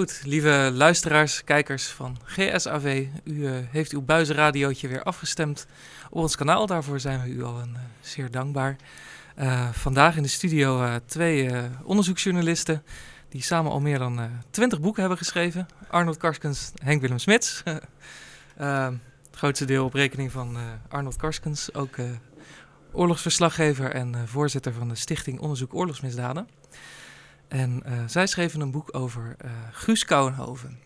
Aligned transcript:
Goed, 0.00 0.22
lieve 0.24 0.70
luisteraars, 0.74 1.44
kijkers 1.44 1.86
van 1.86 2.16
GSAV, 2.24 3.06
u 3.24 3.32
uh, 3.32 3.52
heeft 3.70 3.92
uw 3.92 4.02
buizenradiootje 4.02 4.88
weer 4.88 5.02
afgestemd 5.02 5.66
op 6.10 6.22
ons 6.22 6.36
kanaal. 6.36 6.66
Daarvoor 6.66 7.00
zijn 7.00 7.22
we 7.22 7.28
u 7.28 7.42
al 7.42 7.60
een, 7.60 7.72
uh, 7.72 7.78
zeer 8.00 8.30
dankbaar. 8.30 8.76
Uh, 9.38 9.68
vandaag 9.72 10.16
in 10.16 10.22
de 10.22 10.28
studio 10.28 10.98
twee 11.06 11.50
onderzoeksjournalisten 11.82 12.82
die 13.28 13.42
samen 13.42 13.72
al 13.72 13.80
meer 13.80 13.98
dan 13.98 14.20
twintig 14.50 14.80
boeken 14.80 15.00
hebben 15.00 15.18
geschreven. 15.18 15.68
Arnold 15.88 16.16
Karskens, 16.16 16.72
Henk 16.82 17.00
Willem 17.00 17.18
Smits. 17.18 17.62
het 18.56 19.00
grootste 19.30 19.64
deel 19.64 19.84
op 19.84 19.94
rekening 19.94 20.32
van 20.32 20.56
Arnold 20.88 21.16
Karskens, 21.16 21.74
ook 21.74 21.96
oorlogsverslaggever 22.92 23.90
en 23.90 24.28
voorzitter 24.28 24.72
van 24.72 24.88
de 24.88 24.94
Stichting 24.94 25.40
Onderzoek 25.40 25.74
Oorlogsmisdaden. 25.74 26.59
En 27.50 27.82
uh, 27.86 27.92
zij 28.06 28.26
schreven 28.26 28.60
een 28.60 28.70
boek 28.70 28.96
over 28.96 29.36
uh, 29.44 29.50
Guus 29.70 30.04
Kouwenhoven. 30.04 30.78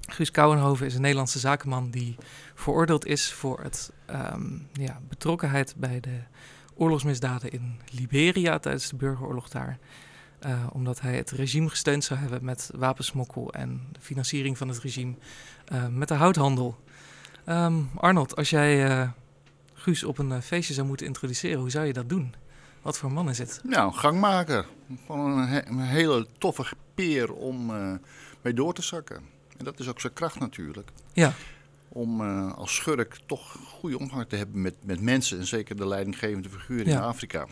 Guus 0.00 0.30
Kouwenhoven 0.30 0.86
is 0.86 0.94
een 0.94 1.00
Nederlandse 1.00 1.38
zakenman 1.38 1.90
die 1.90 2.16
veroordeeld 2.54 3.06
is 3.06 3.32
voor 3.32 3.60
het 3.62 3.92
um, 4.10 4.68
ja, 4.72 5.00
betrokkenheid 5.08 5.74
bij 5.76 6.00
de 6.00 6.18
oorlogsmisdaden 6.74 7.50
in 7.50 7.80
Liberia 7.90 8.58
tijdens 8.58 8.88
de 8.88 8.96
burgeroorlog 8.96 9.48
daar. 9.48 9.78
Uh, 10.46 10.66
omdat 10.72 11.00
hij 11.00 11.16
het 11.16 11.30
regime 11.30 11.68
gesteund 11.68 12.04
zou 12.04 12.20
hebben 12.20 12.44
met 12.44 12.70
wapensmokkel 12.74 13.52
en 13.52 13.80
de 13.92 14.00
financiering 14.00 14.58
van 14.58 14.68
het 14.68 14.78
regime 14.78 15.14
met 15.90 16.08
de 16.08 16.14
houthandel. 16.14 16.78
Um, 17.48 17.90
Arnold, 17.94 18.36
als 18.36 18.50
jij 18.50 19.08
Guus 19.74 20.04
op 20.04 20.18
een 20.18 20.42
feestje 20.42 20.74
zou 20.74 20.86
moeten 20.86 21.06
introduceren, 21.06 21.60
hoe 21.60 21.70
zou 21.70 21.86
je 21.86 21.92
dat 21.92 22.08
doen? 22.08 22.34
Wat 22.84 22.98
voor 22.98 23.12
man 23.12 23.28
is 23.28 23.38
het? 23.38 23.60
Nou, 23.62 23.92
gangmaker. 23.92 24.66
Gewoon 25.06 25.38
een, 25.38 25.48
he 25.48 25.66
een 25.66 25.80
hele 25.80 26.26
toffe 26.38 26.64
peer 26.94 27.32
om 27.32 27.70
uh, 27.70 27.92
mee 28.42 28.54
door 28.54 28.74
te 28.74 28.82
zakken. 28.82 29.16
En 29.56 29.64
dat 29.64 29.78
is 29.78 29.88
ook 29.88 30.00
zijn 30.00 30.12
kracht 30.12 30.38
natuurlijk. 30.38 30.90
Ja. 31.12 31.32
Om 31.88 32.20
uh, 32.20 32.52
als 32.52 32.74
schurk 32.74 33.18
toch 33.26 33.56
goede 33.68 33.98
omgang 33.98 34.28
te 34.28 34.36
hebben 34.36 34.62
met, 34.62 34.74
met 34.82 35.00
mensen. 35.00 35.38
En 35.38 35.46
zeker 35.46 35.76
de 35.76 35.86
leidinggevende 35.86 36.48
figuur 36.48 36.86
in 36.86 36.98
Afrika. 36.98 37.46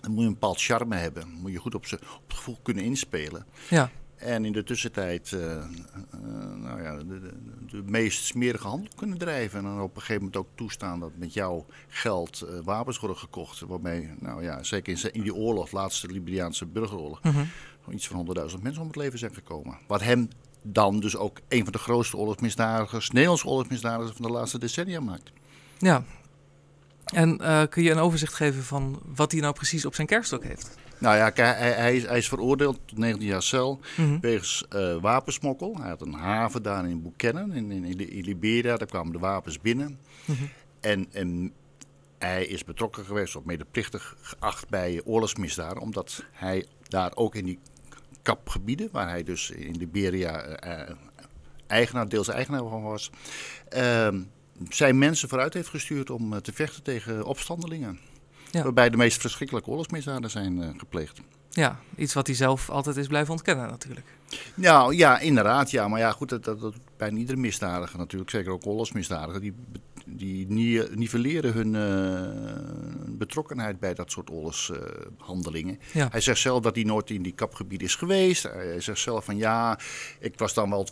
Dan 0.00 0.10
moet 0.10 0.20
je 0.20 0.26
een 0.26 0.32
bepaald 0.32 0.60
charme 0.60 0.96
hebben. 0.96 1.28
moet 1.28 1.52
je 1.52 1.58
goed 1.58 1.74
op, 1.74 1.86
ze, 1.86 1.96
op 1.96 2.22
het 2.26 2.36
gevoel 2.36 2.58
kunnen 2.62 2.84
inspelen. 2.84 3.46
Ja. 3.68 3.90
En 4.18 4.44
in 4.44 4.52
de 4.52 4.62
tussentijd 4.62 5.30
uh, 5.30 5.40
uh, 5.40 5.60
nou 6.56 6.82
ja, 6.82 6.96
de, 6.96 7.06
de, 7.06 7.32
de, 7.66 7.82
meest 7.86 8.24
smerige 8.24 8.66
handel 8.66 8.92
kunnen 8.96 9.18
drijven. 9.18 9.58
En 9.58 9.64
dan 9.64 9.80
op 9.80 9.94
een 9.94 10.00
gegeven 10.00 10.22
moment 10.22 10.36
ook 10.36 10.48
toestaan 10.54 11.00
dat 11.00 11.10
met 11.16 11.34
jouw 11.34 11.66
geld 11.88 12.44
uh, 12.44 12.58
wapens 12.64 12.98
worden 12.98 13.16
gekocht. 13.16 13.60
Waarmee, 13.60 14.10
nou 14.18 14.42
ja, 14.42 14.62
zeker 14.62 14.92
in, 14.92 15.12
in 15.12 15.22
die 15.22 15.34
oorlog, 15.34 15.70
laatste 15.70 16.06
Liberiaanse 16.06 16.66
burgeroorlog, 16.66 17.22
mm 17.22 17.30
-hmm. 17.30 17.48
iets 17.90 18.08
van 18.08 18.36
100.000 18.50 18.62
mensen 18.62 18.82
om 18.82 18.88
het 18.88 18.96
leven 18.96 19.18
zijn 19.18 19.34
gekomen. 19.34 19.78
Wat 19.86 20.02
hem 20.02 20.28
dan 20.62 21.00
dus 21.00 21.16
ook 21.16 21.40
een 21.48 21.62
van 21.62 21.72
de 21.72 21.78
grootste 21.78 22.16
oorlogsmisdadigers, 22.16 23.10
Nederlandse 23.10 23.46
oorlogsmisdadigers 23.46 24.16
van 24.16 24.26
de 24.26 24.32
laatste 24.32 24.58
decennia 24.58 25.00
maakt. 25.00 25.32
Ja. 25.78 26.04
En 27.04 27.36
kun 27.68 27.82
je 27.82 27.90
een 27.90 27.98
overzicht 27.98 28.34
geven 28.34 28.62
van 28.62 29.00
wat 29.14 29.32
hij 29.32 29.40
nou 29.40 29.54
precies 29.54 29.84
op 29.84 29.94
zijn 29.94 30.06
kerststok 30.06 30.44
heeft? 30.44 30.76
Nou 30.98 31.16
ja, 31.16 31.30
hij, 31.34 31.72
hij, 31.72 31.96
is, 31.96 32.06
hij, 32.06 32.18
is, 32.18 32.28
veroordeeld 32.28 32.78
tot 32.86 32.98
19 32.98 33.28
jaar 33.28 33.42
cel 33.42 33.80
mm 33.96 34.04
-hmm. 34.04 34.20
wegens 34.20 34.64
uh, 34.74 34.96
wapensmokkel. 35.00 35.76
Hij 35.80 35.88
had 35.88 36.00
een 36.00 36.12
haven 36.12 36.62
daar 36.62 36.88
in 36.88 37.02
Buchanan, 37.02 37.52
in, 37.52 37.72
in, 37.72 38.10
in 38.10 38.24
Liberia. 38.24 38.76
Daar 38.76 38.88
kwamen 38.88 39.12
de 39.12 39.18
wapens 39.18 39.60
binnen. 39.60 39.98
Mm 40.24 40.34
-hmm. 40.34 40.48
en, 40.80 41.06
en, 41.12 41.52
hij 42.18 42.44
is 42.46 42.64
betrokken 42.64 43.04
geweest, 43.04 43.36
of 43.36 43.44
medeplichtig 43.44 44.16
geacht 44.20 44.68
bij 44.68 45.00
oorlogsmisdaden. 45.04 45.82
Omdat 45.82 46.24
hij 46.32 46.66
daar 46.88 47.12
ook 47.14 47.34
in 47.34 47.44
die 47.44 47.58
kapgebieden, 48.22 48.88
waar 48.92 49.08
hij 49.08 49.22
dus 49.22 49.50
in 49.50 49.76
Liberia 49.76 50.64
uh, 50.66 50.94
eigenaar, 51.66 52.08
deels 52.08 52.28
eigenaar 52.28 52.68
van 52.68 52.82
was... 52.82 53.10
Uh, 53.76 54.08
zijn 54.68 54.98
mensen 54.98 55.28
vooruit 55.28 55.54
heeft 55.54 55.68
gestuurd 55.68 56.10
om 56.10 56.42
te 56.42 56.52
vechten 56.52 56.82
tegen 56.82 57.24
opstandelingen. 57.24 57.98
Ja. 58.50 58.62
Waarbij 58.62 58.90
de 58.90 58.96
meest 58.96 59.20
verschrikkelijke 59.20 59.68
oorlogsmisdaden 59.68 60.30
zijn 60.30 60.56
uh, 60.56 60.68
gepleegd. 60.76 61.20
Ja, 61.50 61.80
iets 61.96 62.14
wat 62.14 62.26
hij 62.26 62.36
zelf 62.36 62.70
altijd 62.70 62.96
is 62.96 63.06
blijven 63.06 63.32
ontkennen 63.32 63.68
natuurlijk. 63.68 64.06
Nou 64.54 64.94
ja, 64.94 65.18
inderdaad. 65.18 65.70
Ja, 65.70 65.88
maar 65.88 66.00
ja, 66.00 66.12
goed, 66.12 66.28
dat, 66.28 66.44
dat, 66.44 66.60
dat 66.60 66.74
bijna 66.96 67.18
iedere 67.18 67.38
misdadiger 67.38 67.98
natuurlijk, 67.98 68.30
zeker 68.30 68.52
ook 68.52 68.66
oorlogsmisdadiger, 68.66 69.40
die, 69.40 69.54
die 70.06 70.46
nivelleren 70.94 71.52
hun 71.52 71.74
uh, 71.74 73.18
betrokkenheid 73.18 73.80
bij 73.80 73.94
dat 73.94 74.10
soort 74.10 74.30
oorlogshandelingen. 74.30 75.74
Uh, 75.74 75.94
ja. 75.94 76.08
Hij 76.10 76.20
zegt 76.20 76.40
zelf 76.40 76.62
dat 76.62 76.74
hij 76.74 76.84
nooit 76.84 77.10
in 77.10 77.22
die 77.22 77.34
kapgebied 77.34 77.82
is 77.82 77.94
geweest. 77.94 78.42
Hij 78.42 78.80
zegt 78.80 78.98
zelf 78.98 79.24
van 79.24 79.36
ja, 79.36 79.78
ik 80.20 80.38
was 80.38 80.54
dan 80.54 80.70
wel 80.70 80.86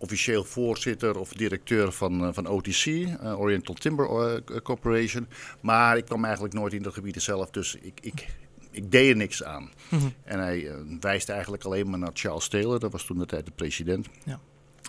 officieel 0.00 0.44
voorzitter 0.44 1.18
of 1.18 1.32
directeur 1.32 1.92
van, 1.92 2.34
van 2.34 2.46
OTC, 2.46 2.86
uh, 2.86 3.40
Oriental 3.40 3.74
Timber 3.74 4.34
uh, 4.50 4.60
Corporation. 4.62 5.28
Maar 5.60 5.96
ik 5.96 6.04
kwam 6.04 6.24
eigenlijk 6.24 6.54
nooit 6.54 6.72
in 6.72 6.82
dat 6.82 6.94
gebied 6.94 7.22
zelf, 7.22 7.50
dus 7.50 7.74
ik, 7.74 7.98
ik, 8.00 8.26
ik 8.70 8.90
deed 8.90 9.10
er 9.10 9.16
niks 9.16 9.44
aan. 9.44 9.70
Mm 9.88 9.98
-hmm. 9.98 10.14
En 10.24 10.38
hij 10.38 10.60
uh, 10.60 10.74
wijst 11.00 11.28
eigenlijk 11.28 11.64
alleen 11.64 11.90
maar 11.90 11.98
naar 11.98 12.10
Charles 12.12 12.48
Taylor, 12.48 12.80
dat 12.80 12.92
was 12.92 13.04
toen 13.04 13.18
de 13.18 13.26
tijd 13.26 13.44
de 13.44 13.52
president, 13.54 14.06
ja. 14.24 14.40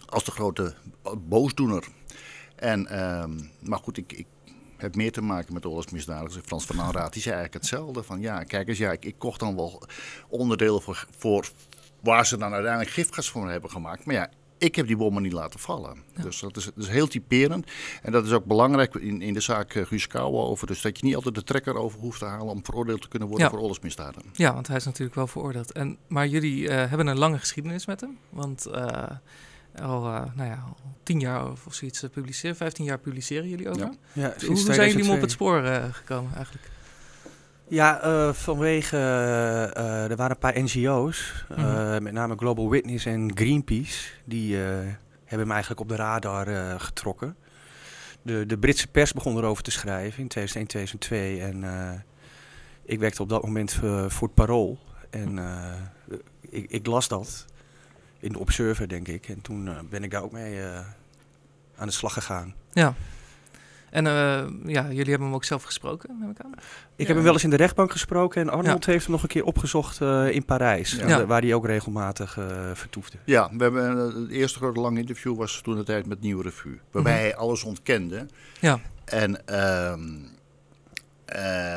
als 0.05 0.23
de 0.23 0.31
grote 0.31 0.73
boosdoener. 1.27 1.87
En, 2.55 2.87
maar 3.59 3.79
goed, 3.79 3.97
ik, 3.97 4.13
ik 4.13 4.25
heb 4.77 4.95
meer 4.95 5.11
te 5.11 5.21
maken 5.21 5.53
met 5.53 5.65
oorlogsmisdadigers. 5.65 6.45
Frans 6.45 6.65
van 6.65 6.81
Aanraad, 6.81 7.13
die 7.13 7.21
zei 7.21 7.35
eigenlijk 7.35 7.63
hetzelfde. 7.63 8.03
Van 8.03 8.21
ja, 8.21 8.43
kijk 8.43 8.67
eens, 8.67 8.77
ja, 8.77 8.91
ik, 8.91 9.05
ik 9.05 9.15
kocht 9.17 9.39
dan 9.39 9.55
wel 9.55 9.83
onderdelen 10.29 10.81
voor, 10.81 11.07
voor 11.17 11.49
waar 12.01 12.25
ze 12.25 12.37
dan 12.37 12.53
uiteindelijk 12.53 12.91
gifgas 12.91 13.29
voor 13.29 13.49
hebben 13.49 13.69
gemaakt. 13.69 14.05
Maar 14.05 14.15
ja, 14.15 14.29
ik 14.61 14.75
heb 14.75 14.87
die 14.87 14.97
bommen 14.97 15.21
niet 15.21 15.33
laten 15.33 15.59
vallen. 15.59 15.97
Ja. 16.15 16.21
Dus 16.21 16.39
dat 16.39 16.57
is, 16.57 16.65
dat 16.65 16.73
is, 16.77 16.87
heel 16.87 17.07
typerend. 17.07 17.71
En 18.01 18.11
dat 18.11 18.25
is 18.25 18.31
ook 18.31 18.45
belangrijk 18.45 18.95
in, 18.95 19.21
in 19.21 19.33
de 19.33 19.39
zaak 19.39 19.73
uh, 19.73 19.85
Guus 19.85 20.13
over. 20.13 20.67
Dus 20.67 20.81
dat 20.81 20.99
je 20.99 21.05
niet 21.05 21.15
altijd 21.15 21.35
de 21.35 21.43
trekker 21.43 21.75
over 21.75 21.99
hoeft 21.99 22.19
te 22.19 22.25
halen 22.25 22.47
om 22.47 22.65
veroordeeld 22.65 23.01
te 23.01 23.07
kunnen 23.07 23.27
worden 23.27 23.45
ja. 23.45 23.51
voor 23.51 23.61
oorlogsmisdaden. 23.61 24.23
Ja, 24.33 24.53
want 24.53 24.67
hij 24.67 24.75
is 24.75 24.85
natuurlijk 24.85 25.15
wel 25.15 25.27
veroordeeld. 25.27 25.71
En, 25.71 25.97
maar 26.07 26.27
jullie 26.27 26.61
uh, 26.61 26.69
hebben 26.69 27.07
een 27.07 27.17
lange 27.17 27.37
geschiedenis 27.37 27.85
met 27.85 28.01
hem. 28.01 28.17
Want 28.29 28.67
uh, 28.67 29.03
al, 29.81 30.01
nou 30.35 30.43
ja, 30.43 30.63
al 30.67 30.77
tien 31.03 31.19
jaar 31.19 31.51
of, 31.51 31.65
of 31.65 31.73
zoiets 31.73 32.03
publiceren, 32.11 32.55
vijftien 32.55 32.85
jaar 32.85 32.99
publiceren 32.99 33.49
jullie 33.49 33.69
over. 33.69 33.81
Ja. 33.81 33.93
Ja, 34.13 34.33
hoe, 34.39 34.47
hoe 34.47 34.73
zijn 34.73 34.89
jullie 34.89 35.05
hem 35.05 35.15
op 35.15 35.21
het 35.21 35.31
spoor 35.31 35.63
gekomen 35.91 36.35
eigenlijk? 36.35 36.69
Ja, 37.71 38.05
uh, 38.05 38.33
vanwege, 38.33 38.97
uh, 38.97 40.09
er 40.09 40.15
waren 40.15 40.31
een 40.31 40.37
paar 40.37 40.61
NGO's, 40.61 41.45
mm 41.49 41.63
-hmm. 41.63 42.03
met 42.03 42.13
name 42.13 42.35
Global 42.37 42.69
Witness 42.69 43.05
en 43.05 43.31
Greenpeace, 43.35 44.09
die 44.23 44.55
hebben 44.55 45.39
hem 45.39 45.51
eigenlijk 45.51 45.81
op 45.81 45.87
de 45.87 45.95
radar 45.95 46.79
getrokken. 46.79 47.35
De, 48.21 48.45
de 48.45 48.57
Britse 48.57 48.87
pers 48.87 49.13
begon 49.13 49.37
erover 49.37 49.63
te 49.63 49.71
schrijven 49.71 50.21
in 50.21 50.27
2001, 50.27 50.67
2002 50.67 51.41
en 51.41 52.03
ik 52.85 52.99
werkte 52.99 53.21
op 53.21 53.29
dat 53.29 53.43
moment 53.43 53.73
voor 54.07 54.27
het 54.27 54.33
Parool. 54.33 54.79
En 55.09 55.39
ik, 56.49 56.69
ik, 56.69 56.85
las 56.85 57.07
dat 57.07 57.45
in 58.19 58.31
de 58.31 58.39
Observer, 58.39 58.87
denk 58.87 59.07
ik. 59.07 59.29
En 59.29 59.41
toen 59.41 59.69
ben 59.89 60.03
ik 60.03 60.11
daar 60.11 60.23
ook 60.23 60.31
mee 60.31 60.59
aan 61.75 61.87
de 61.87 61.93
slag 61.93 62.13
gegaan. 62.13 62.53
Ja. 62.71 62.93
En 63.91 64.05
uh, 64.05 64.11
ja, 64.73 64.87
jullie 64.87 65.09
hebben 65.09 65.27
hem 65.27 65.33
ook 65.33 65.43
zelf 65.43 65.63
gesproken, 65.63 66.17
neem 66.19 66.29
ik 66.29 66.39
aan? 66.39 66.51
Ik 66.51 66.59
ja. 66.95 67.05
heb 67.05 67.15
hem 67.15 67.23
wel 67.23 67.33
eens 67.33 67.43
in 67.43 67.49
de 67.49 67.55
rechtbank 67.55 67.91
gesproken 67.91 68.41
en 68.41 68.49
Arnold 68.49 68.85
ja. 68.85 68.91
heeft 68.91 69.03
hem 69.03 69.13
nog 69.13 69.23
een 69.23 69.29
keer 69.29 69.43
opgezocht 69.43 70.01
uh, 70.01 70.29
in 70.29 70.45
Parijs, 70.45 70.91
ja. 70.91 71.25
waar 71.25 71.41
hij 71.41 71.53
ook 71.53 71.65
regelmatig 71.65 72.37
uh, 72.37 72.71
vertoefde. 72.73 73.17
Ja, 73.25 73.49
we 73.57 73.63
hebben, 73.63 73.97
het 73.97 74.29
eerste 74.29 74.59
grote 74.59 74.79
lange 74.79 74.99
interview 74.99 75.35
was 75.35 75.61
toen 75.63 75.75
de 75.75 75.83
tijd 75.83 76.05
met 76.05 76.21
Nieuwe 76.21 76.43
Revue, 76.43 76.79
waarbij 76.91 77.13
mm 77.13 77.19
-hmm. 77.19 77.27
hij 77.27 77.35
alles 77.35 77.63
ontkende. 77.63 78.25
Ja. 78.59 78.79
En, 79.05 79.31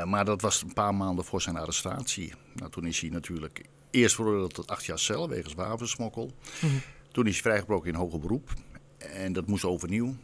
maar 0.08 0.24
dat 0.24 0.40
was 0.40 0.62
een 0.62 0.72
paar 0.72 0.94
maanden 0.94 1.24
voor 1.24 1.42
zijn 1.42 1.56
arrestatie. 1.56 2.32
Nou, 2.52 2.70
toen 2.70 2.86
is 2.86 3.00
hij 3.00 3.10
natuurlijk 3.10 3.64
eerst 3.90 4.14
veroordeeld 4.14 4.54
tot 4.54 4.68
acht 4.70 4.84
jaar 4.84 4.98
cel 4.98 5.28
wegens 5.28 5.54
wapensmokkel. 5.54 6.24
Mm 6.24 6.68
-hmm. 6.68 6.80
Toen 7.12 7.26
is 7.26 7.32
hij 7.32 7.42
vrijgebroken 7.42 7.88
in 7.88 7.94
hoger 7.94 8.20
beroep 8.20 8.50
en 8.98 9.32
dat 9.32 9.46
moest 9.46 9.64
overnieuw. 9.64 10.14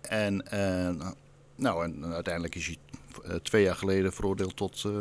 En 0.00 0.44
nou, 1.60 1.84
en 1.84 2.12
uiteindelijk 2.12 2.54
is 2.54 2.66
hij 2.66 2.76
uh, 3.26 3.34
twee 3.34 3.62
jaar 3.62 3.74
geleden 3.74 4.12
veroordeeld 4.12 4.56
tot... 4.56 4.84
Uh, 4.86 4.92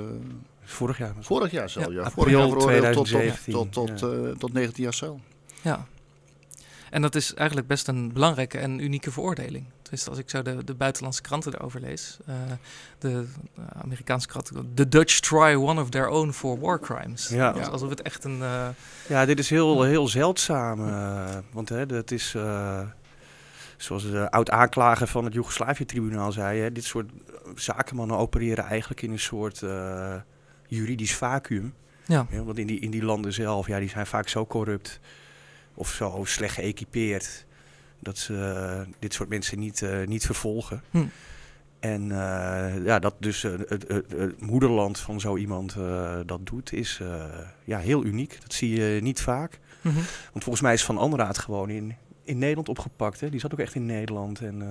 vorig 0.64 0.98
jaar. 0.98 1.14
Vorig 1.20 1.52
jaar 1.52 1.70
zelf, 1.70 1.86
ja. 1.86 1.92
ja. 1.92 2.12
Vorig 2.12 2.34
jaar 2.34 2.50
veroordeeld 2.50 2.94
tot, 2.94 3.72
tot, 3.72 3.72
tot, 3.72 4.00
ja. 4.00 4.08
uh, 4.08 4.32
tot 4.32 4.54
19 4.54 4.84
jaar 4.84 4.94
cel. 4.94 5.20
Ja. 5.62 5.86
En 6.90 7.02
dat 7.02 7.16
is 7.16 7.34
eigenlijk 7.34 7.68
best 7.68 7.88
een 7.88 8.14
belangrijke 8.14 8.58
en 8.58 8.80
unieke 8.80 9.12
veroordeling. 9.12 9.66
Dus 9.90 10.10
als 10.10 10.18
ik 10.18 10.30
zo 10.30 10.42
de, 10.42 10.64
de 10.64 10.74
buitenlandse 10.74 11.22
kranten 11.22 11.54
erover 11.54 11.82
lees, 11.82 12.18
uh, 12.30 12.36
de 13.00 13.10
uh, 13.10 13.66
Amerikaanse 13.82 14.28
kranten, 14.28 14.72
the 14.74 14.88
Dutch 14.88 15.20
try 15.20 15.54
one 15.56 15.82
of 15.82 15.90
their 15.90 16.08
own 16.08 16.32
for 16.32 16.60
war 16.60 16.80
crimes. 16.80 17.28
Ja. 17.28 17.52
Dus 17.52 17.68
alsof 17.68 17.90
het 17.90 18.02
echt 18.02 18.24
een... 18.24 18.40
Uh, 18.40 18.68
ja, 19.08 19.26
dit 19.26 19.40
is 19.40 19.50
heel, 19.50 19.84
heel 19.84 20.08
zeldzaam, 20.08 20.80
want 21.52 21.70
hè, 21.70 21.86
dat 21.86 22.12
is 22.12 22.36
zoals 23.82 24.12
de 24.12 24.32
oud-aanklager 24.32 25.08
van 25.08 25.26
het 25.26 25.34
Joegoslavië-tribunaal 25.34 26.32
zei, 26.32 26.60
hè, 26.60 26.72
dit 26.72 26.84
soort 26.84 27.12
zakenmannen 27.56 28.18
opereren 28.18 28.64
eigenlijk 28.64 29.02
in 29.02 29.12
een 29.12 29.20
soort 29.20 29.62
uh, 29.62 30.16
juridisch 30.68 31.16
vacuüm. 31.16 31.74
Ja. 32.06 32.28
ja. 32.30 32.44
want 32.44 32.58
in 32.58 32.68
die, 32.68 32.80
in 32.80 32.92
die 32.92 33.04
landen 33.04 33.34
zelf, 33.34 33.68
ja, 33.68 33.80
die 33.80 33.90
zijn 33.90 34.08
vaak 34.08 34.28
zo 34.28 34.46
corrupt. 34.46 35.00
of 35.74 35.90
zo 35.90 36.22
slecht 36.24 36.54
geëquipeerd 36.54 37.46
dat 38.00 38.18
ze 38.18 38.34
eh, 38.36 38.94
dit 39.00 39.14
soort 39.14 39.30
mensen 39.30 39.60
niet, 39.60 39.82
eh, 39.82 40.08
niet 40.08 40.26
vervolgen. 40.26 40.84
Hm. 40.92 41.06
En 41.80 42.12
eh, 42.12 42.86
ja, 42.86 43.00
dat 43.00 43.16
dus 43.20 43.44
eh, 43.44 43.52
het, 43.68 43.88
het, 43.88 44.42
moederland 44.42 45.00
van 45.00 45.20
zo 45.20 45.38
iemand 45.38 45.76
eh, 45.76 46.20
dat 46.26 46.46
doet, 46.46 46.74
is 46.74 47.00
eh, 47.02 47.24
ja, 47.64 47.80
heel 47.80 48.06
uniek. 48.06 48.38
Dat 48.42 48.54
zie 48.54 48.82
je 48.82 49.02
niet 49.02 49.22
vaak. 49.22 49.60
Mhm. 49.82 49.96
Want 50.32 50.44
volgens 50.44 50.62
mij 50.62 50.74
is 50.74 50.84
Van 50.84 50.98
Anraat 50.98 51.38
gewoon 51.38 51.70
in, 51.70 51.96
in 52.30 52.38
Nederland 52.38 52.70
opgepakt. 52.70 53.20
Hè? 53.20 53.30
Die 53.30 53.40
zat 53.40 53.54
ook 53.54 53.60
echt 53.60 53.76
in 53.76 53.86
Nederland. 53.86 54.40
En, 54.40 54.62
eh, 54.62 54.68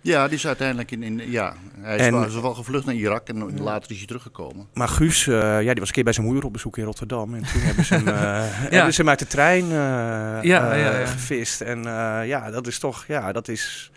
Ja, 0.00 0.26
die 0.28 0.36
is 0.36 0.46
uiteindelijk 0.46 0.90
in, 0.90 1.02
in 1.02 1.30
ja, 1.30 1.54
hij 1.80 1.96
is, 1.96 2.06
En- 2.06 2.12
wel, 2.12 2.24
is 2.24 2.34
wel 2.40 2.54
gevlucht 2.54 2.84
naar 2.86 2.94
Irak 2.94 3.28
en 3.28 3.36
Ja. 3.36 3.62
later 3.62 3.90
is 3.90 3.96
hij 3.98 4.06
teruggekomen. 4.06 4.66
maar 4.74 4.88
Guus, 4.88 5.26
eh, 5.26 5.34
ja, 5.34 5.70
die 5.70 5.74
was 5.78 5.88
een 5.88 5.94
keer 5.94 6.04
bij 6.04 6.12
zijn 6.12 6.26
moeder 6.26 6.44
op 6.44 6.52
bezoek 6.52 6.76
in 6.78 6.84
Rotterdam. 6.84 7.34
En 7.34 7.42
toen 7.42 7.60
hebben 7.60 7.84
ze 7.84 7.94
hem, 7.94 8.08
eh, 8.16 8.40
hebben 8.76 8.94
ze 8.94 9.00
hem 9.00 9.08
uit 9.10 9.18
de 9.18 9.26
trein 9.26 9.62
eh, 9.64 9.70
Ja, 9.70 10.40
ja, 10.42 10.72
eh, 10.72 11.00
ja. 11.00 11.06
gevist. 11.06 11.60
En 11.60 11.78
eh, 11.78 12.26
ja, 12.26 12.50
dat 12.50 12.66
is 12.66 12.78
toch, 12.78 13.04
ja, 13.06 13.32
dat 13.32 13.48
is... 13.48 13.90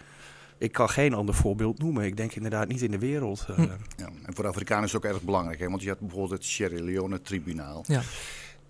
Ik 0.57 0.71
kan 0.71 0.89
geen 0.89 1.13
ander 1.13 1.35
voorbeeld 1.35 1.79
noemen. 1.79 2.03
Ik 2.05 2.17
denk 2.17 2.33
inderdaad 2.33 2.67
niet 2.67 2.81
in 2.81 2.91
de 2.91 2.99
wereld. 2.99 3.45
Hm. 3.55 3.61
Ja, 3.61 4.09
en 4.25 4.33
voor 4.35 4.43
de 4.43 4.49
Afrikanen 4.49 4.83
is 4.85 4.91
het 4.93 5.05
ook 5.05 5.11
erg 5.11 5.21
belangrijk, 5.21 5.59
hè? 5.59 5.69
want 5.69 5.81
je 5.81 5.89
had 5.89 5.99
bijvoorbeeld 5.99 6.31
het 6.31 6.43
Sierra 6.45 6.83
Leone-tribunaal. 6.83 7.83
Ja. 7.87 8.01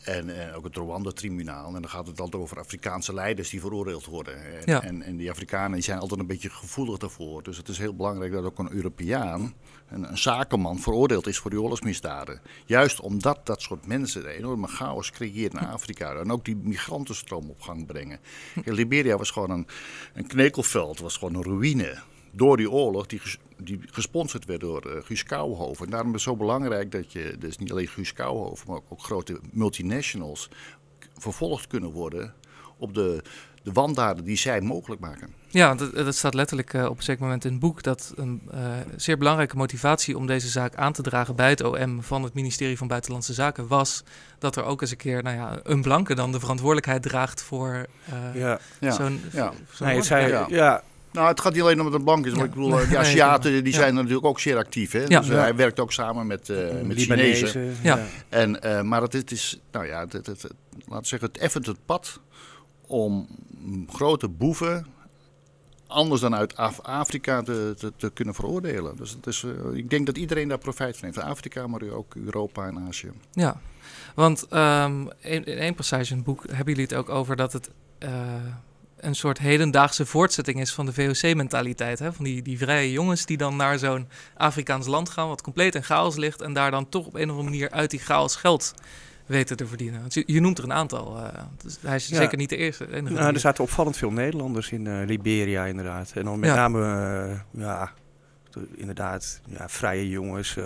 En 0.06 0.50
eh, 0.50 0.58
ook 0.58 0.64
het 0.64 0.76
Rwanda-tribunaal. 0.76 1.66
En 1.76 1.82
dan 1.82 1.90
gaat 1.90 2.08
het 2.08 2.20
altijd 2.20 2.42
over 2.42 2.60
Afrikaanse 2.60 3.14
leiders 3.14 3.50
die 3.50 3.60
veroordeeld 3.60 4.06
worden. 4.06 4.44
En, 4.44 4.62
Ja. 4.66 4.84
en, 4.84 5.02
en 5.02 5.18
die 5.18 5.30
Afrikanen 5.30 5.72
die 5.72 5.82
zijn 5.82 6.00
altijd 6.00 6.20
een 6.20 6.28
beetje 6.28 6.50
gevoelig 6.50 6.98
daarvoor. 6.98 7.44
Dus 7.44 7.58
het 7.58 7.68
is 7.68 7.78
heel 7.78 7.96
belangrijk 7.96 8.32
dat 8.32 8.44
ook 8.44 8.60
een 8.60 8.72
Europeaan, 8.72 9.54
een, 9.90 10.10
een 10.10 10.18
zakenman, 10.18 10.80
veroordeeld 10.80 11.28
is 11.28 11.38
voor 11.38 11.50
die 11.52 11.62
oorlogsmisdaden. 11.62 12.42
Juist 12.66 13.00
omdat 13.00 13.46
dat 13.46 13.62
soort 13.62 13.88
mensen 13.88 14.24
een 14.24 14.32
enorme 14.36 14.68
chaos 14.68 15.12
creëert 15.12 15.54
in 15.54 15.60
Afrika. 15.60 16.14
En 16.14 16.32
ook 16.32 16.46
die 16.46 16.56
migrantenstroom 16.56 17.50
op 17.50 17.62
gang 17.62 17.86
brengen. 17.86 18.20
Kijk, 18.54 18.68
Liberia 18.76 19.18
was 19.18 19.32
gewoon 19.32 19.50
een, 19.52 19.68
een 20.14 20.28
knekelveld, 20.28 21.00
was 21.00 21.18
gewoon 21.18 21.36
een 21.36 21.44
ruïne 21.44 21.98
door 22.36 22.58
die 22.58 22.72
oorlog 22.72 23.06
die, 23.06 23.20
ges- 23.20 23.38
die 23.58 23.80
gesponsord 23.92 24.46
werd 24.46 24.60
door 24.62 24.82
eh 24.82 25.04
Guus 25.04 25.24
Kouwenhoven. 25.24 25.86
En 25.86 25.92
daarom 25.92 26.08
is 26.10 26.14
het 26.14 26.24
zo 26.24 26.36
belangrijk 26.36 26.92
dat 26.92 27.12
je, 27.12 27.36
dus 27.40 27.58
niet 27.58 27.72
alleen 27.72 27.88
Guus 27.88 28.14
Kouwenhoven, 28.14 28.68
maar 28.68 28.76
ook, 28.78 28.86
ook 28.90 29.04
grote 29.04 29.40
multinationals 29.52 30.50
vervolgd 31.18 31.68
kunnen 31.68 31.92
worden 31.92 32.34
op 32.78 32.94
de, 32.94 33.22
de 33.64 33.72
wandaden 33.72 34.24
die 34.24 34.38
zij 34.38 34.62
mogelijk 34.62 35.02
maken. 35.02 35.34
Ja, 35.48 35.76
dat, 35.76 35.94
dat 35.96 36.16
staat 36.16 36.34
letterlijk 36.34 36.74
eh, 36.74 36.86
op 36.86 36.98
een 36.98 37.04
zeker 37.04 37.24
moment 37.24 37.46
in 37.46 37.52
het 37.52 37.60
boek 37.60 37.84
dat 37.84 38.14
een 38.16 38.42
eh, 38.52 38.60
zeer 38.96 39.18
belangrijke 39.18 39.56
motivatie 39.56 40.18
om 40.18 40.28
deze 40.28 40.48
zaak 40.48 40.76
aan 40.76 40.94
te 40.94 41.02
dragen 41.02 41.36
bij 41.36 41.50
het 41.50 41.64
OM 41.64 42.04
van 42.04 42.24
het 42.24 42.34
ministerie 42.34 42.78
van 42.78 42.88
Buitenlandse 42.88 43.34
Zaken 43.34 43.68
was 43.68 44.04
dat 44.40 44.56
er 44.56 44.64
ook 44.64 44.82
eens 44.82 44.92
een 44.92 44.98
keer 44.98 45.24
nou 45.24 45.36
ja, 45.36 45.60
een 45.64 45.82
blanke 45.82 46.16
dan 46.16 46.32
de 46.32 46.40
verantwoordelijkheid 46.40 47.02
draagt 47.02 47.42
voor 47.44 47.86
eh, 48.06 48.36
ja. 48.42 48.60
Ja. 48.80 48.92
zo'n 48.92 49.22
ja. 49.32 49.54
Nee, 49.80 50.02
zei, 50.02 50.28
Ja. 50.28 50.46
ja. 50.50 50.84
Nou, 51.16 51.28
het 51.28 51.40
gaat 51.42 51.54
niet 51.54 51.62
alleen 51.62 51.82
om 51.82 51.94
het 51.94 52.04
blank 52.04 52.26
is. 52.26 52.34
Maar 52.34 52.46
ik 52.46 52.50
bedoel, 52.54 52.80
eh, 52.80 52.90
de 52.90 52.98
Aziaten 52.98 53.64
die 53.64 53.74
zijn 53.74 53.94
natuurlijk 53.96 54.26
ook 54.26 54.40
zeer 54.40 54.58
actief. 54.58 54.92
Hè? 54.92 55.04
Ja. 55.08 55.20
Dus 55.20 55.30
eh, 55.30 55.38
hij 55.40 55.56
werkt 55.56 55.80
ook 55.80 55.92
samen 55.92 56.28
met, 56.28 56.50
eh 56.50 56.58
met 56.84 56.98
Chinezen. 57.02 57.76
Ja. 57.82 58.00
En, 58.30 58.62
eh, 58.62 58.82
maar 58.82 59.02
het, 59.02 59.14
is- 59.14 59.20
het 59.20 59.32
is, 59.32 59.60
nou 59.72 59.86
ja, 59.86 60.00
het, 60.00 60.14
het, 60.14 60.26
het- 60.28 60.48
laten 60.88 61.06
zeggen, 61.08 61.28
het 61.28 61.38
effent 61.38 61.66
het 61.66 61.86
pad 61.86 62.20
om 62.88 63.28
grote 63.90 64.28
boeven 64.28 64.86
anders 65.88 66.22
dan 66.22 66.36
uit 66.36 66.56
Af- 66.58 66.80
Afrika 66.82 67.42
te, 67.42 67.74
te, 67.78 67.92
te 67.98 68.12
kunnen 68.14 68.34
veroordelen. 68.34 68.96
Dus 68.96 69.12
het 69.12 69.28
is, 69.28 69.46
ik 69.74 69.90
denk 69.90 70.06
dat 70.06 70.18
iedereen 70.18 70.48
daar 70.48 70.58
profijt 70.58 70.98
van 70.98 71.08
heeft. 71.08 71.20
Afrika, 71.28 71.68
maar 71.68 71.82
ook 71.92 72.16
Europa 72.16 72.68
en 72.68 72.86
Azië. 72.88 73.12
Ja, 73.32 73.62
want 74.16 74.48
ehm, 74.50 75.02
in, 75.20 75.44
in 75.46 75.58
één 75.58 75.76
passage 75.76 76.10
in 76.12 76.16
het 76.18 76.26
boek 76.26 76.44
hebben 76.48 76.66
jullie 76.74 76.82
het 76.84 76.94
ook 76.94 77.10
over 77.10 77.36
dat 77.36 77.54
het 77.54 77.70
een 78.98 79.16
soort 79.16 79.38
hedendaagse 79.38 80.06
voortzetting 80.06 80.60
is 80.62 80.74
van 80.74 80.86
de 80.86 80.94
VOC-mentaliteit. 80.94 82.02
Van 82.12 82.24
die, 82.26 82.42
die 82.42 82.58
vrije 82.58 82.92
jongens 82.92 83.26
die 83.26 83.38
dan 83.38 83.56
naar 83.56 83.80
zo'n 83.80 84.08
Afrikaans 84.38 84.88
land 84.88 85.10
gaan, 85.10 85.28
wat 85.28 85.42
compleet 85.42 85.76
in 85.76 85.84
chaos 85.84 86.16
ligt, 86.16 86.42
en 86.42 86.54
daar 86.54 86.72
dan 86.72 86.90
toch 86.90 87.06
op 87.06 87.14
een 87.16 87.24
of 87.24 87.30
andere 87.30 87.44
manier 87.50 87.70
uit 87.72 87.90
die 87.92 88.00
chaos 88.00 88.36
geld 88.36 88.74
weten 89.26 89.58
te 89.58 89.68
verdienen. 89.68 90.00
Want 90.00 90.14
je, 90.14 90.24
je 90.26 90.40
noemt 90.42 90.58
er 90.58 90.64
een 90.64 90.74
aantal. 90.74 91.18
eh, 91.18 91.44
dus 91.64 91.78
hij 91.82 91.96
is 91.96 92.08
Ja. 92.08 92.16
zeker 92.16 92.38
niet 92.38 92.50
de 92.50 92.56
eerste. 92.58 92.88
de 92.90 93.02
Nou, 93.02 93.34
er 93.34 93.40
zaten 93.40 93.64
opvallend 93.64 93.98
veel 93.98 94.12
Nederlanders 94.12 94.72
in 94.72 94.88
eh, 94.88 95.06
Liberia 95.06 95.66
inderdaad. 95.66 96.12
En 96.16 96.24
dan 96.24 96.40
met 96.40 96.50
Ja. 96.50 96.56
name, 96.56 96.82
eh, 96.82 97.62
ja, 97.62 97.92
de- 98.52 98.68
inderdaad, 98.76 99.42
ja, 99.48 99.70
vrije 99.70 100.10
jongens, 100.10 100.58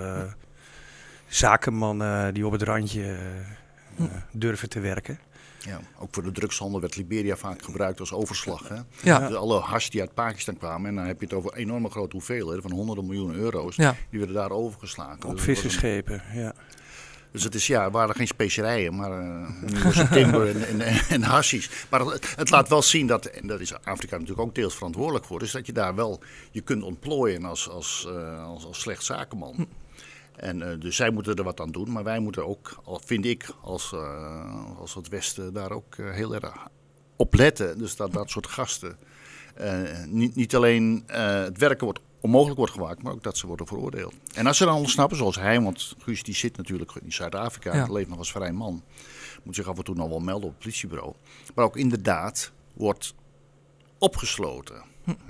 zakenmannen 1.28 2.34
die 2.34 2.46
op 2.46 2.52
het 2.52 2.62
randje 2.62 3.18
Hm. 3.96 4.04
durven 4.32 4.70
te 4.70 4.80
werken. 4.80 5.20
Ja, 5.66 5.80
ook 6.00 6.08
voor 6.12 6.24
de 6.24 6.32
drugshandel 6.32 6.82
werd 6.82 6.96
Liberia 6.96 7.36
vaak 7.36 7.62
gebruikt 7.64 8.00
als 8.00 8.14
overslag. 8.14 8.68
Hè? 8.70 8.76
ja, 9.02 9.28
Dus 9.28 9.36
alle 9.38 9.60
hash 9.60 9.88
die 9.88 10.02
uit 10.02 10.14
Pakistan 10.14 10.58
kwamen, 10.58 10.90
en 10.90 10.96
dan 10.96 11.06
heb 11.06 11.20
je 11.20 11.26
het 11.26 11.34
over 11.36 11.54
enorme 11.54 11.90
grote 11.90 12.16
hoeveelheden 12.16 12.62
van 12.62 12.72
honderden 12.72 13.06
miljoenen 13.06 13.36
euro's, 13.36 13.76
ja, 13.76 13.96
die 14.10 14.20
werden 14.20 14.38
daar 14.38 14.52
overgeslagen. 14.52 15.14
Op 15.16 15.22
Dus 15.22 15.32
een- 15.32 15.40
visserschepen, 15.40 16.22
ja. 16.34 16.54
Dus 17.32 17.44
het 17.44 17.56
is 17.56 17.68
ja, 17.68 17.92
waren 17.92 18.16
geen 18.16 18.28
specerijen, 18.28 18.96
maar 18.96 19.12
eh 19.12 19.48
het 19.96 20.12
timber 20.12 20.50
en, 20.50 20.82
en, 20.82 21.00
en 21.10 21.22
hashish. 21.24 21.68
Maar 21.90 22.00
het, 22.00 22.36
het 22.36 22.50
laat 22.50 22.70
wel 22.70 22.82
zien 22.82 23.08
dat, 23.08 23.26
en 23.26 23.48
dat 23.48 23.60
is 23.60 23.74
Afrika 23.84 24.18
natuurlijk 24.18 24.48
ook 24.48 24.56
deels 24.56 24.76
verantwoordelijk 24.76 25.26
voor, 25.26 25.42
is 25.42 25.52
dat 25.52 25.66
je 25.66 25.72
daar 25.74 25.96
wel 25.96 26.20
je 26.52 26.62
kunt 26.62 26.84
ontplooien 26.84 27.46
als, 27.46 27.70
als, 27.70 28.08
eh, 28.16 28.44
als, 28.46 28.66
als 28.66 28.80
slecht 28.80 29.04
zakenman. 29.04 29.68
En 30.40 30.62
eh, 30.62 30.80
dus 30.80 30.96
zij 30.96 31.10
moeten 31.10 31.36
er 31.36 31.44
wat 31.44 31.60
aan 31.60 31.72
doen, 31.72 31.92
maar 31.92 32.04
wij 32.04 32.20
moeten 32.20 32.48
ook, 32.48 32.80
al 32.84 33.02
vind 33.06 33.26
ik, 33.26 33.50
als, 33.62 33.94
eh, 33.94 34.78
als 34.80 34.94
het 34.94 35.10
Westen 35.10 35.54
daar 35.54 35.72
ook 35.72 35.96
eh, 35.96 36.12
heel 36.12 36.36
erg 36.36 36.68
op 37.16 37.34
letten. 37.34 37.78
Dus 37.78 37.96
dat 37.96 38.14
dat 38.14 38.30
soort 38.30 38.48
gasten 38.48 38.98
niet, 40.08 40.36
niet 40.36 40.56
alleen 40.56 41.04
het 41.08 41.58
werken 41.58 41.84
wordt 41.86 42.00
onmogelijk 42.20 42.58
wordt 42.58 42.74
gemaakt, 42.74 43.04
maar 43.04 43.14
ook 43.14 43.24
dat 43.24 43.38
ze 43.38 43.48
worden 43.48 43.68
veroordeeld. 43.68 44.14
En 44.34 44.48
als 44.48 44.58
ze 44.58 44.66
dan 44.66 44.76
ontsnappen, 44.76 45.18
zoals 45.18 45.36
hij, 45.36 45.62
want 45.62 45.96
Guus 45.98 46.24
die 46.24 46.36
zit 46.36 46.58
natuurlijk 46.58 46.92
in 47.04 47.14
Zuid-Afrika, 47.14 47.76
Ja. 47.76 47.88
leeft 47.92 48.10
nog 48.10 48.18
als 48.18 48.32
vrij 48.32 48.52
man, 48.52 48.84
moet 49.44 49.56
zich 49.56 49.68
af 49.68 49.78
en 49.78 49.84
toe 49.84 49.96
nog 49.96 50.10
wel 50.10 50.20
melden 50.20 50.48
op 50.48 50.54
het 50.54 50.64
politiebureau. 50.64 51.14
Maar 51.56 51.66
ook 51.66 51.78
inderdaad 51.78 52.52
wordt 52.74 53.14
opgesloten. 53.98 54.84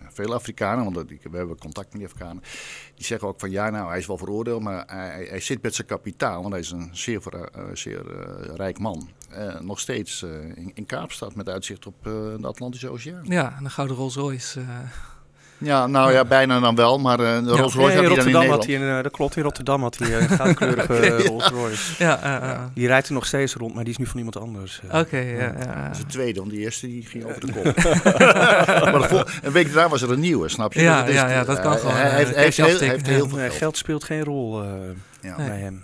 Veel 0.10 0.34
Afrikanen, 0.34 0.94
want 0.94 1.10
we 1.10 1.38
hebben 1.38 1.58
contact 1.58 1.88
met 1.88 2.02
die 2.02 2.06
Afrikanen, 2.06 2.44
die 2.96 3.06
zeggen 3.06 3.28
ook 3.28 3.40
van 3.40 3.52
ja, 3.52 3.70
nou 3.70 3.90
hij 3.90 3.98
is 3.98 4.08
wel 4.08 4.18
veroordeeld, 4.18 4.62
maar 4.62 4.84
hij, 4.88 5.40
zit 5.40 5.62
met 5.62 5.76
zijn 5.76 5.88
kapitaal, 5.88 6.42
want 6.42 6.52
hij 6.54 6.62
is 6.62 6.72
een 6.72 6.90
zeer, 6.92 7.28
eh, 7.28 7.64
zeer 7.74 8.20
eh, 8.20 8.56
rijk 8.56 8.80
man. 8.80 9.10
Eh, 9.30 9.60
nog 9.60 9.80
steeds 9.80 10.24
in, 10.24 10.72
in 10.74 10.86
Kaapstad 10.86 11.36
met 11.36 11.50
uitzicht 11.50 11.86
op 11.86 12.04
de 12.04 12.40
Atlantische 12.42 12.90
Oceaan. 12.90 13.26
ja, 13.26 13.56
en 13.58 13.64
de 13.64 13.70
Gouden 13.70 13.98
Rolls 13.98 14.16
Royce. 14.16 14.62
Eh, 15.62 15.68
Ja, 15.68 15.88
nou 15.88 16.12
ja, 16.14 16.26
bijna 16.26 16.60
dan 16.60 16.76
wel, 16.76 17.00
maar 17.00 17.20
eh, 17.20 17.44
de 17.44 17.50
Rolls 17.52 17.74
Royce 17.74 17.80
had 17.80 17.84
hij 17.84 17.94
dan 17.96 18.04
in 18.04 18.08
Rotterdam 18.08 18.34
had 18.34 18.42
Nederland. 18.42 18.66
hij, 18.66 18.76
een, 18.76 18.98
eh, 18.98 19.04
dat 19.04 19.12
klopt, 19.12 19.36
in 19.36 19.44
Rotterdam 19.44 19.82
had 19.82 19.98
hij 19.98 20.14
een 20.22 20.30
goudkleurige. 20.30 21.18
Rolls 21.24 21.48
Royce. 21.60 22.04
ja, 22.04 22.22
eh, 22.42 22.50
eh, 22.52 22.60
Die 22.74 22.88
rijdt 22.88 23.08
er 23.08 23.14
nog 23.14 23.26
steeds 23.26 23.54
rond, 23.56 23.74
maar 23.76 23.84
die 23.84 23.94
is 23.94 24.00
nu 24.00 24.06
van 24.06 24.18
iemand 24.18 24.38
anders. 24.40 24.82
eh. 24.90 25.00
Oké, 25.00 25.18
ja, 25.18 25.38
ja. 25.60 25.84
Dat 25.88 25.92
is 25.92 25.98
de 25.98 26.06
tweede, 26.06 26.40
want 26.40 26.52
die 26.52 26.60
eerste 26.60 26.88
die 26.88 27.06
ging 27.06 27.24
over 27.26 27.40
de 27.46 27.52
kop. 27.52 27.64
maar 29.00 29.26
een 29.44 29.52
week 29.52 29.74
daarna 29.74 29.90
was 29.90 30.02
er 30.02 30.12
een 30.12 30.20
nieuwe, 30.20 30.50
snap 30.50 30.74
je? 30.74 30.82
Ja, 30.82 31.02
Dus 31.02 31.10
is- 31.10 31.16
ja, 31.16 31.30
ja, 31.30 31.44
dat 31.44 31.60
kan 31.60 31.78
gewoon, 31.78 31.96
Hij 31.96 32.10
eh, 32.10 32.16
heeft, 32.36 32.58
heel, 32.58 32.78
veel 32.78 32.88
Nee, 32.88 33.30
geld. 33.40 33.54
geld 33.54 33.78
speelt 33.78 34.04
geen 34.04 34.24
rol 34.24 34.62
eh, 34.64 34.68
Ja. 35.22 35.38
Nee. 35.38 35.48
bij 35.48 35.58
hem. 35.60 35.84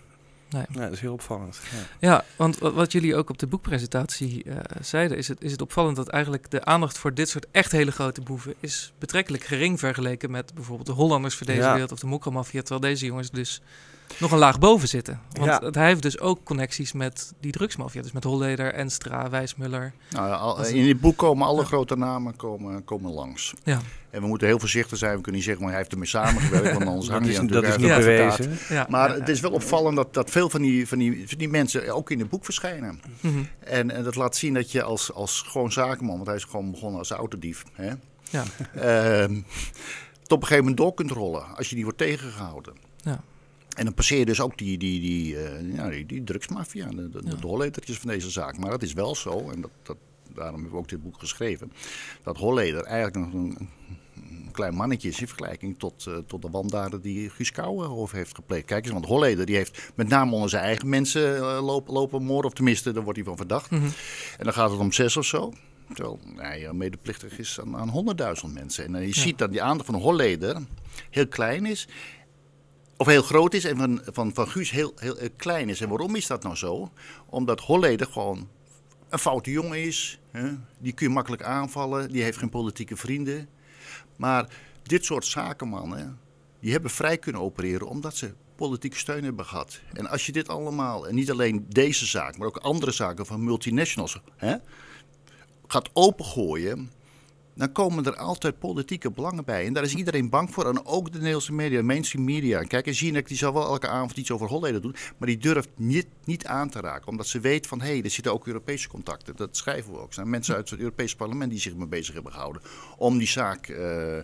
Nee. 0.69 0.81
Dat 0.83 0.91
is 0.91 0.99
heel 0.99 1.13
opvallend. 1.13 1.59
Ja. 1.99 2.07
Ja, 2.09 2.25
want 2.35 2.57
wat, 2.57 2.91
jullie 2.91 3.15
ook 3.15 3.29
op 3.29 3.37
de 3.37 3.47
boekpresentatie 3.47 4.43
eh, 4.43 4.57
zeiden, 4.81 5.17
is 5.17 5.27
het, 5.27 5.41
is 5.41 5.51
het 5.51 5.61
opvallend 5.61 5.95
dat 5.95 6.07
eigenlijk 6.07 6.51
de 6.51 6.65
aandacht 6.65 6.97
voor 6.97 7.13
dit 7.13 7.29
soort 7.29 7.45
echt 7.51 7.71
hele 7.71 7.91
grote 7.91 8.21
boeven 8.21 8.53
is 8.59 8.93
betrekkelijk 8.99 9.43
gering 9.43 9.79
vergeleken 9.79 10.31
met 10.31 10.53
bijvoorbeeld 10.53 10.87
de 10.87 10.93
Hollanders 10.93 11.35
voor 11.35 11.45
deze 11.45 11.59
Ja. 11.59 11.71
wereld 11.73 11.91
of 11.91 11.99
de 11.99 12.07
Mokka-maffia, 12.07 12.59
terwijl 12.59 12.93
deze 12.93 13.05
jongens 13.05 13.31
dus 13.31 13.61
nog 14.19 14.31
een 14.31 14.37
laag 14.37 14.59
boven 14.59 14.87
zitten. 14.87 15.19
Want 15.31 15.45
Ja. 15.61 15.69
hij 15.71 15.87
heeft 15.87 16.01
dus 16.01 16.19
ook 16.19 16.43
connecties 16.43 16.93
met 16.93 17.33
die 17.39 17.51
drugsmafia, 17.51 18.01
dus 18.01 18.11
met 18.11 18.23
Holleder, 18.23 18.73
Enstra, 18.73 19.29
Wijsmuller. 19.29 19.93
Nou, 20.09 20.33
al- 20.33 20.65
in 20.65 20.83
dit 20.85 20.99
boek 20.99 21.17
komen 21.17 21.47
alle 21.47 21.61
Ja. 21.61 21.67
grote 21.67 21.95
namen 21.97 22.35
komen, 22.35 22.83
komen 22.83 23.11
langs. 23.11 23.53
Ja, 23.63 23.79
En 24.09 24.21
we 24.21 24.27
moeten 24.27 24.47
heel 24.47 24.59
voorzichtig 24.59 24.97
zijn. 24.97 25.15
We 25.15 25.21
kunnen 25.21 25.33
niet 25.35 25.43
zeggen, 25.43 25.61
maar 25.63 25.71
hij 25.71 25.81
heeft 25.81 25.91
ermee 25.93 26.07
samengewerkt. 26.07 26.71
Want 26.77 26.85
anders 26.85 27.05
Dat 27.09 27.13
hangt 27.15 27.27
is, 27.29 27.37
hij 27.37 27.47
dat 27.47 27.63
is 27.63 27.69
natuurlijk 27.69 28.37
niet 28.37 28.47
bewezen. 28.47 28.75
ja. 28.75 28.85
Maar 28.89 29.09
ja, 29.09 29.19
het 29.19 29.29
is 29.29 29.39
wel 29.39 29.51
opvallend 29.51 29.95
dat, 29.95 30.13
dat 30.13 30.29
veel 30.29 30.49
van 30.49 30.61
die, 30.61 30.87
van, 30.87 30.97
die, 30.97 31.27
van 31.29 31.37
die 31.37 31.49
mensen 31.49 31.93
ook 31.93 32.11
in 32.11 32.19
het 32.19 32.29
boek 32.29 32.43
verschijnen. 32.45 33.01
Mhm. 33.19 33.33
En, 33.59 33.91
en 33.91 34.03
dat 34.03 34.15
laat 34.15 34.35
zien 34.35 34.53
dat 34.53 34.71
je 34.71 34.83
als, 34.83 35.13
als 35.13 35.41
gewoon 35.47 35.71
zakenman, 35.71 36.15
want 36.15 36.27
hij 36.27 36.35
is 36.35 36.43
gewoon 36.43 36.71
begonnen 36.71 36.99
als 36.99 37.11
autodief, 37.11 37.63
hè, 37.73 37.91
Ja. 38.29 38.43
ehm, 38.75 39.33
het 40.21 40.31
op 40.31 40.41
een 40.41 40.47
gegeven 40.47 40.57
moment 40.57 40.77
door 40.77 40.93
kunt 40.93 41.11
rollen 41.11 41.55
als 41.55 41.69
je 41.69 41.75
die 41.75 41.83
wordt 41.83 41.99
tegengehouden. 41.99 42.73
Ja. 42.97 43.23
En 43.75 43.85
dan 43.85 43.93
passeer 43.93 44.19
je 44.19 44.25
dus 44.25 44.41
ook 44.41 44.57
die, 44.57 44.77
die, 44.77 44.99
die, 44.99 45.37
eh, 45.37 45.75
ja, 45.75 45.89
die, 45.89 46.05
die 46.05 46.23
drugsmafia, 46.23 46.87
de, 46.89 47.09
de, 47.09 47.21
Ja. 47.25 47.35
de 47.35 47.47
Holletertjes 47.47 47.97
van 47.97 48.09
deze 48.09 48.29
zaak. 48.29 48.57
Maar 48.57 48.71
het 48.71 48.83
is 48.83 48.93
wel 48.93 49.15
zo, 49.15 49.49
en 49.49 49.61
dat, 49.61 49.71
dat, 49.83 49.97
daarom 50.33 50.53
hebben 50.53 50.71
we 50.71 50.77
ook 50.77 50.89
dit 50.89 51.03
boek 51.03 51.19
geschreven, 51.19 51.71
dat 52.23 52.37
Holleder 52.37 52.83
eigenlijk 52.83 53.15
nog 53.25 53.33
een, 53.33 53.69
een 54.15 54.49
klein 54.51 54.75
mannetje 54.75 55.09
is 55.09 55.19
in 55.21 55.27
vergelijking 55.27 55.79
tot, 55.79 56.05
eh, 56.07 56.17
tot 56.27 56.41
de 56.41 56.49
wandaden 56.49 57.01
die 57.01 57.29
Guus 57.29 57.51
Kouwenhof 57.51 58.11
heeft 58.11 58.35
gepleegd. 58.35 58.65
Kijk 58.65 58.83
eens, 58.83 58.93
want 58.93 59.05
Holleder 59.05 59.45
die 59.45 59.55
heeft 59.55 59.91
met 59.95 60.07
name 60.07 60.33
onder 60.33 60.49
zijn 60.49 60.63
eigen 60.63 60.89
mensen 60.89 61.35
eh, 61.37 61.63
lopen, 61.65 61.93
lopen 61.93 62.23
moorden, 62.23 62.45
of 62.51 62.55
tenminste, 62.55 62.91
daar 62.91 63.03
wordt 63.03 63.17
hij 63.17 63.27
van 63.27 63.37
verdacht. 63.37 63.71
Mhm. 63.71 63.85
En 64.37 64.43
dan 64.43 64.53
gaat 64.53 64.71
het 64.71 64.79
om 64.79 64.91
zes 64.91 65.17
of 65.17 65.25
zo. 65.25 65.53
Terwijl 65.93 66.19
hij 66.35 66.73
medeplichtig 66.73 67.39
is 67.39 67.59
aan, 67.59 67.77
aan 67.77 68.15
100.000 68.47 68.53
mensen. 68.53 68.95
En 68.95 69.07
je 69.07 69.15
ziet 69.15 69.37
dat 69.37 69.51
die 69.51 69.61
aandacht 69.61 69.85
van 69.89 69.95
Holleder 70.01 70.57
heel 71.09 71.27
klein 71.27 71.65
is. 71.65 71.87
Of 72.97 73.07
heel 73.07 73.21
groot 73.21 73.53
is 73.53 73.65
en 73.65 73.77
van, 73.77 74.01
van, 74.05 74.33
van 74.33 74.47
Guus 74.47 74.71
heel, 74.71 74.93
heel, 74.95 75.15
heel 75.17 75.29
klein 75.35 75.69
is. 75.69 75.81
En 75.81 75.89
waarom 75.89 76.15
is 76.15 76.27
dat 76.27 76.43
nou 76.43 76.55
zo? 76.55 76.91
Omdat 77.25 77.59
Holleder 77.59 78.07
gewoon 78.07 78.49
een 79.09 79.19
foute 79.19 79.51
jongen 79.51 79.83
is. 79.83 80.19
Hè? 80.31 80.51
Die 80.79 80.93
kun 80.93 81.07
je 81.07 81.13
makkelijk 81.13 81.43
aanvallen. 81.43 82.11
Die 82.11 82.23
heeft 82.23 82.37
geen 82.37 82.49
politieke 82.49 82.95
vrienden. 82.95 83.49
Maar 84.15 84.49
dit 84.83 85.05
soort 85.05 85.25
zakenmannen, 85.25 86.19
die 86.59 86.71
hebben 86.71 86.91
vrij 86.91 87.17
kunnen 87.17 87.41
opereren 87.41 87.87
omdat 87.87 88.15
ze 88.15 88.33
politieke 88.55 88.97
steun 88.97 89.23
hebben 89.23 89.45
gehad. 89.45 89.79
En 89.93 90.09
als 90.09 90.25
je 90.25 90.31
dit 90.31 90.49
allemaal, 90.49 91.07
en 91.07 91.15
niet 91.15 91.31
alleen 91.31 91.65
deze 91.69 92.05
zaak, 92.05 92.37
maar 92.37 92.47
ook 92.47 92.57
andere 92.57 92.91
zaken 92.91 93.25
van 93.25 93.43
multinationals, 93.43 94.19
hè, 94.35 94.55
gaat 95.67 95.89
opengooien 95.93 96.91
dan 97.55 97.71
komen 97.71 98.05
er 98.05 98.15
altijd 98.15 98.59
politieke 98.59 99.11
belangen 99.11 99.45
bij. 99.45 99.65
En 99.65 99.73
daar 99.73 99.83
is 99.83 99.95
iedereen 99.95 100.29
bang 100.29 100.53
voor. 100.53 100.67
En 100.67 100.85
ook 100.85 101.11
de 101.11 101.17
Nederlandse 101.17 101.53
media, 101.53 101.81
mainstream 101.81 102.25
media. 102.25 102.61
Kijk, 102.61 102.87
en 102.87 102.93
Jinek 102.93 103.27
die 103.27 103.37
zal 103.37 103.53
wel 103.53 103.65
elke 103.65 103.87
avond 103.87 104.17
iets 104.17 104.31
over 104.31 104.47
Holleden 104.47 104.81
doen. 104.81 104.95
Maar 105.17 105.27
die 105.27 105.37
durft 105.37 105.69
niet, 105.75 106.07
niet 106.23 106.45
aan 106.45 106.69
te 106.69 106.79
raken. 106.79 107.07
Omdat 107.07 107.27
ze 107.27 107.39
weet 107.39 107.67
van, 107.67 107.81
hé, 107.81 107.87
hey, 107.87 108.03
er 108.03 108.09
zitten 108.09 108.33
ook 108.33 108.47
Europese 108.47 108.87
contacten. 108.87 109.35
Dat 109.35 109.57
schrijven 109.57 109.91
we 109.91 109.99
ook. 109.99 110.13
Zijn 110.13 110.29
mensen 110.29 110.55
uit 110.55 110.69
het 110.69 110.79
Europese 110.79 111.15
parlement 111.15 111.51
die 111.51 111.59
zich 111.59 111.75
mee 111.75 111.87
bezig 111.87 112.13
hebben 112.13 112.31
gehouden. 112.31 112.61
Om 112.97 113.17
die 113.17 113.27
zaak 113.27 113.67
uh, 113.67 114.17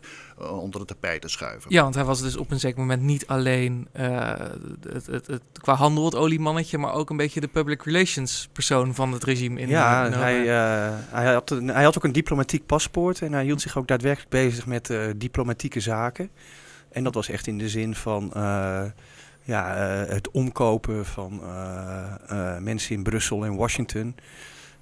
onder 0.49 0.79
het 0.79 0.89
tapijt 0.89 1.21
te 1.21 1.27
schuiven. 1.27 1.71
Ja, 1.71 1.81
want 1.81 1.95
hij 1.95 2.03
was 2.03 2.21
dus 2.21 2.37
op 2.37 2.51
een 2.51 2.59
zeker 2.59 2.79
moment 2.79 3.01
niet 3.01 3.27
alleen 3.27 3.87
uh, 3.99 4.33
het, 4.89 5.05
het, 5.05 5.27
het, 5.27 5.41
qua 5.61 5.73
handel 5.73 6.05
het 6.05 6.15
oliemannetje. 6.15 6.77
Maar 6.77 6.93
ook 6.93 7.09
een 7.09 7.17
beetje 7.17 7.39
de 7.39 7.47
public 7.47 7.83
relations 7.83 8.49
persoon 8.51 8.95
van 8.95 9.11
het 9.11 9.23
regime. 9.23 9.59
In 9.59 9.67
ja, 9.67 10.09
hij, 10.09 10.39
uh, 10.39 10.97
hij, 11.09 11.33
had, 11.33 11.49
hij 11.49 11.83
had 11.83 11.97
ook 11.97 12.03
een 12.03 12.11
diplomatiek 12.11 12.65
paspoort. 12.65 13.21
En 13.21 13.33
hij 13.33 13.43
hield 13.43 13.61
zich 13.61 13.77
ook 13.77 13.87
daadwerkelijk 13.87 14.31
bezig 14.31 14.65
met 14.65 14.89
uh, 14.89 15.03
diplomatieke 15.15 15.79
zaken. 15.79 16.29
En 16.91 17.03
dat 17.03 17.13
was 17.13 17.29
echt 17.29 17.47
in 17.47 17.57
de 17.57 17.69
zin 17.69 17.95
van 17.95 18.31
uh, 18.35 18.83
ja, 19.41 19.75
uh, 20.03 20.09
het 20.09 20.31
omkopen 20.31 21.05
van 21.05 21.41
mensen 22.59 22.95
in 22.95 23.03
Brussel 23.03 23.45
en 23.45 23.55
Washington. 23.55 24.15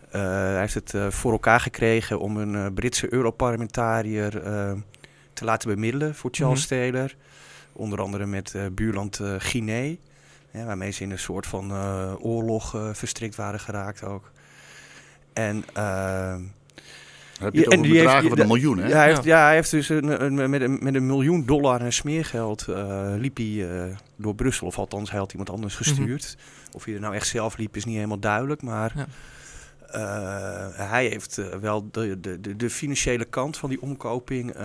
hij 0.09 0.59
heeft 0.59 0.73
het 0.73 0.93
voor 1.09 1.31
elkaar 1.31 1.59
gekregen 1.59 2.19
om 2.19 2.37
een 2.37 2.73
Britse 2.73 3.13
Europarlementariër 3.13 4.41
te 5.39 5.45
laten 5.45 5.69
bemiddelen 5.69 6.15
voor 6.15 6.29
Charles 6.33 6.69
mm 6.69 6.77
-hmm. 6.77 6.91
Taylor. 6.91 7.15
Onder 7.73 8.01
andere 8.01 8.25
met 8.25 8.55
buurland 8.71 9.19
Guinea. 9.37 9.95
Ja, 10.51 10.65
waarmee 10.65 10.91
ze 10.91 11.03
in 11.03 11.11
een 11.11 11.19
soort 11.19 11.47
van 11.47 11.73
oorlog 12.17 12.69
verstrikt 12.93 13.35
waren 13.35 13.59
geraakt 13.59 14.03
ook. 14.03 14.31
En 15.33 15.65
heb 17.39 17.53
je 17.53 17.59
het 17.59 17.73
over 17.73 17.89
bedragen 17.89 18.29
van 18.29 18.39
een 18.39 18.47
miljoen, 18.47 18.77
hè? 18.77 18.87
Ja, 18.87 18.97
hij 18.97 19.07
heeft, 19.07 19.23
ja, 19.23 19.43
hij 19.45 19.55
heeft 19.55 19.71
dus 19.71 19.89
een, 19.89 20.23
een, 20.23 20.49
met, 20.49 20.61
een, 20.61 20.77
met 20.81 20.95
een 20.95 21.05
miljoen 21.05 21.45
dollar 21.45 21.81
en 21.81 21.93
smeergeld 21.93 22.65
uh, 22.69 23.13
liep 23.17 23.37
hij 23.37 23.45
uh, 23.45 23.83
door 24.15 24.35
Brussel. 24.35 24.67
Of 24.67 24.77
althans, 24.77 25.09
hij 25.09 25.19
had 25.19 25.31
iemand 25.31 25.49
anders 25.49 25.75
gestuurd. 25.75 26.35
Mm 26.37 26.43
-hmm. 26.43 26.75
Of 26.75 26.85
hij 26.85 26.93
er 26.93 26.99
nou 26.99 27.15
echt 27.15 27.27
zelf 27.27 27.57
liep, 27.57 27.75
is 27.75 27.85
niet 27.85 27.95
helemaal 27.95 28.19
duidelijk. 28.19 28.61
Maar 28.61 28.93
ja. 28.95 29.07
uh, 29.95 30.89
hij 30.89 31.05
heeft 31.05 31.41
wel 31.61 31.89
de, 31.91 32.19
de, 32.19 32.41
de, 32.41 32.55
de, 32.55 32.69
financiële 32.69 33.25
kant 33.25 33.57
van 33.57 33.69
die 33.69 33.81
omkoping... 33.81 34.55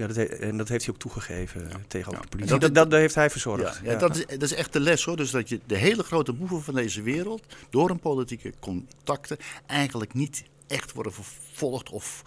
ja, 0.00 0.06
dat 0.06 0.16
en 0.16 0.56
dat 0.56 0.68
heeft 0.68 0.84
hij 0.84 0.94
ook 0.94 1.00
toegegeven 1.00 1.68
ja. 1.68 1.76
tegenover 1.88 2.22
de 2.22 2.28
politie. 2.28 2.58
Dat, 2.58 2.74
dat, 2.74 2.90
dat, 2.90 3.00
heeft 3.00 3.14
hij 3.14 3.30
verzorgd. 3.30 3.80
Ja, 3.84 3.94
Dat, 3.94 4.16
is, 4.16 4.26
dat 4.26 4.42
is 4.42 4.54
echt 4.54 4.72
de 4.72 4.80
les 4.80 5.04
hoor. 5.04 5.16
Dus 5.16 5.30
dat 5.30 5.48
je 5.48 5.60
de 5.66 5.76
hele 5.76 6.02
grote 6.02 6.32
boeven 6.32 6.62
van 6.62 6.74
deze 6.74 7.02
wereld... 7.02 7.42
door 7.70 7.90
een 7.90 7.98
politieke 7.98 8.52
contacten 8.60 9.36
eigenlijk 9.66 10.14
niet 10.14 10.42
echt 10.66 10.92
worden 10.92 11.12
vervolgd 11.12 11.90
of 11.90 12.22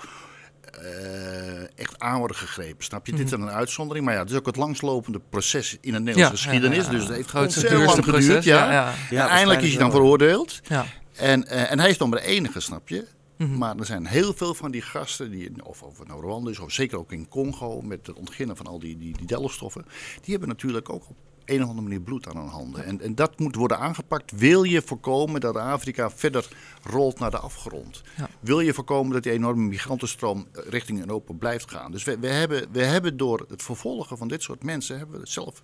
uh, 0.82 1.80
echt 1.80 2.00
aan 2.00 2.18
worden 2.18 2.38
gegrepen. 2.38 2.84
Snap 2.84 3.06
je? 3.06 3.12
Mm. 3.12 3.18
Dit 3.18 3.28
is 3.28 3.32
een 3.32 3.50
uitzondering, 3.50 4.06
maar 4.06 4.14
ja, 4.14 4.20
het 4.20 4.30
is 4.30 4.38
ook 4.38 4.46
het 4.46 4.56
langslopende 4.56 5.22
proces 5.30 5.78
in 5.82 5.94
de 5.94 6.00
Nederlandse 6.00 6.44
geschiedenis. 6.44 6.88
Dus 6.88 7.04
het 7.04 7.16
heeft 7.16 7.34
ontzettend 7.34 7.86
lang 7.86 8.04
geduurd. 8.04 8.44
Ja. 8.44 8.94
Ja. 9.10 9.28
eindelijk 9.28 9.62
is 9.62 9.70
hij 9.70 9.80
dan 9.80 9.92
veroordeeld. 9.92 10.60
Ja. 10.64 10.86
En, 11.16 11.46
uh, 11.48 11.72
en 11.72 11.80
hij 11.80 11.90
is 11.90 11.98
dan 11.98 12.10
maar 12.10 12.20
de 12.20 12.26
enige, 12.26 12.60
snap 12.60 12.90
je? 12.90 13.08
Mm 13.38 13.48
-hmm. 13.48 13.58
Maar 13.58 13.78
er 13.78 13.86
zijn 13.86 14.06
heel 14.06 14.34
veel 14.34 14.54
van 14.54 14.72
die 14.72 14.82
gasten, 14.82 15.32
die, 15.32 15.66
of 15.66 15.84
over 15.84 16.06
nou 16.06 16.22
Rwanda 16.22 16.50
is, 16.50 16.60
of 16.60 16.72
zeker 16.72 16.98
ook 16.98 17.12
in 17.12 17.28
Congo, 17.28 17.82
met 17.82 18.08
het 18.08 18.16
ontginnen 18.16 18.56
van 18.56 18.66
al 18.66 18.80
die, 18.80 18.98
die, 18.98 19.18
die 19.18 19.28
delfstoffen, 19.28 19.86
die 20.22 20.32
hebben 20.32 20.48
natuurlijk 20.48 20.90
ook 20.90 21.10
op 21.10 21.16
een 21.46 21.64
of 21.64 21.70
andere 21.70 21.88
manier 21.88 22.02
bloed 22.02 22.28
aan 22.28 22.38
hun 22.38 22.48
handen. 22.48 22.86
En, 22.86 23.02
en 23.02 23.16
dat 23.16 23.40
moet 23.40 23.56
worden 23.56 23.80
aangepakt. 23.80 24.32
Wil 24.32 24.64
je 24.64 24.82
voorkomen 24.82 25.42
dat 25.42 25.56
Afrika 25.56 26.10
verder 26.12 26.48
rolt 26.84 27.20
naar 27.20 27.32
de 27.32 27.38
afgrond? 27.38 28.04
Ja. 28.18 28.30
Wil 28.40 28.60
je 28.60 28.74
voorkomen 28.74 29.14
dat 29.14 29.24
die 29.24 29.32
enorme 29.32 29.68
migrantenstroom 29.68 30.48
richting 30.52 31.00
Europa 31.00 31.34
blijft 31.34 31.72
gaan? 31.72 31.92
Dus 31.92 32.04
we, 32.04 32.20
we, 32.20 32.28
hebben, 32.28 32.68
we 32.72 32.84
hebben 32.84 33.18
door 33.18 33.46
het 33.48 33.64
vervolgen 33.64 34.18
van 34.18 34.28
dit 34.28 34.42
soort 34.42 34.64
mensen, 34.64 34.98
hebben 34.98 35.20
we 35.20 35.28
zelf 35.28 35.62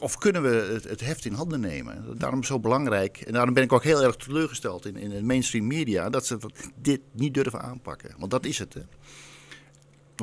of 0.00 0.18
kunnen 0.18 0.42
we 0.42 0.72
het, 0.72 0.84
het, 0.84 1.00
heft 1.00 1.24
in 1.24 1.32
handen 1.32 1.60
nemen? 1.60 2.18
Daarom 2.18 2.44
zo 2.44 2.60
belangrijk. 2.60 3.20
En 3.20 3.32
daarom 3.32 3.54
ben 3.54 3.62
ik 3.62 3.72
ook 3.72 3.84
heel 3.84 4.02
erg 4.02 4.16
teleurgesteld 4.16 4.86
in, 4.86 4.96
in 4.96 5.10
de 5.10 5.22
mainstream 5.22 5.66
media. 5.66 6.10
Dat 6.10 6.26
ze 6.26 6.38
dit 6.82 7.00
niet 7.12 7.34
durven 7.34 7.62
aanpakken. 7.62 8.14
Want 8.18 8.30
dat 8.30 8.44
is 8.44 8.58
het. 8.58 8.74
Hè. 8.74 8.80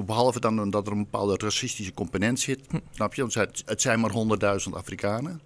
Behalve 0.05 0.39
dan 0.39 0.69
dat 0.69 0.87
er 0.87 0.93
een 0.93 1.03
bepaalde 1.03 1.37
racistische 1.37 1.93
component 1.93 2.39
zit. 2.39 2.59
Hm. 2.69 2.77
Snap 2.91 3.13
je? 3.13 3.21
Want 3.21 3.33
het, 3.33 3.63
het 3.65 3.81
zijn 3.81 3.99
maar 3.99 4.11
100.000 4.67 4.73
Afrikanen. 4.73 5.41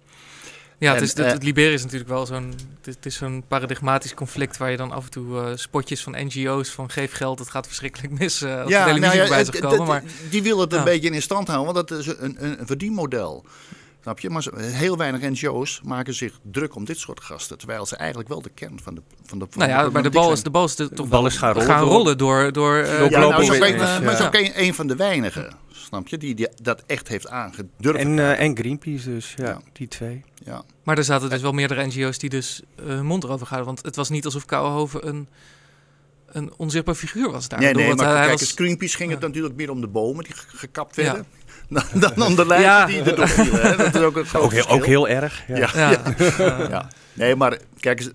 Ja, 0.78 0.88
en, 0.88 0.94
het, 0.94 1.02
is, 1.02 1.16
het, 1.16 1.32
het 1.32 1.42
Liberia 1.42 1.72
is 1.72 1.82
natuurlijk 1.82 2.10
wel 2.10 2.26
zo'n 2.26 2.54
het, 2.82 3.06
is 3.06 3.16
zo'n 3.16 3.44
paradigmatisch 3.48 4.14
conflict 4.14 4.56
waar 4.56 4.70
je 4.70 4.76
dan 4.76 4.92
af 4.92 5.04
en 5.04 5.10
toe 5.10 5.26
uh, 5.26 5.50
spotjes 5.54 6.02
van 6.02 6.12
NGO's 6.12 6.70
van 6.70 6.90
geef 6.90 7.12
geld, 7.12 7.38
het 7.38 7.50
gaat 7.50 7.66
verschrikkelijk 7.66 8.18
mis 8.18 8.42
uh, 8.42 8.48
ja, 8.48 8.84
de 8.84 8.90
televisie 8.90 9.00
nou 9.00 9.16
ja, 9.16 9.44
voorbij 9.44 9.60
komen. 9.60 9.86
Maar, 9.86 10.02
die 10.30 10.42
willen 10.42 10.60
het 10.60 10.72
ja. 10.72 10.78
een 10.78 10.84
beetje 10.84 11.10
in 11.10 11.22
stand 11.22 11.48
houden, 11.48 11.74
want 11.74 11.88
dat 11.88 11.98
is 11.98 12.06
een, 12.06 12.44
een, 12.44 12.60
een 12.60 12.66
verdienmodel. 12.66 13.44
Snap 14.02 14.20
je? 14.20 14.30
Maar 14.30 14.46
heel 14.56 14.96
weinig 14.96 15.20
NGO's 15.20 15.80
maken 15.84 16.14
zich 16.14 16.38
druk 16.42 16.74
om 16.74 16.84
dit 16.84 16.98
soort 16.98 17.20
gasten. 17.20 17.58
Terwijl 17.58 17.86
ze 17.86 17.96
eigenlijk 17.96 18.28
wel 18.28 18.42
de 18.42 18.50
kern 18.50 18.80
van 18.82 18.94
de. 18.94 19.02
Van 19.24 19.38
de 19.38 19.46
van 19.50 19.60
nou 19.60 19.70
ja, 19.70 19.84
de 19.84 19.90
maar 19.90 20.02
de 20.02 20.10
bal 20.10 20.32
is, 20.32 20.42
de 20.42 20.50
bal 20.50 20.64
is 20.64 20.76
de, 20.76 20.88
toch 20.88 21.08
bal 21.08 21.26
is 21.26 21.36
gaan 21.36 21.52
rollen, 21.52 21.68
gaan 21.68 21.84
rollen 21.84 22.18
door. 22.18 22.52
door, 22.52 22.78
uh, 22.78 22.98
door 22.98 23.10
ja, 23.10 23.18
nou, 23.18 23.44
zo. 23.44 23.58
Maar 24.02 24.16
zo 24.16 24.28
een, 24.30 24.62
een 24.62 24.74
van 24.74 24.86
de 24.86 24.96
weinigen. 24.96 25.56
Snap 25.70 26.08
je? 26.08 26.18
Die, 26.18 26.34
die 26.34 26.48
dat 26.62 26.82
echt 26.86 27.08
heeft 27.08 27.28
aangedurfd. 27.28 27.98
En, 27.98 28.16
uh, 28.16 28.40
en 28.40 28.56
Greenpeace 28.56 29.10
dus, 29.10 29.34
ja, 29.36 29.44
ja, 29.44 29.60
die 29.72 29.88
twee. 29.88 30.24
Ja. 30.44 30.62
Maar 30.82 30.98
er 30.98 31.04
zaten 31.04 31.30
dus 31.30 31.40
wel 31.40 31.52
meerdere 31.52 31.86
NGO's 31.86 32.18
die 32.18 32.30
dus 32.30 32.62
hun 32.76 32.96
uh, 32.96 33.00
mond 33.00 33.24
erover 33.24 33.46
hadden. 33.46 33.66
Want 33.66 33.82
het 33.82 33.96
was 33.96 34.08
niet 34.08 34.24
alsof 34.24 34.44
Kouwenhoven 34.44 35.08
een 35.08 35.28
een 36.28 36.52
onzichtbaar 36.56 36.94
figuur 36.94 37.30
was 37.30 37.48
daar. 37.48 37.60
Nee, 37.60 37.74
nee, 37.74 37.94
maar 37.94 38.16
hij 38.16 38.26
kijk, 38.26 38.38
was... 38.38 38.52
Greenpeace 38.52 38.96
ging 38.96 39.10
het 39.10 39.20
natuurlijk 39.20 39.54
meer 39.54 39.70
om 39.70 39.80
de 39.80 39.86
bomen 39.86 40.24
die 40.24 40.34
gekapt 40.34 40.96
werden. 40.96 41.26
Ja. 41.46 41.47
Dan 41.94 42.22
om 42.22 42.34
de 42.36 42.44
ja. 42.44 42.86
die 42.86 43.02
erdoor 43.02 43.28
vielen. 43.28 43.78
Dat 43.78 43.94
is 43.94 44.00
ook, 44.00 44.16
een 44.16 44.26
ook, 44.34 44.52
heel, 44.52 44.68
ook 44.68 44.86
heel 44.86 45.08
erg. 45.08 45.44
Ja. 45.46 45.70
Ja. 45.74 46.02
ja. 46.68 46.88
Nee, 47.12 47.36
maar 47.36 47.58
kijk 47.80 48.00
eens, 48.00 48.10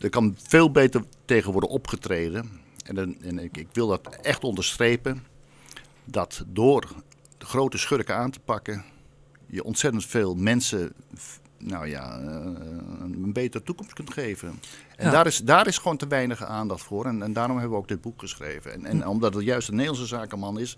er 0.00 0.10
kan 0.10 0.36
veel 0.42 0.70
beter 0.70 1.04
tegen 1.24 1.52
worden 1.52 1.70
opgetreden. 1.70 2.50
En, 2.84 3.16
en 3.22 3.38
ik, 3.38 3.56
ik, 3.56 3.68
wil 3.72 3.86
dat 3.88 4.18
echt 4.22 4.44
onderstrepen. 4.44 5.26
Dat 6.04 6.44
door 6.46 6.88
de 7.38 7.46
grote 7.46 7.78
schurken 7.78 8.16
aan 8.16 8.30
te 8.30 8.40
pakken, 8.40 8.84
je 9.46 9.64
ontzettend 9.64 10.06
veel 10.06 10.34
mensen 10.34 10.92
nou 11.58 11.88
ja, 11.88 12.18
een 13.00 13.32
betere 13.32 13.64
toekomst 13.64 13.92
kunt 13.92 14.12
geven. 14.12 14.60
En 14.96 15.06
ja. 15.06 15.12
daar, 15.12 15.26
is, 15.26 15.38
daar 15.38 15.66
is 15.66 15.78
gewoon 15.78 15.96
te 15.96 16.06
weinig 16.06 16.44
aandacht 16.44 16.82
voor. 16.82 17.06
En, 17.06 17.22
en 17.22 17.32
daarom 17.32 17.56
hebben 17.56 17.76
we 17.76 17.82
ook 17.82 17.88
dit 17.88 18.00
boek 18.00 18.20
geschreven. 18.20 18.72
En, 18.72 18.84
en 18.84 19.06
omdat 19.06 19.34
het 19.34 19.44
juist 19.44 19.68
een 19.68 19.74
Nederlandse 19.74 20.16
zakenman 20.16 20.58
is, 20.58 20.76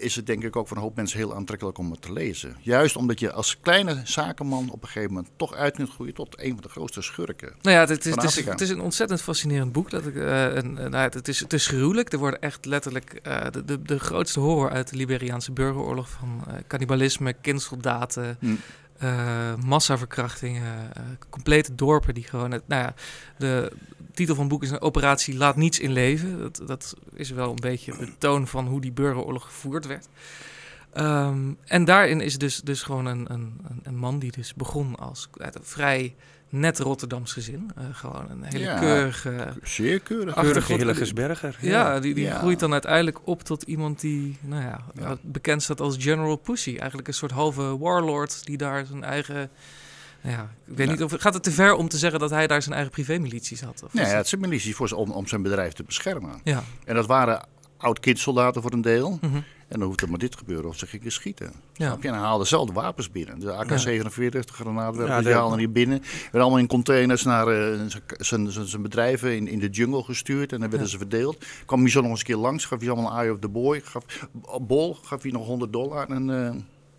is 0.00 0.16
het 0.16 0.26
denk 0.26 0.44
ik 0.44 0.56
ook 0.56 0.68
voor 0.68 0.76
een 0.76 0.82
hoop 0.82 0.96
mensen 0.96 1.18
heel 1.18 1.34
aantrekkelijk 1.34 1.78
om 1.78 1.90
het 1.90 2.02
te 2.02 2.12
lezen. 2.12 2.56
Juist 2.60 2.96
omdat 2.96 3.20
je 3.20 3.32
als 3.32 3.60
kleine 3.60 4.00
zakenman 4.04 4.70
op 4.70 4.82
een 4.82 4.88
gegeven 4.88 5.14
moment 5.14 5.32
toch 5.36 5.54
uit 5.54 5.74
kunt 5.74 5.90
groeien 5.90 6.14
tot 6.14 6.40
een 6.42 6.52
van 6.52 6.62
de 6.62 6.68
grootste 6.68 7.02
schurken. 7.02 7.52
Nou 7.62 7.76
ja, 7.76 7.80
het 7.80 8.06
is, 8.06 8.14
het 8.14 8.24
is, 8.24 8.44
het 8.44 8.60
is 8.60 8.70
een 8.70 8.80
ontzettend 8.80 9.22
fascinerend 9.22 9.72
boek. 9.72 9.90
Dat 9.90 10.06
ik, 10.06 10.14
uh, 10.14 10.56
en, 10.56 10.72
nou, 10.72 10.96
het, 10.96 11.28
is, 11.28 11.40
het 11.40 11.52
is 11.52 11.66
gruwelijk. 11.66 12.12
Er 12.12 12.18
worden 12.18 12.40
echt 12.40 12.64
letterlijk 12.64 13.20
uh, 13.26 13.40
de, 13.50 13.64
de, 13.64 13.82
de 13.82 13.98
grootste 13.98 14.40
horror 14.40 14.70
uit 14.70 14.90
de 14.90 14.96
Liberiaanse 14.96 15.52
burgeroorlog 15.52 16.08
van 16.08 16.44
cannibalisme, 16.66 17.32
kindsoldaten. 17.32 18.36
Hm. 18.40 18.54
Uh, 19.02 19.54
massaverkrachtingen, 19.54 20.92
uh, 20.96 21.02
complete 21.28 21.74
dorpen 21.74 22.14
die 22.14 22.24
gewoon... 22.24 22.50
Het, 22.50 22.68
nou 22.68 22.82
ja, 22.82 22.94
de 23.38 23.72
titel 24.14 24.34
van 24.34 24.44
het 24.44 24.52
boek 24.52 24.62
is 24.62 24.70
een 24.70 24.80
operatie 24.80 25.36
Laat 25.36 25.56
niets 25.56 25.78
in 25.80 25.92
leven. 25.92 26.38
Dat, 26.38 26.62
dat 26.66 26.96
is 27.12 27.30
wel 27.30 27.50
een 27.50 27.60
beetje 27.60 27.96
de 27.96 28.18
toon 28.18 28.46
van 28.46 28.66
hoe 28.66 28.80
die 28.80 28.92
burgeroorlog 28.92 29.44
gevoerd 29.44 29.86
werd. 29.86 30.08
Um, 30.98 31.58
en 31.64 31.84
daarin 31.84 32.20
is 32.20 32.38
dus, 32.38 32.60
dus 32.60 32.82
gewoon 32.82 33.06
een, 33.06 33.32
een, 33.32 33.60
een 33.82 33.96
man 33.96 34.18
die 34.18 34.32
dus 34.32 34.54
begon 34.54 34.96
als 34.96 35.28
vrij 35.62 36.14
net 36.50 36.78
Rotterdams 36.78 37.32
gezin. 37.32 37.70
Uh, 37.78 37.84
gewoon 37.92 38.30
een 38.30 38.42
hele 38.42 38.64
ja, 38.64 38.78
keurige... 38.78 39.48
Zeer 39.62 40.00
keurig. 40.00 40.34
Keurige 40.34 40.72
Hillegersberger. 40.72 41.56
Ja, 41.60 41.70
ja, 41.94 42.00
die, 42.00 42.14
die 42.14 42.24
ja. 42.24 42.38
groeit 42.38 42.58
dan 42.60 42.72
uiteindelijk 42.72 43.18
op 43.24 43.42
tot 43.42 43.62
iemand 43.62 44.00
die, 44.00 44.38
nou 44.40 44.62
ja, 44.62 45.16
bekend 45.22 45.62
staat 45.62 45.80
als 45.80 45.96
General 45.98 46.36
Pussy. 46.36 46.76
Eigenlijk 46.76 47.08
een 47.08 47.14
soort 47.14 47.30
halve 47.32 47.78
warlord 47.78 48.46
die 48.46 48.56
daar 48.56 48.86
zijn 48.86 49.04
eigen 49.04 49.50
Ja, 50.20 50.50
ik 50.66 50.76
weet 50.76 50.88
niet 50.88 51.02
of 51.02 51.12
gaat 51.18 51.34
het 51.34 51.42
te 51.42 51.50
ver 51.52 51.74
om 51.74 51.88
te 51.88 51.98
zeggen 51.98 52.20
dat 52.20 52.30
hij 52.30 52.46
daar 52.46 52.62
zijn 52.62 52.74
eigen 52.74 52.92
privémilities 52.92 53.60
had? 53.60 53.82
Of 53.84 53.92
Nee, 53.94 54.04
het- 54.04 54.28
zijn 54.28 54.40
milities 54.40 54.74
voor, 54.74 54.90
om, 54.90 55.10
om 55.10 55.26
zijn 55.26 55.42
bedrijf 55.42 55.72
te 55.72 55.82
beschermen. 55.82 56.40
ja. 56.44 56.62
En 56.84 56.94
dat 56.94 57.06
waren 57.06 57.42
oud-kindsoldaten 57.80 58.62
voor 58.62 58.72
een 58.72 58.80
deel. 58.80 59.18
Mhm. 59.20 59.36
En 59.68 59.78
dan 59.78 59.88
hoeft 59.88 60.00
er 60.00 60.08
maar 60.10 60.18
dit 60.18 60.36
gebeuren 60.36 60.68
of 60.70 60.76
ze 60.78 60.86
gingen 60.86 61.12
schieten. 61.12 61.52
Ja. 61.72 61.96
En 62.00 62.10
hij 62.12 62.18
haalde 62.22 62.44
zelf 62.44 62.66
de 62.66 62.72
wapens 62.72 63.10
binnen. 63.10 63.40
De 63.40 63.52
AK-47, 63.52 64.44
de 64.46 64.52
granaatwerpers, 64.52 65.16
Ja, 65.18 65.22
die 65.24 65.32
haalden 65.32 65.58
hier 65.58 65.72
binnen. 65.72 66.00
Werden 66.22 66.40
allemaal 66.40 66.58
in 66.58 66.66
containers 66.66 67.22
naar 67.22 67.46
eh, 67.48 67.80
zijn- 68.18 68.82
bedrijven 68.82 69.36
in, 69.36 69.48
in 69.48 69.58
de 69.58 69.68
jungle 69.68 70.02
gestuurd. 70.02 70.52
En 70.52 70.60
dan 70.60 70.68
werden 70.70 70.86
Ja. 70.86 70.92
ze 70.92 70.98
verdeeld. 70.98 71.44
Kwam 71.66 71.80
hij 71.80 71.90
zo 71.90 72.00
nog 72.00 72.10
eens 72.10 72.18
een 72.18 72.26
keer 72.26 72.36
langs, 72.36 72.64
gaf 72.64 72.80
hij 72.80 72.90
allemaal 72.90 73.12
een 73.12 73.18
eye 73.18 73.32
of 73.32 73.38
the 73.38 73.48
boy. 73.48 73.80
Gaf, 73.84 74.04
bol, 74.60 74.94
gaf 75.04 75.22
hij 75.22 75.30
nog 75.30 75.46
100 75.46 75.72
dollar 75.72 76.08
en 76.08 76.44
eh, 76.46 76.54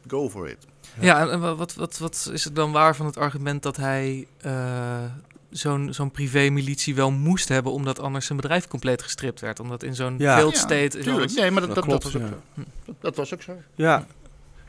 go 0.08 0.30
for 0.30 0.50
it. 0.50 0.68
Ja, 1.00 1.20
en- 1.20 1.32
en 1.32 1.40
wa- 1.40 1.56
wat, 1.56 1.76
wat, 1.76 1.98
wat 1.98 2.30
is 2.34 2.44
het 2.44 2.56
dan 2.56 2.72
waar 2.72 2.96
van 2.96 3.06
het 3.06 3.18
argument 3.18 3.64
dat 3.64 3.78
hij 3.78 4.28
eh, 4.42 5.04
zo'n 5.52 5.94
zo'n 5.94 6.12
privé-militie 6.12 6.96
wel 6.96 7.12
moest 7.12 7.48
hebben, 7.50 7.72
omdat 7.72 8.00
anders 8.00 8.26
zijn 8.26 8.38
bedrijf 8.42 8.68
compleet 8.68 9.02
gestript 9.02 9.40
werd? 9.40 9.60
Omdat 9.60 9.84
in 9.84 9.96
zo'n 9.96 10.16
Ja. 10.18 10.34
failed 10.36 10.54
Ja, 10.54 10.60
state... 10.60 10.98
is 10.98 11.04
Tuurlijk, 11.04 11.32
nee, 11.34 11.52
maar 11.52 11.62
dat, 11.62 11.76
Dat 11.76 11.84
dat, 11.86 12.02
dat, 12.02 12.02
klopt, 12.02 12.04
was 12.04 12.16
ook 12.16 12.22
ja. 12.22 12.28
zo. 12.56 12.64
Dat, 12.86 12.96
dat 13.00 13.16
was 13.16 13.34
ook 13.34 13.42
zo. 13.42 13.58
Ja. 13.76 14.06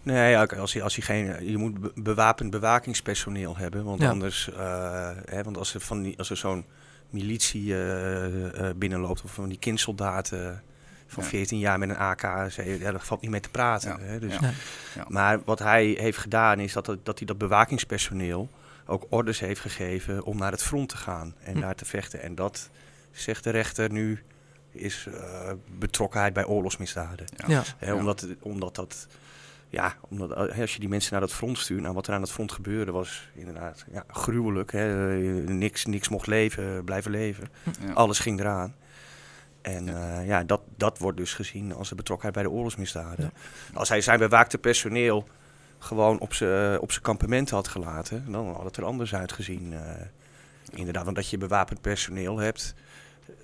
Nee, 0.02 0.30
ja, 0.30 0.42
oké, 0.42 0.56
als, 0.58 0.72
je, 0.72 0.82
als 0.82 0.96
je 0.96 1.02
geen, 1.02 1.50
je 1.50 1.56
moet 1.56 1.80
be- 1.80 1.92
bewapend 1.94 2.50
bewakingspersoneel 2.50 3.56
hebben, 3.56 3.84
want 3.84 4.00
Ja. 4.00 4.08
anders, 4.10 4.50
eh, 4.52 5.10
hè, 5.24 5.42
want 5.42 5.56
als 5.58 5.74
er 5.74 5.80
van 5.80 6.02
die, 6.02 6.18
als 6.18 6.30
er 6.30 6.36
zo'n 6.36 6.64
militie 7.10 7.74
eh, 7.74 8.68
eh, 8.68 8.76
binnenloopt 8.76 9.22
of 9.24 9.32
van 9.34 9.48
die 9.48 9.58
kindsoldaten 9.58 10.62
van 11.06 11.22
Ja. 11.22 11.28
14 11.28 11.30
14 11.38 11.58
jaar 11.58 11.78
met 11.78 11.88
een 11.88 11.96
AK, 11.96 12.20
ja, 12.20 12.48
daar 12.92 13.00
valt 13.00 13.20
niet 13.20 13.30
mee 13.30 13.40
te 13.40 13.50
praten. 13.50 13.90
Ja, 13.90 13.98
Hè, 13.98 14.18
dus, 14.18 14.32
ja. 14.34 14.40
Nee. 14.40 14.50
Ja. 14.94 15.04
Maar 15.08 15.40
wat 15.44 15.58
hij 15.58 15.96
heeft 15.98 16.18
gedaan 16.18 16.60
is 16.60 16.72
dat, 16.72 16.86
dat 17.02 17.18
hij 17.18 17.26
dat 17.26 17.38
bewakingspersoneel 17.38 18.48
ook 18.86 19.06
orders 19.08 19.40
heeft 19.40 19.60
gegeven 19.60 20.24
om 20.24 20.38
naar 20.38 20.52
het 20.52 20.62
front 20.62 20.88
te 20.88 20.96
gaan 20.96 21.34
en 21.44 21.54
Hm. 21.54 21.60
daar 21.60 21.74
te 21.74 21.84
vechten. 21.84 22.22
En 22.22 22.34
dat, 22.34 22.70
zegt 23.10 23.44
de 23.44 23.50
rechter 23.50 23.92
nu, 23.92 24.22
is 24.70 25.06
eh, 25.06 25.52
betrokkenheid 25.78 26.32
bij 26.32 26.44
oorlogsmisdaden. 26.46 27.26
Ja. 27.46 27.64
Omdat, 27.94 28.26
omdat 28.40 28.74
dat, 28.74 29.06
ja, 29.68 29.94
omdat 30.08 30.30
eh, 30.30 30.60
als 30.60 30.74
je 30.74 30.80
die 30.80 30.88
mensen 30.88 31.12
naar 31.12 31.20
dat 31.20 31.32
front 31.32 31.58
stuurt, 31.58 31.82
nou 31.82 31.94
wat 31.94 32.06
er 32.06 32.14
aan 32.14 32.20
het 32.20 32.30
front 32.30 32.52
gebeurde 32.52 32.92
was 32.92 33.28
inderdaad 33.34 33.84
ja, 33.92 34.04
gruwelijk. 34.08 34.72
Hè. 34.72 35.16
Eh, 35.16 35.48
Niks, 35.48 35.84
niks 35.84 36.08
mocht 36.08 36.26
leven, 36.26 36.84
blijven 36.84 37.10
leven. 37.10 37.48
Ja. 37.86 37.92
Alles 37.92 38.18
ging 38.18 38.40
eraan. 38.40 38.74
En 39.62 39.86
ja, 39.86 40.20
ja 40.20 40.44
dat, 40.44 40.60
dat 40.76 40.98
wordt 40.98 41.16
dus 41.16 41.34
gezien 41.34 41.74
als 41.74 41.90
een 41.90 41.96
betrokkenheid 41.96 42.34
bij 42.34 42.44
de 42.44 42.56
oorlogsmisdaden. 42.56 43.32
Als 43.74 43.88
hij 43.88 44.00
zijn 44.00 44.18
bewaakte 44.18 44.58
personeel 44.58 45.28
gewoon 45.82 46.18
op 46.18 46.34
zijn 46.34 46.80
op 46.80 46.90
zijn 46.92 47.02
kampement 47.04 47.50
had 47.50 47.68
gelaten, 47.68 48.24
dan 48.32 48.52
had 48.52 48.64
het 48.64 48.76
er 48.76 48.84
anders 48.84 49.14
uitgezien. 49.14 49.72
eh 49.72 49.80
inderdaad, 50.74 51.04
want 51.04 51.16
dat 51.16 51.28
je 51.30 51.38
bewapend 51.38 51.80
personeel 51.80 52.38
hebt 52.38 52.74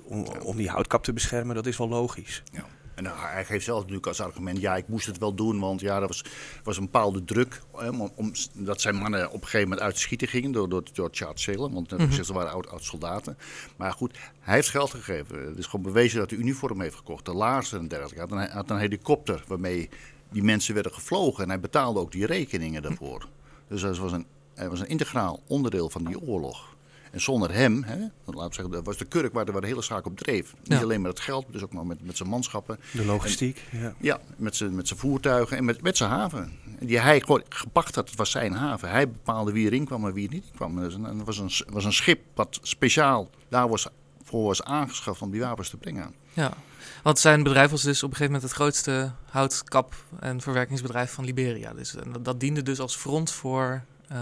om, 0.03 0.27
om 0.43 0.57
die 0.57 0.69
houtkap 0.69 1.05
te 1.05 1.13
beschermen, 1.13 1.55
dat 1.55 1.67
is 1.67 1.77
wel 1.77 1.89
logisch. 1.89 2.43
Ja. 2.53 2.65
En 2.95 3.07
hij 3.07 3.45
geeft 3.45 3.65
zelf 3.65 3.79
natuurlijk 3.81 4.07
als 4.07 4.21
argument, 4.21 4.61
ja, 4.61 4.77
ik 4.77 4.89
moest 4.89 5.07
het 5.07 5.19
wel 5.19 5.35
doen, 5.35 5.59
want 5.61 5.81
ja, 5.81 6.01
er 6.01 6.07
was, 6.07 6.25
was 6.63 6.77
een 6.77 6.85
bepaalde 6.85 7.25
druk 7.25 7.61
hè, 7.77 7.89
om, 7.89 8.13
om, 8.15 8.33
dat 8.53 8.81
zijn 8.81 8.95
mannen 8.95 9.27
op 9.29 9.35
een 9.35 9.41
gegeven 9.41 9.69
moment 9.69 9.81
uit 9.81 9.95
te 9.95 10.01
schieten 10.01 10.29
gingen 10.29 10.53
door, 10.53 10.69
door, 10.69 10.83
door 10.93 11.09
Charles 11.13 11.43
Salem, 11.43 11.73
want 11.75 11.91
Mhm. 11.91 12.23
ze 12.23 12.33
waren 12.33 12.51
oud, 12.53 12.69
oud 12.69 12.85
soldaten. 12.85 13.39
Maar 13.77 13.93
goed, 13.93 14.19
hij 14.41 14.55
heeft 14.55 14.69
geld 14.69 14.91
gegeven. 14.91 15.47
Het 15.47 15.59
is 15.59 15.67
gewoon 15.67 15.85
bewezen 15.85 16.19
dat 16.19 16.31
hij 16.31 16.39
uniform 16.39 16.81
heeft 16.81 16.97
gekocht, 16.97 17.25
de 17.25 17.35
laarzen 17.35 17.79
en 17.79 17.89
dergelijke. 17.89 18.35
Hij 18.35 18.39
had 18.39 18.49
een, 18.49 18.57
had 18.57 18.71
een 18.71 18.79
helikopter 18.79 19.45
waarmee 19.47 19.89
die 20.31 20.43
mensen 20.43 20.75
werden 20.75 20.93
gevlogen 20.93 21.43
en 21.43 21.49
hij 21.49 21.61
betaalde 21.61 22.01
ook 22.01 22.13
die 22.13 22.27
rekeningen 22.27 22.83
daarvoor. 22.83 23.29
Dus 23.69 23.83
hij 23.83 23.93
was 23.95 24.13
een, 24.13 24.27
hij 24.55 24.69
was 24.71 24.81
een 24.81 24.89
integraal 24.89 25.41
onderdeel 25.47 25.91
van 25.91 26.05
die 26.05 26.21
oorlog. 26.21 26.77
En 27.11 27.21
zonder 27.21 27.53
hem, 27.55 27.83
hè, 27.83 27.97
laten 28.25 28.49
we 28.49 28.55
zeggen, 28.55 28.71
dat 28.71 28.85
was 28.85 28.97
de 28.97 29.05
kurk 29.05 29.33
waar 29.33 29.45
de, 29.45 29.53
waar 29.53 29.61
de 29.61 29.67
hele 29.67 29.83
zaak 29.83 30.07
op 30.07 30.17
dreef. 30.19 30.55
Niet 30.65 30.83
alleen 30.83 31.01
met 31.01 31.11
het 31.11 31.21
geld, 31.21 31.47
dus 31.51 31.63
ook 31.63 31.73
maar 31.73 31.87
met, 31.87 32.07
met 32.07 32.17
zijn 32.17 32.29
manschappen. 32.29 32.79
De 32.93 33.05
logistiek, 33.05 33.63
ja. 33.73 33.95
Ja, 34.01 34.21
met 34.37 34.57
zijn, 34.57 34.75
met 34.75 34.89
zijn 34.89 34.99
voertuigen 35.01 35.57
en 35.57 35.65
met, 35.65 35.83
met 35.83 35.97
zijn 35.97 36.11
haven. 36.11 36.53
Die 36.81 36.99
hij 37.01 37.21
gewoon 37.21 37.43
gepacht 37.49 37.95
had, 37.95 38.09
het 38.09 38.19
was 38.19 38.31
zijn 38.31 38.53
haven. 38.53 38.91
Hij 38.91 39.09
bepaalde 39.11 39.53
wie 39.53 39.67
erin 39.67 39.85
kwam 39.85 40.07
en 40.07 40.13
wie 40.13 40.29
er 40.29 40.35
niet 40.35 40.45
in 40.45 40.55
kwam. 40.57 40.77
Dus 40.81 40.95
een- 40.95 41.05
Het 41.05 41.25
was 41.27 41.39
een, 41.39 41.51
was 41.73 41.85
een 41.85 41.93
schip 41.93 42.21
wat 42.35 42.59
speciaal 42.63 43.31
daar 43.49 43.69
was, 43.69 43.89
voor 44.23 44.45
was 44.45 44.63
aangeschaft 44.63 45.23
om 45.23 45.31
die 45.31 45.41
wapens 45.41 45.71
te 45.71 45.77
brengen. 45.77 46.15
Ja, 46.33 46.53
want 47.03 47.19
zijn 47.19 47.43
bedrijf 47.43 47.71
was 47.71 47.83
dus 47.83 48.03
op 48.03 48.11
een 48.11 48.17
gegeven 48.17 48.33
moment 48.33 48.51
het 48.51 48.61
grootste 48.61 49.11
houtkap- 49.31 49.95
en 50.21 50.41
verwerkingsbedrijf 50.41 51.13
van 51.13 51.25
Liberia. 51.25 51.73
Dus 51.73 51.95
en 51.97 52.13
dat, 52.13 52.25
dat 52.25 52.41
diende 52.41 52.63
dus 52.63 52.81
als 52.81 52.97
front 52.97 53.31
voor... 53.33 53.83
eh, 54.09 54.19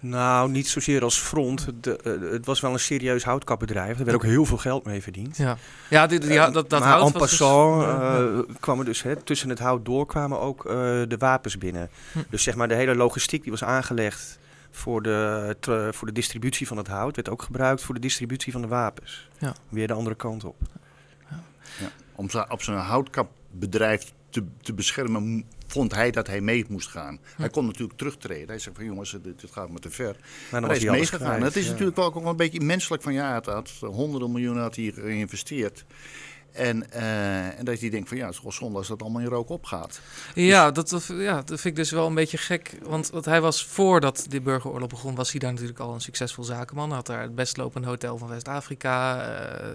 Nou, 0.00 0.50
niet 0.50 0.68
zozeer 0.68 1.02
als 1.02 1.18
front. 1.20 1.66
De, 1.80 1.96
eh, 1.96 2.32
het 2.32 2.46
was 2.46 2.60
wel 2.60 2.72
een 2.72 2.78
serieus 2.80 3.24
houtkapbedrijf. 3.24 3.98
Er 3.98 4.04
werd 4.04 4.16
ook 4.16 4.22
heel 4.24 4.44
veel 4.44 4.56
geld 4.56 4.84
mee 4.84 5.02
verdiend. 5.02 5.36
ja, 5.36 5.56
ja 5.90 6.06
die, 6.06 6.18
die, 6.20 6.32
ja, 6.32 6.50
dat, 6.50 6.70
dat 6.70 6.80
maar 6.80 6.88
hout 6.88 7.12
en 7.14 7.18
was 7.18 7.30
dus- 7.30 7.38
passant 7.38 7.82
eh, 7.82 8.54
kwamen 8.60 8.84
dus 8.84 9.02
hè, 9.02 9.16
tussen 9.16 9.48
het 9.48 9.58
hout 9.58 9.84
door 9.84 10.06
kwamen 10.06 10.40
ook 10.40 10.64
eh, 10.66 10.72
de 11.08 11.16
wapens 11.18 11.58
binnen. 11.58 11.90
Hm. 12.12 12.18
Dus 12.30 12.42
zeg 12.42 12.54
maar 12.54 12.68
de 12.68 12.74
hele 12.74 12.94
logistiek 12.94 13.42
die 13.42 13.50
was 13.50 13.64
aangelegd 13.64 14.38
voor 14.70 15.02
de, 15.02 15.90
voor 15.92 16.06
de 16.06 16.12
distributie 16.12 16.66
van 16.66 16.76
het 16.76 16.86
hout, 16.88 17.16
werd 17.16 17.28
ook 17.28 17.42
gebruikt 17.42 17.82
voor 17.82 17.94
de 17.94 18.00
distributie 18.00 18.52
van 18.52 18.60
de 18.60 18.66
wapens. 18.68 19.28
Ja. 19.38 19.54
Weer 19.68 19.86
de 19.86 19.92
andere 19.92 20.16
kant 20.16 20.44
op. 20.44 20.56
Ja. 21.80 21.90
Om 22.14 22.30
zijn, 22.30 22.50
op 22.50 22.62
zijn 22.62 22.78
houtkapbedrijf 22.78 24.12
te, 24.30 24.44
te 24.62 24.74
beschermen, 24.74 25.44
vond 25.66 25.94
hij 25.94 26.10
dat 26.10 26.26
hij 26.26 26.40
mee 26.40 26.64
moest 26.68 26.88
gaan. 26.88 27.18
Hij 27.36 27.48
kon 27.48 27.66
natuurlijk 27.66 27.98
terugtreden. 27.98 28.48
Hij 28.48 28.58
zei 28.58 28.74
van 28.74 28.84
jongens, 28.84 29.10
dit, 29.10 29.40
dit 29.40 29.52
gaat 29.52 29.70
me 29.70 29.78
te 29.78 29.90
ver. 29.90 30.16
Maar 30.50 30.62
hij 30.62 30.76
is 30.76 30.84
meegegaan. 30.84 31.42
Het 31.42 31.56
is 31.56 31.64
ja. 31.64 31.70
natuurlijk 31.70 31.96
wel 31.96 32.06
ook 32.06 32.14
wel 32.14 32.26
een 32.26 32.36
beetje 32.36 32.60
menselijk 32.60 33.02
van 33.02 33.12
ja, 33.12 33.34
het 33.34 33.46
had 33.46 33.70
honderden 33.80 34.32
miljoenen 34.32 34.62
had 34.62 34.76
hij 34.76 34.92
geïnvesteerd. 34.94 35.84
En, 36.56 36.90
eh, 36.92 37.58
en 37.58 37.64
dat 37.64 37.80
hij 37.80 37.90
denkt 37.90 38.08
van 38.08 38.16
ja, 38.16 38.26
het 38.26 38.34
is 38.34 38.42
wel 38.42 38.52
zonde 38.52 38.78
als 38.78 38.88
dat 38.88 39.02
allemaal 39.02 39.20
in 39.22 39.28
rook 39.28 39.48
opgaat. 39.48 40.00
Ja, 40.34 40.70
dat, 40.70 40.88
dat- 40.88 41.12
ja, 41.18 41.34
dat 41.36 41.46
vind 41.46 41.64
ik 41.64 41.76
dus 41.76 41.90
wel 41.90 42.06
een 42.06 42.14
beetje 42.14 42.38
gek. 42.38 42.78
Want, 42.82 43.10
want 43.10 43.24
hij 43.24 43.40
was 43.40 43.64
voordat 43.66 44.26
de 44.28 44.40
burgeroorlog 44.40 44.88
begon, 44.88 45.14
was 45.14 45.30
hij 45.30 45.40
daar 45.40 45.52
natuurlijk 45.52 45.78
al 45.78 45.94
een 45.94 46.00
succesvol 46.00 46.44
zakenman. 46.44 46.86
Hij 46.86 46.96
had 46.96 47.06
daar 47.06 47.22
het 47.22 47.34
best 47.34 47.56
lopende 47.56 47.86
hotel 47.88 48.18
van 48.18 48.28
West-Afrika. 48.28 49.20
eh, 49.20 49.66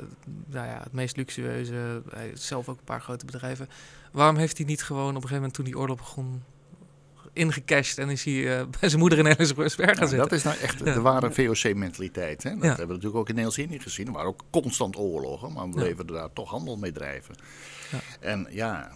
nou 0.45 0.67
ja, 0.67 0.79
het 0.83 0.93
meest 0.93 1.15
luxueuze. 1.17 2.01
Hij 2.13 2.31
zelf 2.33 2.69
ook 2.69 2.77
een 2.77 2.83
paar 2.83 3.01
grote 3.01 3.25
bedrijven. 3.25 3.69
Waarom 4.11 4.35
heeft 4.35 4.57
hij 4.57 4.65
niet 4.65 4.83
gewoon 4.83 5.01
op 5.07 5.07
een 5.09 5.13
gegeven 5.21 5.35
moment 5.35 5.53
toen 5.53 5.65
die 5.65 5.77
oorlog 5.77 5.97
begon 5.97 6.43
ingecashed 7.33 7.97
en 7.97 8.09
is 8.09 8.23
hij 8.23 8.59
eh, 8.59 8.65
bij 8.79 8.89
zijn 8.89 8.99
moeder 9.01 9.19
in 9.19 9.25
Ellisburg 9.25 9.73
gaan 9.75 9.85
Nou, 9.85 9.97
zitten? 9.97 10.17
dat 10.17 10.31
is 10.31 10.43
nou 10.43 10.57
echt 10.57 10.83
de 10.85 11.01
ware 11.01 11.31
VOC-mentaliteit. 11.31 12.41
Dat 12.43 12.51
hebben 12.51 12.87
we 12.87 12.93
natuurlijk 12.93 13.15
ook 13.15 13.29
in 13.29 13.35
Nederlands-Indië 13.35 13.79
gezien. 13.79 14.07
Er 14.07 14.13
waren 14.13 14.27
ook 14.27 14.43
constant 14.49 14.97
oorlogen, 14.97 15.53
maar 15.53 15.65
we 15.69 15.75
bleven 15.75 16.07
er 16.07 16.13
daar 16.13 16.33
toch 16.33 16.49
handel 16.49 16.77
mee 16.77 16.91
drijven. 16.91 17.35
Ja. 17.91 17.99
En 18.19 18.47
ja, 18.49 18.91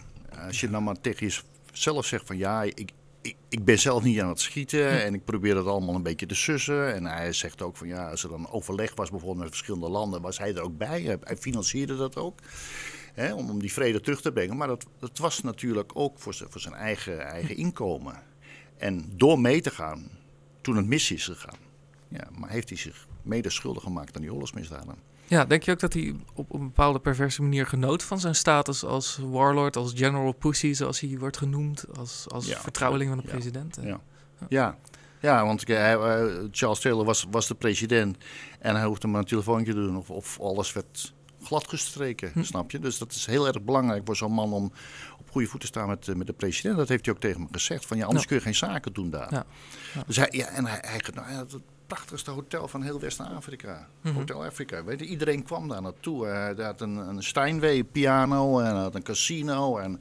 als 0.46 0.60
je 0.60 0.70
dan 0.70 0.84
maar 0.84 1.00
tegen 1.00 1.30
jezelf 1.72 2.06
zegt 2.06 2.26
van 2.26 2.36
ja, 2.36 2.62
ik, 2.62 2.90
ik, 3.22 3.34
ik 3.48 3.64
ben 3.64 3.78
zelf 3.78 4.02
niet 4.02 4.20
aan 4.20 4.28
het 4.28 4.40
schieten 4.40 5.02
en 5.04 5.14
ik 5.14 5.24
probeer 5.24 5.56
het 5.56 5.66
allemaal 5.66 5.94
een 5.94 6.02
beetje 6.02 6.26
te 6.26 6.34
sussen. 6.34 6.94
En 6.94 7.04
hij 7.06 7.32
zegt 7.32 7.62
ook 7.62 7.76
van 7.76 7.88
ja, 7.88 8.10
als 8.10 8.22
er 8.22 8.28
dan 8.28 8.50
overleg 8.50 8.94
was 8.94 9.10
bijvoorbeeld 9.10 9.40
met 9.44 9.48
verschillende 9.48 9.88
landen, 9.88 10.20
was 10.22 10.38
hij 10.38 10.54
er 10.54 10.62
ook 10.62 10.78
bij. 10.78 11.18
Hij 11.22 11.36
financierde 11.36 11.96
dat 11.96 12.16
ook. 12.16 12.38
Hè, 13.16 13.34
om, 13.34 13.50
om 13.50 13.60
die 13.60 13.72
vrede 13.72 14.00
terug 14.00 14.20
te 14.20 14.32
brengen. 14.32 14.56
Maar 14.56 14.68
dat, 14.68 14.86
dat 14.98 15.18
was 15.18 15.42
natuurlijk 15.42 15.90
ook 15.94 16.18
voor 16.18 16.34
zijn, 16.34 16.50
voor 16.50 16.60
zijn 16.60 16.74
eigen, 16.74 17.26
eigen 17.26 17.56
inkomen. 17.56 18.22
En 18.76 19.12
door 19.14 19.40
mee 19.40 19.60
te 19.60 19.70
gaan, 19.70 20.10
toen 20.60 20.76
het 20.76 20.86
mis 20.86 21.10
is 21.10 21.24
gegaan, 21.24 21.58
ja, 22.08 22.28
maar 22.38 22.50
heeft 22.50 22.68
hij 22.68 22.78
zich 22.78 23.06
mede 23.22 23.50
schuldig 23.50 23.82
gemaakt 23.82 24.16
aan 24.16 24.22
die 24.22 24.32
oorlogsmisdaden. 24.32 24.94
Ja, 25.26 25.44
denk 25.44 25.62
je 25.62 25.70
ook 25.70 25.80
dat 25.80 25.92
hij 25.92 26.14
op 26.34 26.54
een 26.54 26.60
bepaalde 26.60 26.98
perverse 26.98 27.42
manier 27.42 27.66
genoot 27.66 28.02
van 28.02 28.20
zijn 28.20 28.34
status 28.34 28.84
als 28.84 29.18
warlord, 29.22 29.76
als 29.76 29.92
general 29.94 30.32
pussy, 30.32 30.72
zoals 30.72 31.00
hij 31.00 31.18
wordt 31.18 31.36
genoemd, 31.36 31.84
als, 31.98 32.26
als 32.28 32.46
Ja, 32.46 32.60
vertrouweling 32.60 33.10
van 33.10 33.18
de 33.18 33.24
ja, 33.24 33.30
president? 33.30 33.78
Ja, 33.82 34.00
ja. 34.48 34.78
ja 35.20 35.44
want 35.44 35.64
eh, 35.64 35.92
eh, 35.92 36.44
Charles 36.50 36.80
Taylor 36.80 37.04
was, 37.04 37.26
was 37.30 37.46
de 37.46 37.54
president 37.54 38.16
en 38.58 38.76
hij 38.76 38.84
hoefde 38.84 39.06
maar 39.06 39.20
een 39.20 39.26
telefoontje 39.26 39.72
te 39.72 39.78
doen 39.78 39.96
of, 39.96 40.10
of 40.10 40.40
alles 40.40 40.72
werd 40.72 41.14
gladgestreken, 41.46 42.30
Hm. 42.32 42.42
snap 42.42 42.70
je? 42.70 42.78
Dus 42.78 42.98
dat 42.98 43.12
is 43.12 43.26
heel 43.26 43.46
erg 43.46 43.62
belangrijk 43.62 44.02
voor 44.04 44.16
zo'n 44.16 44.32
man 44.32 44.52
om 44.52 44.72
op 45.20 45.30
goede 45.30 45.46
voet 45.48 45.60
te 45.60 45.66
staan 45.66 45.88
met, 45.88 46.08
eh, 46.08 46.14
met 46.14 46.26
de 46.26 46.32
president. 46.32 46.76
Dat 46.76 46.88
heeft 46.88 47.04
hij 47.06 47.14
ook 47.14 47.20
tegen 47.20 47.40
me 47.40 47.46
gezegd, 47.50 47.86
van 47.86 47.96
ja, 47.96 48.04
anders 48.04 48.22
Ja. 48.22 48.28
kun 48.28 48.36
je 48.36 48.42
geen 48.42 48.54
zaken 48.54 48.92
doen 48.92 49.10
daar. 49.10 49.32
Ja. 49.34 49.44
Ja. 49.94 50.02
Dus 50.06 50.16
hij, 50.16 50.28
ja, 50.30 50.46
en 50.46 50.66
hij, 50.66 50.78
hij, 50.86 51.00
nou, 51.14 51.26
hij 51.26 51.36
had 51.36 51.52
het 51.52 51.62
prachtigste 51.86 52.30
hotel 52.30 52.68
van 52.68 52.82
heel 52.82 53.00
West-Afrika. 53.00 53.88
Mhm. 54.00 54.14
Hotel 54.14 54.44
Afrika. 54.44 54.84
Weet 54.84 55.00
je, 55.00 55.06
iedereen 55.06 55.42
kwam 55.42 55.68
daar 55.68 55.82
naartoe. 55.82 56.26
Hij 56.26 56.54
had 56.64 56.80
een, 56.80 56.96
een 56.96 57.22
Steinway 57.22 57.84
piano 57.84 58.58
en 58.60 58.74
had 58.74 58.94
een 58.94 59.02
casino. 59.02 59.78
En, 59.78 60.00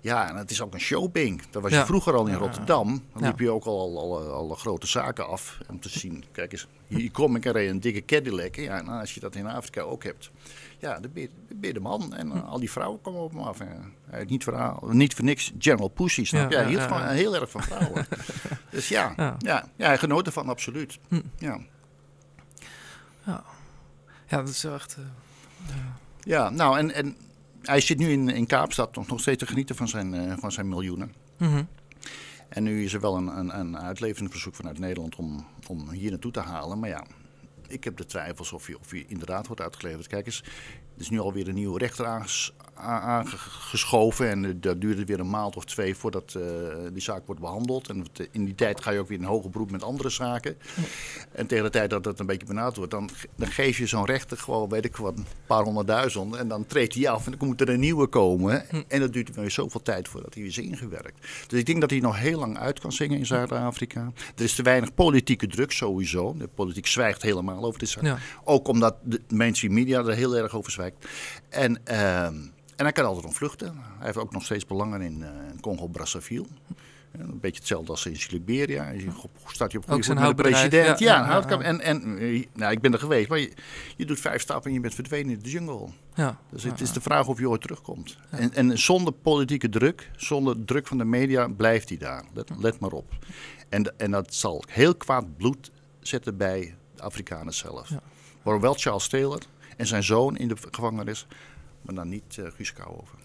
ja, 0.00 0.28
en 0.28 0.36
het 0.36 0.50
is 0.50 0.60
ook 0.60 0.74
een 0.74 0.80
showbing. 0.80 1.42
Dat 1.50 1.62
was 1.62 1.72
Ja. 1.72 1.78
je 1.78 1.84
vroeger 1.86 2.14
al 2.14 2.26
in. 2.26 2.34
Rotterdam. 2.34 3.04
Dan 3.12 3.22
liep 3.24 3.38
je 3.38 3.50
ook 3.50 3.64
al 3.64 3.98
alle, 4.00 4.28
alle 4.30 4.54
grote 4.56 4.86
zaken 4.86 5.28
af 5.28 5.58
om 5.68 5.80
te 5.80 5.88
zien. 5.88 6.24
Kijk 6.32 6.52
eens, 6.52 6.66
hier 6.86 7.10
kom 7.10 7.36
ik 7.36 7.44
er 7.44 7.56
een 7.68 7.80
dikke 7.80 8.04
Cadillac. 8.04 8.54
Ja, 8.56 8.82
nou, 8.82 9.00
als 9.00 9.14
je 9.14 9.20
dat 9.20 9.34
in 9.34 9.46
Afrika 9.46 9.80
ook 9.80 10.04
hebt. 10.04 10.30
Ja, 10.82 11.00
de 11.60 11.80
man. 11.80 12.14
En 12.14 12.26
uh, 12.26 12.48
al 12.48 12.58
die 12.58 12.70
vrouwen 12.70 13.00
komen 13.00 13.20
op 13.20 13.32
me 13.32 13.40
af. 13.40 13.60
En, 13.60 13.94
hij 14.06 14.18
heeft 14.18 14.30
niet, 14.30 14.44
voor, 14.44 14.78
niet 14.94 15.14
voor 15.14 15.24
niks 15.24 15.52
General 15.58 15.88
Pussy, 15.88 16.24
snap 16.24 16.50
je? 16.50 16.56
Ja, 16.56 16.62
Hij 16.62 16.68
hield 16.70 16.80
ja, 16.82 16.86
gewoon 16.86 17.02
ja. 17.02 17.08
heel 17.08 17.34
erg 17.34 17.50
van 17.50 17.62
vrouwen. 17.62 18.06
Dus 18.70 18.88
ja, 18.88 19.12
Ja. 19.16 19.36
ja. 19.38 19.68
ja, 19.76 19.86
hij 19.86 19.98
genoot 19.98 20.26
ervan, 20.26 20.48
absoluut. 20.48 20.98
Hm. 21.08 21.20
Ja. 21.38 21.60
Ja, 23.24 24.38
dat 24.38 24.48
is 24.48 24.62
wel 24.62 24.74
echt... 24.74 24.96
eh, 25.68 25.74
ja, 26.20 26.50
nou 26.50 26.78
en, 26.78 26.94
en 26.94 27.16
hij 27.62 27.80
zit 27.80 27.98
nu 27.98 28.08
in, 28.10 28.28
in 28.28 28.46
Kaapstad 28.46 28.94
nog, 28.96 29.06
nog 29.06 29.20
steeds 29.20 29.38
te 29.38 29.46
genieten 29.46 29.76
van 29.76 29.88
zijn, 29.88 30.14
eh, 30.14 30.32
van 30.38 30.52
zijn 30.52 30.68
miljoenen. 30.68 31.12
mhm. 31.36 31.62
En 32.48 32.62
nu 32.62 32.84
is 32.84 32.92
er 32.94 33.00
wel 33.00 33.16
een, 33.16 33.38
een, 33.38 33.58
een 33.58 33.78
uitleveringsverzoek 33.78 34.54
vanuit 34.54 34.78
Nederland 34.78 35.16
om, 35.16 35.46
om 35.68 35.90
hier 35.90 36.10
naartoe 36.10 36.32
te 36.32 36.40
halen. 36.40 36.78
Maar 36.78 36.88
ja, 36.88 37.04
ik 37.72 37.84
heb 37.84 37.96
de 37.96 38.06
twijfels 38.06 38.52
of 38.52 38.66
hij, 38.66 38.74
of 38.74 38.90
hij 38.90 39.04
inderdaad 39.08 39.46
wordt 39.46 39.62
uitgeleverd. 39.62 40.06
Kijk 40.06 40.26
eens, 40.26 40.44
is 40.96 41.10
nu 41.10 41.18
alweer 41.20 41.48
een 41.48 41.54
nieuwe 41.54 41.78
rechter 41.78 42.06
aangeschoven. 42.74 44.28
En 44.30 44.44
eh, 44.44 44.50
dat 44.56 44.80
duurde 44.80 45.04
weer 45.04 45.20
een 45.20 45.30
maand 45.30 45.56
of 45.56 45.64
twee 45.64 45.94
voordat 45.96 46.34
eh, 46.34 46.42
die 46.92 47.02
zaak 47.02 47.26
wordt 47.26 47.40
behandeld. 47.40 47.88
En 47.88 47.98
het- 47.98 48.28
in 48.32 48.44
die 48.44 48.54
tijd 48.54 48.80
ga 48.82 48.90
je 48.90 48.98
ook 48.98 49.08
weer 49.08 49.18
in 49.18 49.24
hoger 49.24 49.50
beroep 49.50 49.70
met 49.70 49.82
andere 49.82 50.10
zaken. 50.10 50.56
En 51.32 51.46
tegen 51.46 51.64
de 51.64 51.70
tijd 51.70 51.90
dat 51.90 52.04
dat 52.04 52.20
een 52.20 52.26
beetje 52.26 52.46
benauwd 52.46 52.76
wordt, 52.76 52.90
dan, 52.90 53.08
dan 53.36 53.48
geef 53.48 53.78
je 53.78 53.86
zo'n 53.86 54.04
rechter 54.06 54.38
gewoon, 54.38 54.68
weet 54.68 54.84
ik 54.84 54.96
wat, 54.96 55.16
een 55.18 55.26
paar 55.46 55.62
honderdduizend. 55.62 56.34
En 56.36 56.48
dan 56.48 56.66
treedt 56.66 56.94
hij 56.94 57.08
af 57.08 57.26
en 57.26 57.34
dan 57.38 57.48
moet 57.48 57.60
er 57.60 57.68
een 57.68 57.80
nieuwe 57.80 58.06
komen. 58.06 58.70
En 58.88 59.00
dat 59.00 59.12
duurt 59.12 59.34
weer 59.34 59.50
zoveel 59.50 59.82
tijd 59.82 60.08
voordat 60.08 60.34
hij 60.34 60.42
is 60.42 60.58
ingewerkt. 60.58 61.26
Dus 61.46 61.58
ik 61.60 61.66
denk 61.66 61.80
dat 61.80 61.90
hij 61.90 62.00
nog 62.00 62.18
heel 62.18 62.38
lang 62.38 62.58
uit 62.58 62.80
kan 62.80 62.92
zingen 62.92 63.18
in 63.18 63.26
Zuid-Afrika. 63.26 64.12
Er 64.36 64.44
is 64.44 64.54
te 64.54 64.62
weinig 64.62 64.94
politieke 64.94 65.46
druk 65.46 65.72
sowieso. 65.72 66.34
De 66.38 66.48
politiek 66.54 66.86
zwijgt 66.86 67.22
helemaal 67.22 67.64
over 67.64 67.78
dit 67.78 67.88
zaak. 67.88 68.04
Ja. 68.04 68.18
Ook 68.44 68.68
omdat 68.68 68.96
de 69.02 69.20
mainstream 69.28 69.74
media 69.74 69.98
er 70.04 70.14
heel 70.14 70.36
erg 70.36 70.54
over 70.56 70.72
zwijgt. 70.72 70.91
En, 71.48 71.86
ehm, 71.86 72.34
en 72.76 72.84
hij 72.84 72.92
kan 72.92 73.04
altijd 73.04 73.26
ontvluchten. 73.26 73.74
Hij 73.74 74.06
heeft 74.06 74.16
ook 74.16 74.32
nog 74.32 74.44
steeds 74.44 74.66
belangen 74.66 75.00
in 75.00 75.22
eh, 75.22 75.30
Congo-Brazzaville. 75.60 76.46
Een 77.12 77.40
beetje 77.40 77.58
hetzelfde 77.58 77.90
als 77.90 78.06
in 78.06 78.16
Liberia. 78.28 78.90
Je 78.90 79.08
staat 79.46 79.72
je 79.72 79.78
op 79.78 79.90
goede 79.90 80.14
met 80.14 80.36
de 80.36 80.42
president. 80.42 80.98
ja, 80.98 81.42
Ja. 81.48 81.60
En, 81.60 81.80
en 81.80 82.18
eh, 82.18 82.46
nou, 82.54 82.72
ik 82.72 82.80
ben 82.80 82.92
er 82.92 82.98
geweest, 82.98 83.28
maar 83.28 83.38
je, 83.38 83.52
je 83.96 84.06
doet 84.06 84.20
vijf 84.20 84.40
stappen 84.40 84.68
en 84.68 84.74
je 84.74 84.80
bent 84.80 84.94
verdwenen 84.94 85.32
in 85.32 85.38
de 85.42 85.50
jungle. 85.50 85.88
ja. 86.14 86.38
Dus 86.50 86.62
het 86.62 86.80
is 86.80 86.92
de 86.92 87.00
vraag 87.00 87.26
of 87.26 87.38
je 87.38 87.48
ooit 87.48 87.60
terugkomt. 87.60 88.16
En, 88.30 88.54
en 88.54 88.78
zonder 88.78 89.12
politieke 89.12 89.68
druk, 89.68 90.10
zonder 90.16 90.64
druk 90.64 90.86
van 90.86 90.98
de 90.98 91.04
media, 91.04 91.48
blijft 91.48 91.88
hij 91.88 91.98
daar. 91.98 92.24
Let, 92.34 92.50
let 92.58 92.78
maar 92.78 92.92
op. 92.92 93.12
En, 93.68 93.98
en 93.98 94.10
dat 94.10 94.34
zal 94.34 94.64
heel 94.68 94.94
kwaad 94.94 95.36
bloed 95.36 95.70
zetten 96.00 96.36
bij 96.36 96.74
de 96.94 97.02
Afrikanen 97.02 97.54
zelf. 97.54 97.90
Waarom 98.42 98.62
wel 98.62 98.74
Charles 98.74 99.08
Taylor 99.08 99.40
en 99.76 99.86
zijn 99.86 100.02
zoon 100.02 100.36
in 100.36 100.48
de 100.48 100.56
gevangenis, 100.70 101.26
maar 101.82 101.94
dan 101.94 102.08
niet 102.08 102.38
eh 102.38 102.46
Guus 102.56 102.72
Kouwhoven. 102.72 103.18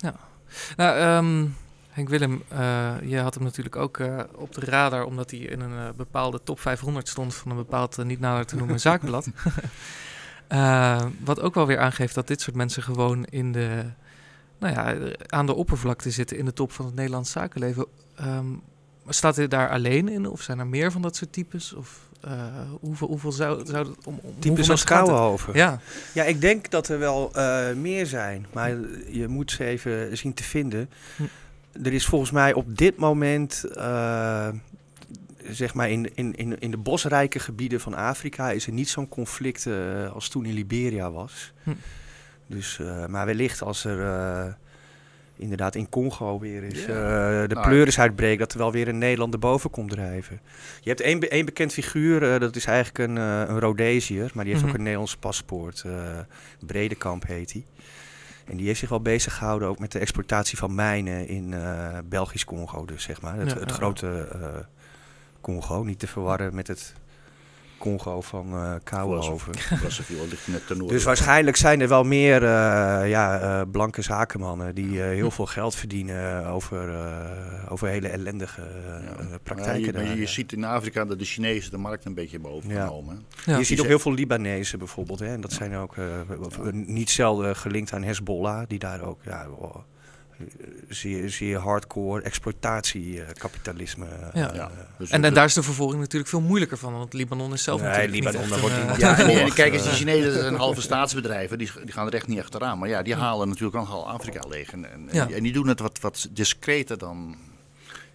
Nou, 0.76 0.98
ehm, 0.98 1.48
Henk 1.90 2.10
Willem, 2.10 2.44
eh, 2.48 2.96
je 3.04 3.20
had 3.20 3.34
hem 3.34 3.44
natuurlijk 3.44 3.76
ook 3.76 3.98
eh, 3.98 4.20
op 4.36 4.54
de 4.54 4.62
radar 4.62 5.04
omdat 5.06 5.32
hij 5.32 5.40
in 5.40 5.60
een 5.60 5.96
bepaalde 5.96 6.44
top 6.44 6.60
500 6.60 7.08
stond 7.08 7.36
van 7.36 7.52
een 7.52 7.58
bepaald 7.58 8.04
niet 8.04 8.20
nader 8.20 8.46
te 8.46 8.56
noemen 8.56 8.80
zaakblad. 8.90 9.30
Wat 11.24 11.40
ook 11.40 11.54
wel 11.54 11.68
weer 11.68 11.80
aangeeft 11.80 12.16
dat 12.16 12.28
dit 12.28 12.42
soort 12.42 12.56
mensen 12.56 12.84
gewoon 12.84 13.26
in 13.26 13.52
de, 13.52 13.84
nou 14.60 14.74
ja, 14.74 15.14
aan 15.28 15.46
de 15.46 15.54
oppervlakte 15.54 16.12
zitten 16.12 16.38
in 16.38 16.46
de 16.46 16.54
top 16.54 16.72
van 16.72 16.86
het 16.86 16.96
Nederlands 16.96 17.32
zakenleven. 17.32 17.86
Ehm, 18.16 18.48
staat 19.08 19.36
hij 19.36 19.48
daar 19.48 19.70
alleen 19.70 20.10
in 20.10 20.30
of 20.30 20.42
zijn 20.42 20.60
er 20.60 20.68
meer 20.68 20.92
van 20.92 21.02
dat 21.02 21.16
soort 21.16 21.34
types? 21.34 21.74
Of 21.74 22.07
eh, 22.20 22.32
hoeveel, 22.80 23.08
hoeveel 23.08 23.32
zou, 23.32 23.66
zou 23.66 23.88
het 23.88 24.06
om, 24.06 24.20
om 24.22 24.34
Types 24.40 24.48
hoeveel 24.48 24.70
als? 24.70 24.84
Kouwenhoven. 24.84 25.54
Ja, 25.56 25.80
Ja, 26.14 26.24
ik 26.24 26.42
denk 26.42 26.70
dat 26.70 26.88
er 26.88 27.00
wel 27.00 27.34
eh, 27.34 27.74
meer 27.74 28.06
zijn. 28.06 28.46
Maar 28.54 28.70
je 29.10 29.28
moet 29.28 29.52
ze 29.52 29.64
even 29.64 30.18
zien 30.18 30.34
te 30.34 30.44
vinden. 30.44 30.90
Hm. 31.16 31.24
Er 31.86 31.94
is 31.94 32.06
volgens 32.06 32.32
mij 32.32 32.54
op 32.54 32.78
dit 32.78 32.98
moment, 32.98 33.64
eh, 33.64 34.48
zeg 35.50 35.74
maar 35.74 35.90
in, 35.90 36.16
in, 36.16 36.36
in, 36.36 36.60
in 36.60 36.72
de 36.72 36.78
bosrijke 36.78 37.40
gebieden 37.40 37.80
van 37.80 37.94
Afrika, 37.94 38.52
is 38.52 38.68
er 38.68 38.74
niet 38.74 38.90
zo'n 38.90 39.10
conflict 39.10 39.66
eh, 39.66 40.14
als 40.14 40.30
toen 40.30 40.46
in 40.46 40.54
Liberia 40.54 41.12
was. 41.12 41.54
Hm. 41.64 41.72
Dus, 42.48 42.80
eh, 42.80 43.06
maar 43.06 43.26
wellicht 43.26 43.62
als 43.62 43.86
er 43.86 44.06
eh, 44.06 44.54
inderdaad 45.38 45.76
in 45.76 45.90
Congo 45.90 46.40
weer 46.40 46.64
is 46.64 46.86
Ja. 46.86 46.88
eh, 47.42 47.48
de 47.48 47.54
Nou, 47.56 47.68
pleuris 47.68 48.00
uitbreekt, 48.00 48.40
dat 48.40 48.52
er 48.52 48.58
wel 48.58 48.72
weer 48.72 48.88
een 48.88 48.98
Nederland 48.98 49.34
erboven 49.34 49.70
komt 49.70 49.90
drijven. 49.90 50.40
Je 50.82 50.90
hebt 50.90 51.02
één, 51.02 51.20
één 51.30 51.46
bekend 51.46 51.74
figuur, 51.74 52.34
eh, 52.34 52.40
dat 52.40 52.56
is 52.56 52.66
eigenlijk 52.66 52.98
een, 53.10 53.18
eh 53.18 53.44
een 53.48 53.60
Rhodesiër, 53.60 54.32
maar 54.34 54.44
die 54.44 54.54
heeft 54.54 54.66
Mhm. 54.66 54.72
ook 54.72 54.78
een 54.78 54.84
Nederlands 54.84 55.18
paspoort. 55.18 55.84
eh 55.86 56.20
Bredekamp 56.66 57.28
heet 57.28 57.54
hij. 57.54 57.66
En 58.46 58.58
die 58.58 58.66
heeft 58.68 58.80
zich 58.80 58.90
wel 58.90 59.02
bezig 59.02 59.36
gehouden 59.38 59.68
ook 59.68 59.80
met 59.80 59.92
de 59.92 60.00
exploitatie 60.00 60.58
van 60.58 60.76
mijnen 60.76 61.28
in 61.28 61.54
eh, 61.54 61.98
Belgisch 62.06 62.46
Congo, 62.46 62.86
dus 62.86 63.04
zeg 63.04 63.22
maar. 63.22 63.36
Het, 63.40 63.52
Ja, 63.52 63.60
het 63.60 63.70
ja, 63.70 63.76
grote 63.76 64.28
eh, 64.32 64.40
Congo, 65.42 65.84
niet 65.84 66.00
te 66.00 66.08
verwarren 66.08 66.56
met 66.56 66.68
het 66.68 66.94
Congo 67.78 68.22
van 68.22 68.54
eh 68.54 68.74
Kouwenhoven. 68.84 69.54
Brazzaville 69.80 70.28
ligt 70.28 70.48
net 70.48 70.68
ten 70.68 70.78
noorden. 70.78 70.96
Dus 70.96 71.06
waarschijnlijk 71.06 71.58
zijn 71.58 71.82
er 71.82 71.88
wel 71.88 72.04
meer 72.04 72.44
eh, 72.44 73.10
ja, 73.10 73.40
eh, 73.40 73.62
blanke 73.72 74.02
zakenmannen 74.02 74.76
die 74.76 75.04
eh, 75.04 75.10
heel 75.10 75.32
veel 75.32 75.46
geld 75.46 75.76
verdienen 75.76 76.46
over, 76.46 76.90
eh, 76.90 77.72
over 77.72 77.88
hele 77.88 78.08
ellendige 78.08 78.62
Ja. 78.62 79.26
Ja, 79.32 79.38
praktijken. 79.44 79.86
je, 79.86 79.92
daar. 79.92 80.04
maar 80.04 80.18
je 80.18 80.26
ziet 80.28 80.52
in 80.54 80.64
Afrika 80.64 81.06
dat 81.06 81.20
de 81.20 81.26
Chinezen 81.26 81.72
de 81.72 81.78
markt 81.78 82.06
een 82.06 82.14
beetje 82.14 82.32
hebben 82.32 82.52
overgenomen. 82.52 83.26
ja. 83.46 83.58
je 83.58 83.64
ziet 83.64 83.80
ook 83.80 83.86
heel 83.86 84.00
veel 84.00 84.14
Libanezen 84.14 84.80
bijvoorbeeld. 84.80 85.20
Hè? 85.20 85.28
En 85.28 85.42
dat 85.42 85.52
zijn 85.54 85.76
ook 85.76 85.98
eh, 85.98 86.06
niet 86.72 87.10
zelden 87.10 87.56
gelinkt 87.56 87.94
aan 87.94 88.04
Hezbollah, 88.04 88.68
die 88.68 88.80
daar 88.80 89.02
ook 89.02 89.20
ja, 89.24 89.44
eh, 89.62 89.76
zeer, 90.90 91.30
zeer 91.30 91.58
hardcore 91.58 92.22
exploitatiekapitalisme. 92.22 94.06
Ja. 94.34 94.54
Ja. 94.54 94.72
Dus 94.98 95.10
En, 95.10 95.24
en 95.24 95.34
daar 95.34 95.46
is 95.46 95.54
de 95.54 95.64
vervolging 95.64 96.00
natuurlijk 96.02 96.30
veel 96.30 96.42
moeilijker 96.42 96.78
van, 96.78 96.94
want 96.94 97.14
Libanon 97.14 97.54
is 97.54 97.64
zelf 97.64 97.82
Nee, 97.82 97.90
natuurlijk 97.90 98.14
Libanon, 98.16 98.42
niet 98.42 98.52
echt 98.52 98.62
wordt 98.62 98.76
een, 98.76 98.90
eh, 98.90 99.48
Ja, 99.48 99.50
kijk 99.64 99.74
eens, 99.74 99.82
die 99.82 99.92
eh, 99.92 99.98
Chinezen 99.98 100.34
zijn 100.34 100.56
halve 100.56 100.82
staatsbedrijven, 100.82 101.58
die, 101.58 101.72
die 101.84 101.92
gaan 101.92 102.08
er 102.08 102.14
echt 102.14 102.28
niet 102.28 102.40
achteraan. 102.40 102.80
Maar 102.80 102.90
ja, 102.90 103.02
die 103.02 103.16
halen 103.16 103.48
natuurlijk 103.48 103.78
nogal 103.78 104.10
Afrika 104.10 104.48
leeg. 104.48 104.72
En, 104.72 104.92
en, 104.92 105.10
Ja. 105.12 105.30
en 105.30 105.44
die 105.44 105.54
doen 105.54 105.68
het 105.68 105.80
wat, 105.80 106.00
wat 106.00 106.28
discreter 106.32 106.98
dan, 106.98 107.36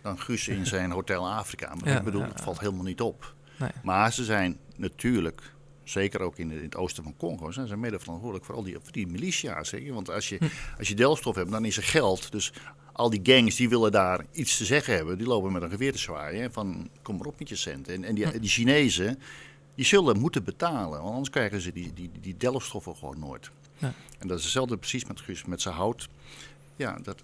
dan 0.02 0.18
Guus 0.20 0.48
in 0.48 0.66
zijn 0.66 0.90
Hotel 0.90 1.30
Afrika. 1.30 1.74
Maar 1.74 1.88
Ja, 1.88 1.98
ik 1.98 2.04
bedoel, 2.04 2.20
ja, 2.20 2.28
het 2.28 2.40
valt 2.40 2.61
helemaal 2.61 2.85
niet 2.85 3.00
op. 3.00 3.35
Nee. 3.58 3.70
Maar 3.82 4.12
ze 4.12 4.24
zijn 4.24 4.56
natuurlijk, 4.76 5.42
zeker 5.84 6.20
ook 6.20 6.36
in, 6.38 6.50
het 6.50 6.76
oosten 6.76 7.02
van 7.02 7.16
Congo, 7.16 7.50
zijn 7.50 7.66
ze 7.68 7.76
mede 7.76 7.98
verantwoordelijk 7.98 8.44
voor 8.46 8.54
al 8.54 8.62
die, 8.62 8.76
voor 8.82 8.92
die 8.92 9.06
militia's. 9.06 9.70
Hè? 9.70 9.92
Want 9.92 10.10
als 10.10 10.28
je, 10.28 10.36
Hm. 10.36 10.44
als 10.78 10.88
je 10.88 10.94
delfstof 10.94 11.34
hebt, 11.34 11.50
dan 11.50 11.64
is 11.64 11.76
er 11.76 11.82
geld. 11.82 12.32
Dus 12.32 12.52
al 12.92 13.10
die 13.10 13.20
gangs 13.22 13.56
die 13.56 13.68
willen 13.68 13.92
daar 13.92 14.24
iets 14.32 14.56
te 14.56 14.64
zeggen 14.64 14.94
hebben, 14.94 15.18
die 15.18 15.26
lopen 15.26 15.52
met 15.52 15.62
een 15.62 15.70
geweer 15.70 15.92
te 15.92 15.98
zwaaien. 15.98 16.40
hè, 16.42 16.50
Van 16.50 16.88
kom 17.02 17.16
maar 17.16 17.26
op 17.26 17.38
met 17.38 17.48
je 17.48 17.56
centen. 17.56 17.94
En, 17.94 18.04
en 18.04 18.14
die, 18.14 18.26
Hm. 18.26 18.38
die 18.38 18.50
Chinezen, 18.50 19.18
die 19.74 19.84
zullen 19.84 20.18
moeten 20.18 20.44
betalen. 20.44 21.00
Want 21.00 21.10
anders 21.10 21.30
krijgen 21.30 21.60
ze 21.60 21.72
die, 21.72 21.92
die, 21.94 22.10
die 22.20 22.36
delfstoffen 22.36 22.96
gewoon 22.96 23.18
nooit. 23.18 23.50
Ja. 23.78 23.92
En 24.18 24.28
dat 24.28 24.38
is 24.38 24.44
hetzelfde 24.44 24.76
precies 24.76 25.04
met 25.04 25.20
Guus, 25.20 25.44
met 25.44 25.62
zijn 25.62 25.74
hout. 25.74 26.08
Ja, 26.76 26.98
dat, 27.02 27.22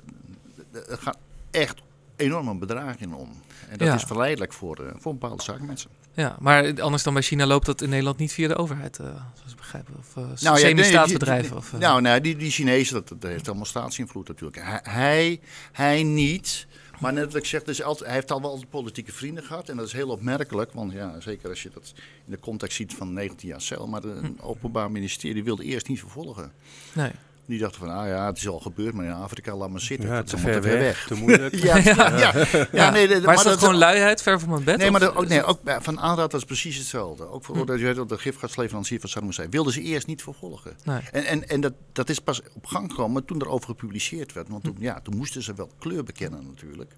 dat, 0.72 0.88
dat 0.88 0.98
gaat 1.00 1.18
echt 1.50 1.80
enorme 2.16 2.54
bedragen 2.54 3.00
in 3.00 3.14
om. 3.14 3.30
En 3.68 3.78
dat 3.78 3.88
Ja. 3.88 3.94
is 3.94 4.02
verleidelijk 4.02 4.52
voor, 4.52 4.76
eh, 4.84 4.92
voor 4.98 5.12
bepaalde 5.12 5.42
zakenmensen. 5.42 5.90
Ja, 6.18 6.36
maar 6.40 6.82
anders 6.82 7.02
dan 7.02 7.12
bij 7.12 7.22
China 7.22 7.46
loopt 7.46 7.66
dat 7.66 7.80
in 7.82 7.88
Nederland 7.88 8.18
niet 8.18 8.32
via 8.32 8.48
de 8.48 8.56
overheid, 8.56 8.98
eh, 8.98 9.06
zoals 9.34 9.50
ik 9.50 9.56
begrijp. 9.56 9.88
Of 9.98 10.16
uh, 10.16 10.24
nee, 10.52 10.58
semi-staatsbedrijven. 10.58 11.56
eh, 11.72 11.78
Nou, 11.78 12.00
nee, 12.00 12.20
die, 12.20 12.36
die 12.36 12.50
Chinezen, 12.50 12.94
dat, 12.94 13.08
dat 13.08 13.30
heeft 13.30 13.46
allemaal 13.46 13.64
staatsinvloed 13.64 14.28
natuurlijk. 14.28 14.62
Hij, 14.62 14.80
hij, 14.82 15.40
hij 15.72 16.02
niet. 16.02 16.66
Maar 17.00 17.12
net 17.12 17.24
wat 17.24 17.34
ik 17.34 17.44
zeg, 17.44 17.62
dus 17.62 17.82
altijd, 17.82 18.06
hij 18.06 18.14
heeft 18.14 18.30
al 18.30 18.40
wel 18.40 18.50
altijd 18.50 18.70
politieke 18.70 19.12
vrienden 19.12 19.44
gehad. 19.44 19.68
En 19.68 19.76
dat 19.76 19.86
is 19.86 19.92
heel 19.92 20.08
opmerkelijk. 20.08 20.72
Want 20.72 20.92
ja, 20.92 21.20
zeker 21.20 21.48
als 21.48 21.62
je 21.62 21.70
dat 21.74 21.92
in 22.26 22.32
de 22.32 22.38
context 22.38 22.76
ziet 22.76 22.94
van 22.94 23.12
19 23.12 23.48
jaar 23.48 23.60
cel. 23.60 23.86
Maar 23.86 24.02
het 24.02 24.40
openbaar 24.40 24.90
ministerie 24.90 25.44
wilde 25.44 25.64
eerst 25.64 25.88
niet 25.88 26.00
vervolgen. 26.00 26.52
nee. 26.92 27.10
Die 27.48 27.58
dachten 27.58 27.80
van, 27.80 27.90
ah 27.90 28.06
ja, 28.06 28.26
het 28.26 28.36
is 28.36 28.48
al 28.48 28.58
gebeurd, 28.60 28.94
maar 28.94 29.04
in 29.04 29.12
Afrika 29.12 29.56
laat 29.56 29.70
maar 29.70 29.80
zitten. 29.80 30.08
Ja, 30.08 30.14
dat 30.16 30.26
te 30.26 30.36
is 30.36 30.42
ver 30.42 30.60
te 30.60 30.68
weg, 30.68 31.06
te 31.06 31.14
moeilijk. 31.14 31.54
Ja, 31.64 31.76
ja, 31.76 32.18
ja. 32.18 32.46
ja, 32.72 32.90
nee, 32.90 33.20
Maar 33.20 33.34
is 33.34 33.42
dat 33.42 33.58
gewoon 33.58 33.76
luiheid, 33.76 34.22
ver 34.22 34.40
van 34.40 34.48
mijn 34.50 34.64
bed? 34.64 34.76
Nee, 34.76 34.90
maar 34.90 35.00
dat, 35.00 35.16
ook, 35.16 35.28
nee, 35.28 35.38
het- 35.38 35.46
ook 35.46 35.58
van 35.64 36.00
aanraad 36.00 36.32
was 36.32 36.44
precies 36.44 36.76
hetzelfde. 36.76 37.28
Ook 37.30 37.44
voor 37.44 37.56
Hm. 37.56 37.64
dat 37.66 37.94
dat 37.96 38.08
de 38.08 38.18
gifgasleverancier 38.18 39.00
van 39.00 39.08
Saddam 39.08 39.28
Hussein 39.28 39.50
wilden 39.50 39.72
ze 39.72 39.80
eerst 39.82 40.06
niet 40.06 40.22
vervolgen. 40.22 40.76
Nee. 40.84 41.00
En, 41.12 41.24
en, 41.24 41.48
en 41.48 41.60
dat, 41.60 41.72
dat 41.92 42.08
is 42.08 42.18
pas 42.18 42.42
op 42.54 42.66
gang 42.66 42.90
gekomen 42.90 43.24
toen 43.24 43.40
erover 43.42 43.66
gepubliceerd 43.68 44.32
werd. 44.32 44.48
Want 44.48 44.64
toen, 44.64 44.76
ja, 44.78 45.00
toen 45.00 45.16
moesten 45.16 45.42
ze 45.42 45.54
wel 45.54 45.70
kleur 45.78 46.04
bekennen 46.04 46.46
natuurlijk. 46.46 46.92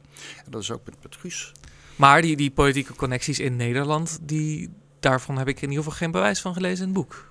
En 0.45 0.51
dat 0.51 0.63
is 0.63 0.71
ook 0.71 0.81
met, 0.85 0.95
met 1.03 1.17
Guus. 1.17 1.53
Maar 1.97 2.23
die, 2.23 2.37
die 2.37 2.51
politieke 2.51 2.95
connecties 2.95 3.39
in 3.39 3.57
Nederland, 3.57 4.19
die, 4.23 4.71
daarvan 5.01 5.39
heb 5.39 5.49
ik 5.49 5.57
in 5.63 5.69
ieder 5.69 5.85
geval 5.85 5.99
geen 5.99 6.11
bewijs 6.11 6.41
van 6.41 6.55
gelezen 6.55 6.79
in 6.79 6.85
het 6.85 6.93
boek. 6.93 7.29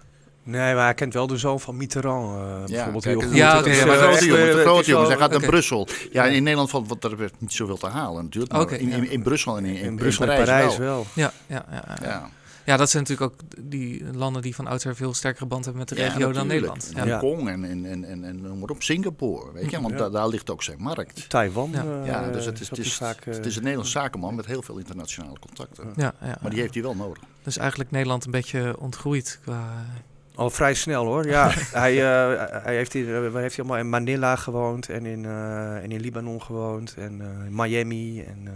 Nee, 0.50 0.74
maar 0.76 0.84
hij 0.84 0.94
kent 0.94 1.14
wel 1.14 1.28
de 1.28 1.38
zoon 1.38 1.60
van 1.60 1.78
Mitterrand 1.78 2.36
eh, 2.36 2.66
bijvoorbeeld 2.66 3.04
kijk, 3.04 3.04
heel 3.04 3.20
het- 3.20 3.28
goed. 3.30 3.38
Ja, 3.38 3.56
het- 3.58 3.66
het- 3.66 3.76
ja, 3.76 3.82
de 3.82 3.88
maar 3.88 3.98
grote 3.98 4.26
jongens, 4.26 4.46
de 4.52 4.58
het 4.58 4.66
grote 4.68 4.90
jongens. 4.90 5.10
Hij 5.10 5.18
gaat 5.18 5.32
naar 5.32 5.40
Brussel. 5.50 5.88
Ja, 6.12 6.26
in 6.26 6.44
Nederland 6.44 6.70
valt 6.70 6.88
wat, 6.88 7.04
er 7.04 7.18
werd 7.18 7.34
niet 7.38 7.54
zoveel 7.54 7.78
te 7.78 7.88
halen 7.88 8.24
natuurlijk. 8.24 8.54
Maar 8.54 8.72
in, 8.72 8.90
in, 8.90 9.10
in 9.12 9.24
Brussel 9.24 9.58
en 9.58 9.66
in, 9.66 9.76
in, 9.76 9.84
In 9.86 9.96
Brussel 9.96 10.24
en 10.26 10.30
Parijs, 10.30 10.48
Parijs 10.50 10.78
wel. 10.78 10.88
wel. 10.88 11.06
Ja, 11.14 11.32
ja, 11.48 11.66
ja. 11.72 11.84
ja. 12.02 12.08
Ja. 12.08 12.30
Ja, 12.66 12.78
dat 12.78 12.90
zijn 12.90 13.04
natuurlijk 13.04 13.32
ook 13.34 13.40
die 13.70 14.04
landen 14.14 14.42
die 14.42 14.56
van 14.56 14.68
oudsher 14.68 14.96
veel 14.96 15.14
sterkere 15.14 15.46
band 15.46 15.64
hebben 15.66 15.82
met 15.88 15.98
de 15.98 16.04
regio 16.04 16.32
dan 16.32 16.48
Nederland. 16.48 16.92
En 16.96 17.08
Ja. 17.08 17.20
Hongkong 17.20 17.50
en, 17.50 17.64
en, 17.64 17.86
en, 17.86 18.04
en, 18.06 18.24
en 18.24 18.42
noem 18.42 18.60
maar 18.60 18.70
op, 18.70 18.84
Singapore, 18.84 19.52
weet 19.54 19.72
je, 19.72 19.82
want 19.82 19.92
Ja. 19.94 19.98
da- 19.98 20.10
daar 20.10 20.28
ligt 20.28 20.50
ook 20.50 20.64
zijn 20.64 20.82
markt. 20.82 21.30
Taiwan. 21.30 21.70
Ja. 21.74 21.84
eh, 21.84 22.06
Ja, 22.06 22.30
dus 22.32 22.46
het 22.46 22.60
is, 22.60 22.70
het, 22.70 22.78
is, 22.80 22.94
vaak, 22.94 23.26
eh, 23.26 23.34
het 23.34 23.46
is 23.46 23.56
een 23.56 23.62
Nederlands 23.62 23.92
zakenman 23.92 24.36
met 24.36 24.46
heel 24.46 24.62
veel 24.62 24.78
internationale 24.78 25.40
contacten. 25.40 25.94
Ja, 25.96 26.14
ja, 26.22 26.38
Maar 26.42 26.52
die 26.52 26.60
heeft 26.60 26.74
hij 26.74 26.84
wel 26.84 26.96
nodig. 26.96 27.24
Dus 27.44 27.58
eigenlijk 27.58 27.92
Nederland 27.92 28.26
een 28.26 28.32
beetje 28.32 28.76
ontgroeid 28.80 29.40
qua... 29.44 29.86
Al 30.40 30.50
vrij 30.50 30.74
snel 30.74 31.06
hoor. 31.06 31.26
Ja, 31.28 31.50
hij, 31.72 31.94
eh, 31.94 32.64
hij 32.64 32.76
heeft 32.76 32.94
hier, 32.94 33.26
eh, 33.26 33.32
waar 33.32 33.42
heeft 33.42 33.56
hij 33.56 33.66
allemaal 33.66 33.84
in 33.84 33.90
Manila 33.90 34.36
gewoond 34.36 34.90
en 34.90 35.06
in, 35.06 35.26
eh, 35.26 35.76
en 35.84 35.92
in 35.92 36.00
Libanon 36.00 36.42
gewoond 36.42 36.94
en 36.98 37.22
eh, 37.22 37.46
in 37.46 37.56
Miami. 37.56 38.22
En 38.24 38.40
eh, 38.48 38.54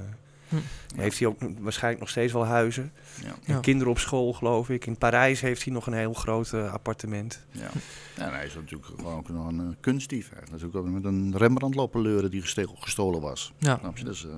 Hm. 0.49 0.99
heeft 0.99 1.19
hij 1.19 1.27
ook 1.27 1.37
waarschijnlijk 1.59 2.01
nog 2.01 2.09
steeds 2.09 2.33
wel 2.33 2.45
huizen. 2.45 2.91
Ja. 3.21 3.27
En 3.27 3.53
Ja. 3.53 3.59
kinderen 3.59 3.91
op 3.91 3.99
school 3.99 4.33
geloof 4.33 4.69
ik. 4.69 4.85
In 4.85 4.97
Parijs 4.97 5.41
heeft 5.41 5.63
hij 5.63 5.73
nog 5.73 5.87
een 5.87 5.93
heel 5.93 6.13
groot 6.13 6.53
appartement. 6.53 7.45
Ja. 7.51 7.69
en 8.17 8.33
hij 8.33 8.45
is 8.45 8.55
natuurlijk 8.55 8.85
gewoon 8.95 9.17
ook 9.17 9.29
nog 9.29 9.47
een 9.47 9.59
uh, 9.59 9.67
kunstdief. 9.79 10.29
Hij 10.29 10.37
heeft 10.39 10.51
natuurlijk 10.51 10.77
ook 10.77 10.87
met 10.93 11.03
een 11.03 11.33
Rembrandt 11.37 11.75
lopen 11.75 12.01
leuren 12.01 12.31
die 12.31 12.41
gestolen 12.79 13.21
was. 13.21 13.53
Ja, 13.57 13.77
Snap 13.79 13.97
je? 13.97 14.03
Dus, 14.03 14.25
eh, 14.25 14.31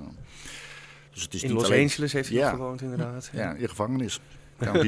dus 1.14 1.22
het 1.24 1.34
is 1.34 1.42
in 1.44 1.48
niet 1.50 1.58
Los 1.58 1.66
alleen... 1.68 1.84
Angeles 1.84 2.14
heeft 2.14 2.30
hij 2.30 2.38
Ja. 2.38 2.50
gewoond 2.50 2.82
inderdaad. 2.82 3.30
Ja, 3.34 3.54
in 3.54 3.70
gevangenis. 3.70 4.20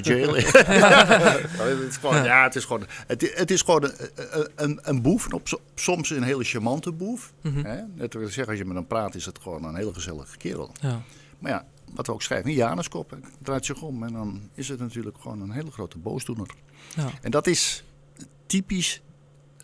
Jail. 0.01 0.33
het 0.35 1.89
is 1.89 1.97
gewoon, 1.97 2.23
ja, 2.23 2.43
het 2.43 2.55
is 2.55 2.65
gewoon, 2.65 2.83
het, 3.07 3.51
is 3.51 3.61
gewoon 3.61 3.83
een, 3.83 3.93
een- 4.15 4.49
een, 4.55 4.79
een 4.81 5.01
boef. 5.01 5.25
En 5.25 5.33
op, 5.33 5.47
so- 5.47 5.61
soms 5.75 6.09
een 6.09 6.23
hele 6.23 6.43
charmante 6.43 6.91
boef. 6.91 7.33
mhm, 7.41 7.63
Hè? 7.65 7.81
Net 7.95 8.13
wil 8.13 8.21
ik 8.23 8.27
zeggen, 8.33 8.47
als 8.47 8.57
je 8.57 8.65
met 8.65 8.75
hem 8.75 8.87
praat, 8.87 9.15
is 9.15 9.25
het 9.25 9.39
gewoon 9.41 9.63
een 9.63 9.75
hele 9.75 9.93
gezellige 9.93 10.37
kerel. 10.37 10.71
ja. 10.81 11.01
Maar 11.39 11.51
ja, 11.51 11.65
wat 11.93 12.07
we 12.07 12.13
ook 12.13 12.21
schrijven, 12.21 12.49
een 12.49 12.55
Januskop, 12.55 13.17
draait 13.41 13.65
zich 13.65 13.81
om. 13.81 14.03
En 14.03 14.13
dan 14.13 14.49
is 14.53 14.69
het 14.69 14.79
natuurlijk 14.79 15.17
gewoon 15.21 15.41
een 15.41 15.51
hele 15.51 15.71
grote 15.71 15.97
boosdoener. 15.97 16.47
Ja. 16.95 17.09
En 17.21 17.31
dat 17.31 17.47
is 17.47 17.83
typisch 18.45 19.01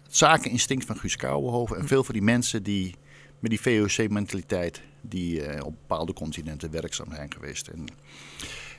het 0.04 0.18
zakeninstinct 0.18 0.86
van 0.86 0.98
Guus 0.98 1.16
Kouwenhoven. 1.16 1.78
En 1.78 1.88
veel 1.88 2.04
van 2.04 2.14
die 2.14 2.24
mensen 2.24 2.64
die 2.64 2.96
met 3.40 3.52
die 3.52 3.62
VOC-mentaliteit, 3.62 4.82
die 5.02 5.42
eh, 5.46 5.66
op 5.66 5.74
bepaalde 5.88 6.14
continenten 6.14 6.72
werkzaam 6.72 7.14
zijn 7.14 7.34
geweest. 7.34 7.68
En, 7.68 7.86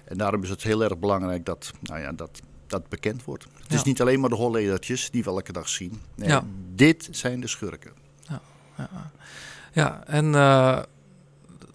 en 0.04 0.16
daarom 0.16 0.42
is 0.42 0.48
het 0.48 0.62
heel 0.62 0.82
erg 0.82 0.98
belangrijk 0.98 1.44
dat, 1.44 1.72
nou 1.82 2.00
ja, 2.00 2.12
dat, 2.12 2.40
dat 2.66 2.88
bekend 2.88 3.24
wordt. 3.24 3.44
Het 3.62 3.72
is 3.72 3.78
Ja. 3.78 3.86
niet 3.86 4.00
alleen 4.00 4.20
maar 4.20 4.30
de 4.30 4.36
Holledertjes 4.36 5.10
die 5.10 5.24
we 5.24 5.30
elke 5.30 5.52
dag 5.52 5.68
zien. 5.68 6.00
Nee, 6.14 6.28
Ja. 6.28 6.44
Dit 6.74 7.08
zijn 7.10 7.40
de 7.40 7.46
schurken. 7.46 7.92
Ja, 8.22 8.40
ja 9.72 10.02
en 10.06 10.34
eh, 10.34 10.78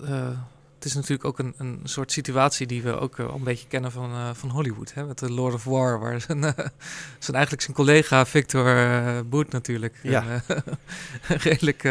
eh, 0.04 0.38
het 0.76 0.86
is 0.86 0.94
natuurlijk 0.94 1.26
ook 1.26 1.40
een, 1.40 1.54
een 1.58 1.80
soort 1.84 2.12
situatie 2.12 2.68
die 2.68 2.82
we 2.84 3.00
ook 3.00 3.18
eh, 3.20 3.28
al 3.28 3.36
een 3.36 3.44
beetje 3.44 3.68
kennen 3.68 3.92
van, 3.92 4.36
van 4.36 4.50
Hollywood. 4.50 4.94
Hè? 4.94 5.06
Met 5.06 5.20
de 5.20 5.32
Lord 5.32 5.54
of 5.54 5.64
War, 5.64 6.00
waar 6.00 6.22
zijn, 6.28 6.42
zijn 7.20 7.36
eigenlijk 7.36 7.62
zijn 7.62 7.76
collega 7.76 8.26
Victor 8.26 9.26
Boot 9.26 9.52
natuurlijk 9.52 10.00
Ja. 10.04 10.42
redelijk... 11.28 11.84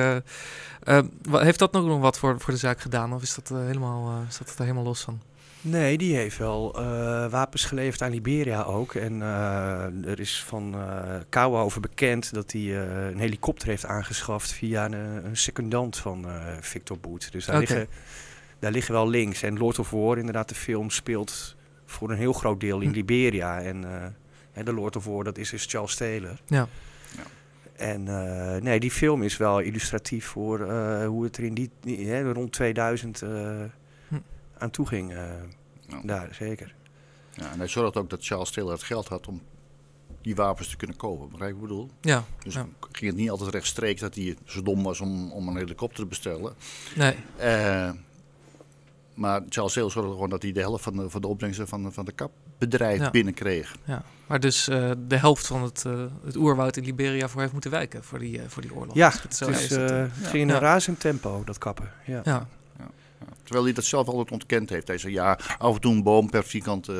heeft 1.30 1.58
dat 1.58 1.72
nog 1.72 2.00
wat 2.00 2.18
voor, 2.18 2.40
voor 2.40 2.52
de 2.52 2.58
zaak 2.58 2.80
gedaan? 2.80 3.12
Of 3.12 3.22
is 3.22 3.34
dat, 3.34 3.48
helemaal, 3.48 4.22
staat 4.28 4.48
het 4.48 4.58
er 4.58 4.62
helemaal 4.64 4.84
los 4.84 5.00
van? 5.00 5.20
Nee, 5.60 5.98
die 5.98 6.16
heeft 6.16 6.38
wel 6.38 6.74
eh, 6.78 6.82
wapens 7.30 7.64
geleverd 7.64 8.02
aan 8.02 8.10
Liberia 8.10 8.62
ook. 8.62 8.94
En 8.94 9.22
eh, 9.22 10.06
er 10.06 10.20
is 10.20 10.42
van 10.46 10.74
eh 10.74 11.14
Kouwa 11.28 11.60
over 11.60 11.80
bekend 11.80 12.34
dat 12.34 12.52
hij 12.52 12.60
eh, 12.62 13.06
een 13.10 13.18
helikopter 13.18 13.68
heeft 13.68 13.84
aangeschaft 13.86 14.52
via 14.52 14.84
een, 14.84 14.92
een 15.24 15.36
secundant 15.36 15.96
van 15.96 16.28
eh, 16.28 16.34
Victor 16.60 16.98
Boet. 16.98 17.32
Dus 17.32 17.44
daar, 17.46 17.58
liggen, 17.58 17.86
daar 18.58 18.72
liggen 18.72 18.94
wel 18.94 19.08
links. 19.08 19.42
En 19.42 19.58
Lord 19.58 19.78
of 19.78 19.90
War, 19.90 20.18
inderdaad, 20.18 20.48
de 20.48 20.54
film 20.54 20.90
speelt 20.90 21.56
voor 21.86 22.10
een 22.10 22.16
heel 22.18 22.32
groot 22.32 22.60
deel 22.60 22.80
in 22.80 22.88
Hm. 22.88 22.94
Liberia. 22.94 23.60
En 23.60 23.84
eh, 23.84 24.06
hè, 24.52 24.62
de 24.62 24.72
Lord 24.72 24.96
of 24.96 25.04
War, 25.04 25.24
dat 25.24 25.38
is 25.38 25.50
dus 25.50 25.64
Charles 25.68 25.94
Taylor. 25.96 26.40
Ja. 26.46 26.68
En 27.76 28.08
eh, 28.08 28.62
nee, 28.62 28.80
die 28.80 28.90
film 28.90 29.22
is 29.22 29.36
wel 29.36 29.58
illustratief 29.60 30.26
voor 30.26 30.60
eh, 30.70 31.06
hoe 31.06 31.24
het 31.24 31.36
er 31.36 31.44
in 31.44 31.54
die, 31.54 31.70
die- 31.80 32.08
hè, 32.08 32.32
rond 32.32 32.52
2000 32.52 33.22
eh, 33.22 33.28
Hm. 33.30 33.66
Aan 34.58 34.70
toe 34.70 34.86
ging. 34.86 35.12
eh, 35.14 35.22
daar, 36.04 36.28
zeker. 36.34 36.74
ja, 37.34 37.50
en 37.52 37.58
hij 37.58 37.68
zorgde 37.68 37.98
ook 38.00 38.10
dat 38.10 38.24
Charles 38.26 38.50
Taylor 38.50 38.72
het 38.72 38.82
geld 38.82 39.08
had 39.08 39.26
om 39.28 39.42
die 40.22 40.34
wapens 40.34 40.68
te 40.68 40.76
kunnen 40.76 40.96
kopen. 40.96 41.30
Begrijp 41.30 41.54
ik 41.54 41.60
bedoel? 41.60 41.90
Ja, 42.00 42.24
Dus 42.42 42.54
Ja. 42.54 42.66
ging 42.92 43.10
het 43.10 43.20
niet 43.20 43.30
altijd 43.30 43.50
rechtstreeks 43.50 44.00
dat 44.00 44.14
hij 44.14 44.36
zo 44.44 44.62
dom 44.62 44.82
was 44.82 45.00
om, 45.00 45.32
om 45.32 45.48
een 45.48 45.56
helikopter 45.56 46.02
te 46.02 46.06
bestellen. 46.08 46.54
nee. 46.96 47.14
Eh, 47.36 47.90
maar 49.14 49.42
Charles 49.48 49.72
Taylor 49.72 49.92
zorgde 49.92 50.12
gewoon 50.12 50.30
dat 50.30 50.42
hij 50.42 50.52
de 50.52 50.60
helft 50.60 50.84
van 50.84 50.96
de, 50.96 51.10
van 51.10 51.20
de 51.20 51.26
opbrengsten 51.26 51.68
van, 51.68 51.82
de- 51.82 51.90
van 51.92 52.04
de 52.04 52.12
kapbedrijf 52.12 53.00
Ja. 53.00 53.10
binnenkreeg. 53.10 53.76
Ja. 53.84 54.02
Maar 54.26 54.40
dus 54.40 54.68
eh, 54.68 54.90
de 55.08 55.16
helft 55.16 55.46
van 55.46 55.62
het, 55.62 55.84
eh, 55.84 56.04
het 56.24 56.36
oerwoud 56.36 56.76
in 56.76 56.84
Liberia 56.84 57.28
voor 57.28 57.40
heeft 57.40 57.52
moeten 57.52 57.70
wijken 57.70 58.04
voor 58.04 58.18
die, 58.18 58.40
voor 58.46 58.62
die 58.62 58.74
oorlog. 58.74 58.94
Ja, 58.94 59.08
ik 59.14 59.20
het 59.22 59.40
is, 59.40 59.68
het 59.70 60.12
ging 60.22 60.42
in 60.42 60.48
een 60.50 60.58
razend 60.60 61.00
tempo, 61.00 61.42
dat 61.44 61.58
kappen. 61.58 61.92
Ja. 62.06 62.48
Terwijl 63.42 63.64
hij 63.64 63.72
dat 63.74 63.84
zelf 63.84 64.06
altijd 64.08 64.30
ontkend 64.30 64.70
heeft. 64.70 64.88
Hij 64.88 64.98
zei 64.98 65.12
ja, 65.12 65.38
af 65.58 65.74
en 65.74 65.80
toe 65.80 65.92
een 65.92 66.02
boom 66.02 66.30
per 66.30 66.44
vierkante 66.44 66.92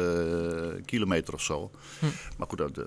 eh, 0.76 0.84
kilometer 0.84 1.34
of 1.34 1.42
zo. 1.42 1.70
Hm. 1.98 2.06
Maar 2.38 2.46
goed, 2.48 2.58
dat, 2.58 2.78
eh, 2.78 2.84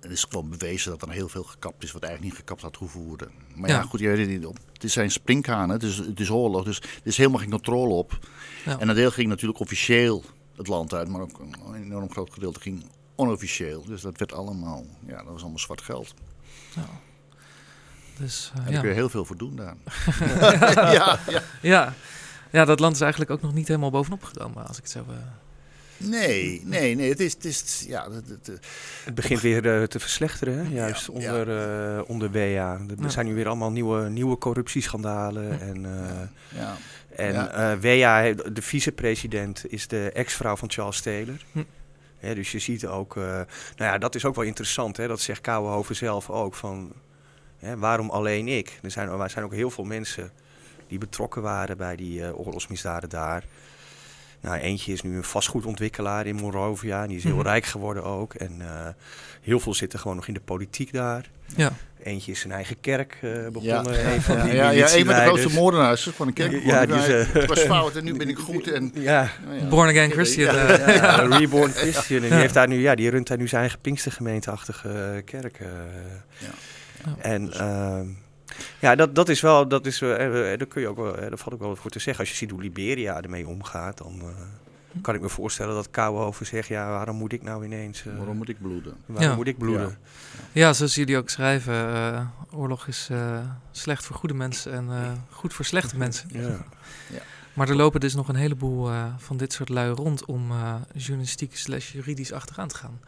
het 0.00 0.10
is 0.10 0.24
gewoon 0.24 0.50
bewezen 0.50 0.90
dat 0.90 1.02
er 1.02 1.10
heel 1.14 1.28
veel 1.28 1.42
gekapt 1.42 1.82
is 1.82 1.92
wat 1.92 2.02
eigenlijk 2.02 2.32
niet 2.32 2.42
gekapt 2.42 2.62
had 2.62 2.76
hoeven 2.76 3.00
worden. 3.00 3.30
Maar 3.54 3.68
ja, 3.68 3.76
Ja. 3.76 3.82
goed, 3.82 4.00
je 4.00 4.08
weet 4.08 4.18
het 4.18 4.28
niet. 4.28 4.58
Het 4.80 4.90
zijn 4.90 5.10
springkanen, 5.10 5.70
het 5.70 5.82
is, 5.82 5.96
het 5.96 6.20
is 6.20 6.30
oorlog, 6.30 6.64
dus 6.64 6.78
er 6.80 7.00
is 7.02 7.16
helemaal 7.16 7.40
geen 7.40 7.50
controle 7.50 7.94
op. 7.94 8.18
Ja. 8.64 8.78
En 8.78 8.88
een 8.88 8.94
deel 8.94 9.10
ging 9.10 9.28
natuurlijk 9.28 9.60
officieel 9.60 10.24
het 10.56 10.68
land 10.68 10.94
uit, 10.94 11.08
maar 11.08 11.20
ook 11.20 11.38
een 11.38 11.74
enorm 11.74 12.10
groot 12.10 12.32
gedeelte 12.32 12.60
ging 12.60 12.84
onofficieel. 13.14 13.84
Dus 13.84 14.00
dat 14.00 14.18
werd 14.18 14.32
allemaal, 14.32 14.84
ja, 15.06 15.16
dat 15.16 15.26
was 15.32 15.40
allemaal 15.40 15.58
zwart 15.58 15.82
geld. 15.82 16.14
Ja. 16.74 16.88
Dus, 18.18 18.50
eh, 18.54 18.58
En 18.58 18.64
daar 18.64 18.72
ja. 18.72 18.80
kun 18.80 18.88
je 18.88 18.94
heel 18.94 19.08
veel 19.08 19.24
voor 19.24 19.36
doen 19.36 19.56
daar. 19.56 19.74
ja, 20.92 21.18
ja. 21.28 21.42
Ja. 21.62 21.92
ja, 22.50 22.64
dat 22.64 22.80
land 22.80 22.94
is 22.94 23.00
eigenlijk 23.00 23.30
ook 23.30 23.42
nog 23.42 23.54
niet 23.54 23.68
helemaal 23.68 23.90
bovenop 23.90 24.22
gekomen, 24.24 24.66
als 24.66 24.76
ik 24.76 24.82
het 24.82 24.92
zo... 24.92 25.04
eh, 25.08 25.16
Nee, 25.98 26.62
nee, 26.64 26.94
nee. 26.94 27.08
Het 27.08 27.20
is, 27.20 27.32
het 27.32 27.44
is 27.44 27.84
ja, 27.88 28.10
het, 28.10 28.28
het- 28.28 28.60
Het 29.04 29.14
begint 29.14 29.40
weer 29.40 29.80
eh, 29.80 29.82
te 29.86 29.98
verslechteren, 30.00 30.56
hè? 30.66 30.72
juist 30.74 31.06
Ja, 31.06 31.12
onder, 31.12 31.58
eh, 31.96 32.02
onder 32.06 32.30
WEA. 32.30 32.72
Er 32.88 32.94
Ja. 33.02 33.08
zijn 33.08 33.26
nu 33.26 33.34
weer 33.34 33.46
allemaal 33.46 33.70
nieuwe, 33.72 34.08
nieuwe 34.08 34.38
corruptieschandalen. 34.38 35.44
Ja. 35.48 35.58
En, 35.58 35.84
eh, 35.84 36.58
ja. 36.60 36.76
en 37.16 37.32
Ja. 37.32 37.48
eh, 37.72 37.78
WEA, 37.78 38.20
he- 38.22 38.52
de 38.52 38.62
vicepresident, 38.62 39.64
is 39.68 39.88
de 39.88 40.10
ex-vrouw 40.12 40.56
van 40.56 40.70
Charles 40.70 41.00
Taylor. 41.00 41.36
Hm. 41.52 41.62
Hè, 42.18 42.34
dus 42.34 42.52
je 42.52 42.58
ziet 42.58 42.86
ook, 42.86 43.16
eh, 43.16 43.22
nou 43.22 43.46
ja, 43.76 43.98
dat 43.98 44.14
is 44.14 44.24
ook 44.24 44.34
wel 44.34 44.44
interessant. 44.44 44.96
Hè? 44.96 45.06
Dat 45.08 45.20
zegt 45.20 45.40
Kouwenhoven 45.40 45.96
zelf 45.96 46.30
ook. 46.30 46.54
Van, 46.54 46.92
hè, 47.66 47.76
waarom 47.78 48.10
alleen 48.10 48.48
ik? 48.48 48.78
Er 48.82 48.90
zijn, 48.90 49.08
er 49.08 49.30
zijn 49.30 49.44
ook 49.44 49.54
heel 49.54 49.70
veel 49.70 49.84
mensen 49.84 50.30
die 50.88 50.98
betrokken 50.98 51.42
waren 51.42 51.76
bij 51.76 51.96
die 51.96 52.24
eh, 52.24 52.38
oorlogsmisdaden 52.38 53.08
daar. 53.08 53.44
Nou, 54.40 54.56
eentje 54.58 54.92
is 54.92 55.02
nu 55.02 55.16
een 55.16 55.24
vastgoedontwikkelaar 55.24 56.26
in 56.26 56.34
Monrovia. 56.34 57.02
En 57.02 57.08
die 57.08 57.16
is 57.16 57.24
heel 57.24 57.34
Mhm. 57.36 57.46
rijk 57.46 57.64
geworden 57.64 58.04
ook. 58.04 58.34
En 58.34 58.56
eh, 58.60 58.86
heel 59.42 59.60
veel 59.60 59.74
zitten 59.74 59.98
gewoon 59.98 60.16
nog 60.16 60.28
in 60.28 60.34
de 60.34 60.40
politiek 60.40 60.92
daar. 60.92 61.30
ja. 61.56 61.72
Eentje 62.02 62.32
is 62.32 62.40
zijn 62.40 62.52
eigen 62.52 62.80
kerk 62.80 63.18
eh, 63.22 63.42
Ja, 63.42 63.50
begonnen. 63.50 64.12
Een 64.12 64.22
van 64.22 64.36
ja, 64.36 64.42
die 64.42 64.52
ja, 64.54 64.70
ja, 64.70 64.94
een 64.94 65.04
van 65.06 65.14
de 65.14 65.20
grootste 65.20 65.48
moordenaars 65.52 66.02
van 66.14 66.26
een 66.26 66.32
kerk. 66.32 66.64
Ja, 66.64 66.86
die 66.86 66.94
is, 66.96 67.06
het 67.32 67.46
was 67.46 67.60
fout 67.60 67.96
en 67.96 68.04
nu 68.04 68.16
ben 68.16 68.28
ik 68.28 68.38
goed. 68.38 68.70
En, 68.72 68.90
Ja, 69.10 69.30
nou 69.46 69.58
ja. 69.58 69.68
Born 69.68 69.88
again 69.88 70.10
Christian. 70.10 70.54
Ja. 70.54 70.66
eh, 70.66 70.96
ja, 70.96 71.16
reborn 71.16 71.70
Christian. 71.72 72.22
En 72.22 72.28
die, 72.28 72.30
Ja. 72.34 72.36
heeft 72.40 72.54
daar 72.54 72.68
nu, 72.68 72.80
ja, 72.80 72.94
die 72.94 73.10
runt 73.10 73.26
daar 73.26 73.38
nu 73.38 73.48
zijn 73.48 73.60
eigen 73.60 73.80
Pinkstergemeenteachtige 73.80 75.22
kerk. 75.24 75.58
eh. 75.60 75.66
Ja. 76.38 76.48
Ja. 77.06 77.22
En 77.22 77.44
Dus- 77.46 77.56
ehm, 77.58 78.06
ja, 78.80 78.94
dat, 78.94 79.14
dat 79.14 79.28
is 79.28 79.40
wel, 79.40 79.68
dat 79.68 79.86
is, 79.86 80.00
eh, 80.02 80.14
eh, 80.14 80.52
eh, 80.52 80.58
daar 80.58 80.66
kun 80.68 80.80
je 80.80 80.88
ook 80.88 80.96
wel, 80.96 81.12
daar 81.14 81.38
valt 81.38 81.54
ook 81.54 81.60
wel 81.60 81.76
voor 81.76 81.90
te 81.90 81.98
zeggen. 81.98 82.20
Als 82.24 82.30
je 82.32 82.36
ziet 82.38 82.50
hoe 82.50 82.60
Liberia 82.62 83.22
ermee 83.22 83.46
omgaat, 83.48 83.98
dan 83.98 84.20
eh, 84.20 84.26
kan 85.02 85.14
ik 85.14 85.20
me 85.20 85.28
voorstellen 85.28 85.74
dat 85.74 85.90
Kouwenhoven 85.90 86.46
zegt, 86.46 86.68
ja, 86.68 86.88
waarom 86.88 87.16
moet 87.16 87.32
ik 87.32 87.42
nou 87.42 87.64
ineens, 87.64 88.06
eh, 88.06 88.16
Waarom 88.16 88.36
moet 88.36 88.48
ik 88.48 88.60
bloeden? 88.60 88.94
waarom 89.06 89.28
Ja. 89.30 89.34
moet 89.36 89.46
ik 89.46 89.58
bloeden? 89.58 89.98
Ja, 90.52 90.72
zoals 90.72 90.94
jullie 90.94 91.16
ook 91.16 91.28
schrijven, 91.30 91.74
eh, 91.74 92.26
oorlog 92.50 92.86
is 92.86 93.08
eh, 93.10 93.38
slecht 93.70 94.04
voor 94.04 94.16
goede 94.16 94.34
mensen 94.34 94.72
en 94.72 94.88
eh, 94.90 95.12
goed 95.30 95.54
voor 95.54 95.64
slechte 95.64 95.96
mensen. 95.96 96.28
Ja. 96.32 96.56
Maar 97.54 97.68
er 97.68 97.76
lopen 97.76 98.00
dus 98.00 98.14
nog 98.14 98.28
een 98.28 98.34
heleboel 98.36 98.88
eh, 98.90 99.04
van 99.18 99.36
dit 99.36 99.52
soort 99.52 99.68
lui 99.68 99.90
rond 99.90 100.24
om 100.24 100.50
eh, 100.50 100.74
journalistiek 100.94 101.56
slash 101.56 101.92
juridisch 101.92 102.32
achteraan 102.32 102.68
te 102.68 102.74
gaan. 102.76 103.00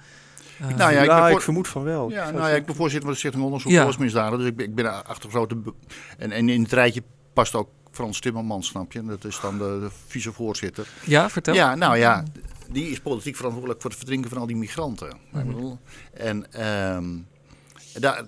Eh, 0.59 0.67
Nou 0.77 0.93
ja, 0.93 1.03
Ja, 1.03 1.29
ik 1.29 1.41
vermoed 1.41 1.69
van 1.69 1.83
wel. 1.83 2.11
Ja, 2.11 2.31
nou 2.31 2.49
ja, 2.49 2.55
ik- 2.55 2.67
ben 2.67 2.75
voorzitter 2.75 3.03
van 3.05 3.13
de 3.13 3.19
Stichting 3.19 3.45
Onderzoek 3.45 3.71
Ja. 3.71 3.79
Oorlogsmisdaden. 3.79 4.39
Dus 4.39 4.49
ik 4.49 4.57
ben, 4.57 4.67
ik 4.67 4.75
ben 4.75 5.05
achter 5.07 5.31
grote... 5.31 5.57
En, 6.19 6.31
en 6.33 6.49
in 6.49 6.63
het 6.63 6.73
rijtje 6.73 7.03
past 7.33 7.55
ook 7.55 7.69
Frans 7.91 8.21
Timmermans, 8.21 8.67
snap 8.67 8.93
je? 8.93 9.05
Dat 9.05 9.25
is 9.25 9.41
dan 9.41 9.59
de, 9.59 9.65
de 9.81 9.89
vicevoorzitter. 10.07 10.89
ja, 11.05 11.31
vertel. 11.31 11.55
Ja, 11.55 11.75
nou 11.75 11.97
ja, 11.97 12.25
die 12.71 12.91
is 12.91 13.01
politiek 13.01 13.37
verantwoordelijk 13.37 13.81
voor 13.81 13.91
het 13.91 13.99
verdrinken 13.99 14.31
van 14.31 14.39
al 14.39 14.47
die 14.47 14.57
migranten. 14.57 15.09
Ik 15.09 15.17
Mhm. 15.33 15.47
bedoel, 15.47 15.79
En 16.13 16.53
ehm, 16.53 17.05
daar, 17.95 18.25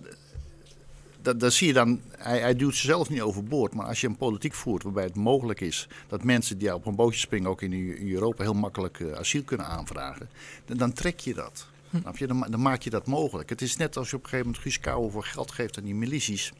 dat, 1.22 1.40
dat 1.40 1.52
zie 1.52 1.66
je 1.66 1.72
dan, 1.72 2.00
hij, 2.18 2.38
hij 2.40 2.54
duwt 2.56 2.74
zichzelf 2.74 3.08
niet 3.08 3.20
overboord. 3.20 3.74
Maar 3.74 3.86
als 3.86 4.00
je 4.00 4.06
een 4.06 4.16
politiek 4.16 4.54
voert 4.54 4.82
waarbij 4.82 5.04
het 5.04 5.16
mogelijk 5.16 5.60
is 5.60 5.88
dat 6.08 6.24
mensen 6.24 6.58
die 6.58 6.74
op 6.74 6.86
een 6.86 6.94
bootje 6.94 7.20
springen 7.20 7.50
ook 7.50 7.62
in, 7.62 7.72
in 7.72 8.12
Europa 8.12 8.42
heel 8.42 8.54
makkelijk 8.54 8.98
uh, 8.98 9.12
asiel 9.12 9.42
kunnen 9.42 9.66
aanvragen, 9.66 10.28
dan, 10.64 10.76
dan 10.76 10.92
trek 10.92 11.18
je 11.20 11.34
dat. 11.34 11.66
Hm. 11.90 11.98
Je, 12.14 12.26
dan, 12.26 12.46
dan, 12.50 12.62
maak 12.62 12.82
je 12.82 12.90
dat 12.90 13.06
mogelijk. 13.06 13.48
Het 13.48 13.62
is 13.62 13.76
net 13.76 13.96
als 13.96 14.10
je 14.10 14.16
op 14.16 14.22
een 14.22 14.28
gegeven 14.28 14.52
moment 14.52 14.82
Guus 14.82 15.12
voor 15.12 15.24
geld 15.24 15.52
geeft 15.52 15.78
aan 15.78 15.84
die 15.84 15.94
milities. 15.94 16.52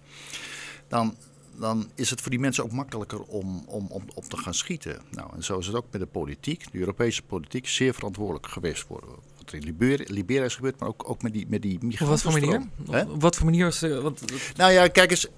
Dan, 0.89 1.17
dan 1.59 1.91
is 1.95 2.11
het 2.11 2.21
voor 2.21 2.31
die 2.31 2.41
mensen 2.41 2.65
ook 2.65 2.73
makkelijker 2.73 3.23
om, 3.23 3.65
om, 3.67 3.87
om 3.89 4.03
op 4.15 4.25
te 4.25 4.37
gaan 4.37 4.55
schieten. 4.55 5.03
Nou, 5.11 5.31
en 5.35 5.45
zo 5.45 5.59
is 5.59 5.67
het 5.67 5.77
ook 5.77 5.87
met 5.91 6.01
de 6.01 6.07
politiek. 6.07 6.73
De 6.73 6.79
Europese 6.79 7.23
politiek 7.23 7.69
zeer 7.69 7.95
verantwoordelijk 7.95 8.47
geweest 8.47 8.83
voor 8.83 9.01
wat 9.37 9.49
er 9.49 9.55
in 9.55 9.65
Liberia, 9.65 10.05
Liberia 10.09 10.45
is 10.45 10.55
gebeurd, 10.55 10.79
maar 10.79 10.89
ook, 10.89 11.09
ook 11.09 11.23
met 11.23 11.33
die, 11.33 11.47
met 11.49 11.63
die 11.63 11.79
migranten. 11.81 12.05
Op 12.05 12.23
wat 12.23 12.33
voor 12.33 12.41
manier? 12.41 13.09
Op 13.09 13.23
wat 13.23 13.37
voor 13.37 13.45
manier 13.45 13.67
is 13.67 13.83
uh, 13.83 14.01
wat, 14.01 14.25
Nou 14.57 14.73
ja, 14.73 14.89
kijk 14.89 15.11
eens. 15.11 15.29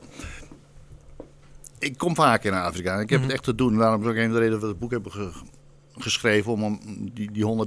Ik 1.78 1.98
kom 1.98 2.14
vaak 2.14 2.44
in 2.44 2.52
Afrika. 2.52 2.92
Ik 2.92 2.98
heb 2.98 3.08
mm 3.08 3.14
-hmm. 3.14 3.22
het 3.22 3.32
echt 3.32 3.44
te 3.44 3.54
doen. 3.54 3.76
Daarom 3.76 4.02
is 4.02 4.08
ook 4.08 4.14
een 4.14 4.22
van 4.22 4.32
de 4.32 4.38
reden 4.38 4.52
dat 4.52 4.60
we 4.60 4.66
het 4.66 4.78
boek 4.78 4.90
hebben 4.90 5.12
ge 5.12 5.32
geschreven 5.98 6.52
om 6.52 6.80
die, 7.12 7.30
die 7.30 7.66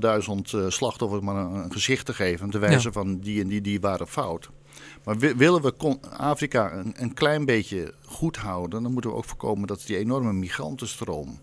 100.000 0.51 0.55
uh, 0.55 0.69
slachtoffers 0.69 1.21
maar 1.21 1.35
een, 1.35 1.53
een, 1.53 1.71
gezicht 1.71 2.05
te 2.05 2.13
geven. 2.13 2.45
En 2.45 2.51
te 2.51 2.59
wijzen 2.59 2.91
ja. 2.93 2.99
van 2.99 3.19
die 3.19 3.41
en 3.41 3.47
die, 3.47 3.61
die 3.61 3.79
waren 3.79 4.07
fout. 4.07 4.49
Maar 5.03 5.17
willen 5.17 5.61
we 5.61 5.97
Afrika 6.09 6.73
een, 6.73 6.93
een, 6.97 7.13
klein 7.13 7.45
beetje 7.45 7.93
goed 8.05 8.37
houden, 8.37 8.83
dan 8.83 8.91
moeten 8.91 9.11
we 9.11 9.17
ook 9.17 9.25
voorkomen 9.25 9.67
dat 9.67 9.83
die 9.85 9.97
enorme 9.97 10.33
migrantenstroom 10.33 11.39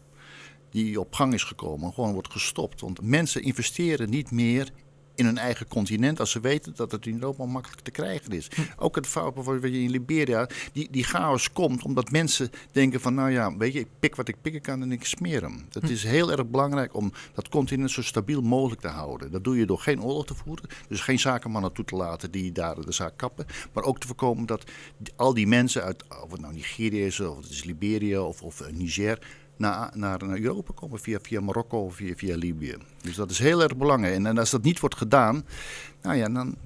die 0.70 1.00
op 1.00 1.14
gang 1.14 1.34
is 1.34 1.44
gekomen, 1.44 1.92
gewoon 1.92 2.12
wordt 2.12 2.32
gestopt. 2.32 2.80
Want 2.80 3.02
mensen 3.02 3.42
investeren 3.42 4.10
niet 4.10 4.30
meer 4.30 4.70
in 5.14 5.24
hun 5.24 5.38
eigen 5.38 5.68
continent 5.68 6.20
als 6.20 6.30
ze 6.30 6.40
weten 6.40 6.72
dat 6.76 6.92
het 6.92 7.06
in 7.06 7.14
Europa 7.14 7.44
makkelijk 7.44 7.80
te 7.80 7.90
krijgen 7.90 8.32
is. 8.32 8.48
Hm. 8.54 8.60
Ook 8.76 8.94
het 8.94 9.06
fout 9.06 9.34
bijvoorbeeld 9.34 9.74
in 9.74 9.90
Liberia, 9.90 10.48
die, 10.72 10.88
die 10.90 11.04
chaos 11.04 11.52
komt 11.52 11.82
omdat 11.82 12.10
mensen 12.10 12.50
denken 12.72 13.00
van 13.00 13.14
nou 13.14 13.30
ja, 13.30 13.56
weet 13.56 13.72
je, 13.72 13.80
ik 13.80 13.86
pik 13.98 14.16
wat 14.16 14.28
ik 14.28 14.36
pikken 14.40 14.60
kan 14.60 14.82
en 14.82 14.92
ik 14.92 15.04
smeer 15.04 15.42
hem. 15.42 15.66
Het 15.72 15.82
hm. 15.82 15.92
is 15.92 16.02
heel 16.02 16.30
erg 16.30 16.46
belangrijk 16.46 16.96
om 16.96 17.12
dat 17.34 17.48
continent 17.48 17.90
zo 17.90 18.02
stabiel 18.02 18.40
mogelijk 18.40 18.80
te 18.80 18.88
houden. 18.88 19.30
Dat 19.30 19.44
doe 19.44 19.56
je 19.56 19.66
door 19.66 19.78
geen 19.78 20.02
oorlog 20.02 20.26
te 20.26 20.34
voeren, 20.34 20.68
dus 20.88 21.00
geen 21.00 21.18
zakenmannen 21.18 21.72
toe 21.72 21.84
te 21.84 21.96
laten 21.96 22.30
die 22.30 22.52
daar 22.52 22.80
de 22.80 22.92
zaak 22.92 23.16
kappen, 23.16 23.46
maar 23.72 23.84
ook 23.84 23.98
te 23.98 24.06
voorkomen 24.06 24.46
dat 24.46 24.64
al 25.16 25.34
die 25.34 25.46
mensen 25.46 25.82
uit, 25.82 26.04
of 26.22 26.30
het 26.30 26.40
nou 26.40 26.54
Nigeria 26.54 27.06
is, 27.06 27.20
of 27.20 27.36
het 27.36 27.50
is 27.50 27.64
Liberia 27.64 28.20
of, 28.22 28.42
of 28.42 28.70
Niger, 28.72 29.18
naar, 29.62 29.90
naar, 29.94 30.26
naar 30.26 30.38
Europa 30.38 30.72
komen 30.74 30.98
via, 30.98 31.18
via 31.22 31.40
Marokko 31.40 31.84
of 31.84 31.94
via, 31.94 32.14
via 32.16 32.36
Libië. 32.36 32.76
Dus 33.02 33.16
dat 33.16 33.30
is 33.30 33.38
heel 33.38 33.62
erg 33.62 33.76
belangrijk. 33.76 34.14
En, 34.14 34.38
als 34.38 34.50
dat 34.50 34.62
niet 34.62 34.80
wordt 34.80 34.96
gedaan, 34.96 35.44
nou 36.02 36.16
ja, 36.16 36.28
dan 36.28 36.56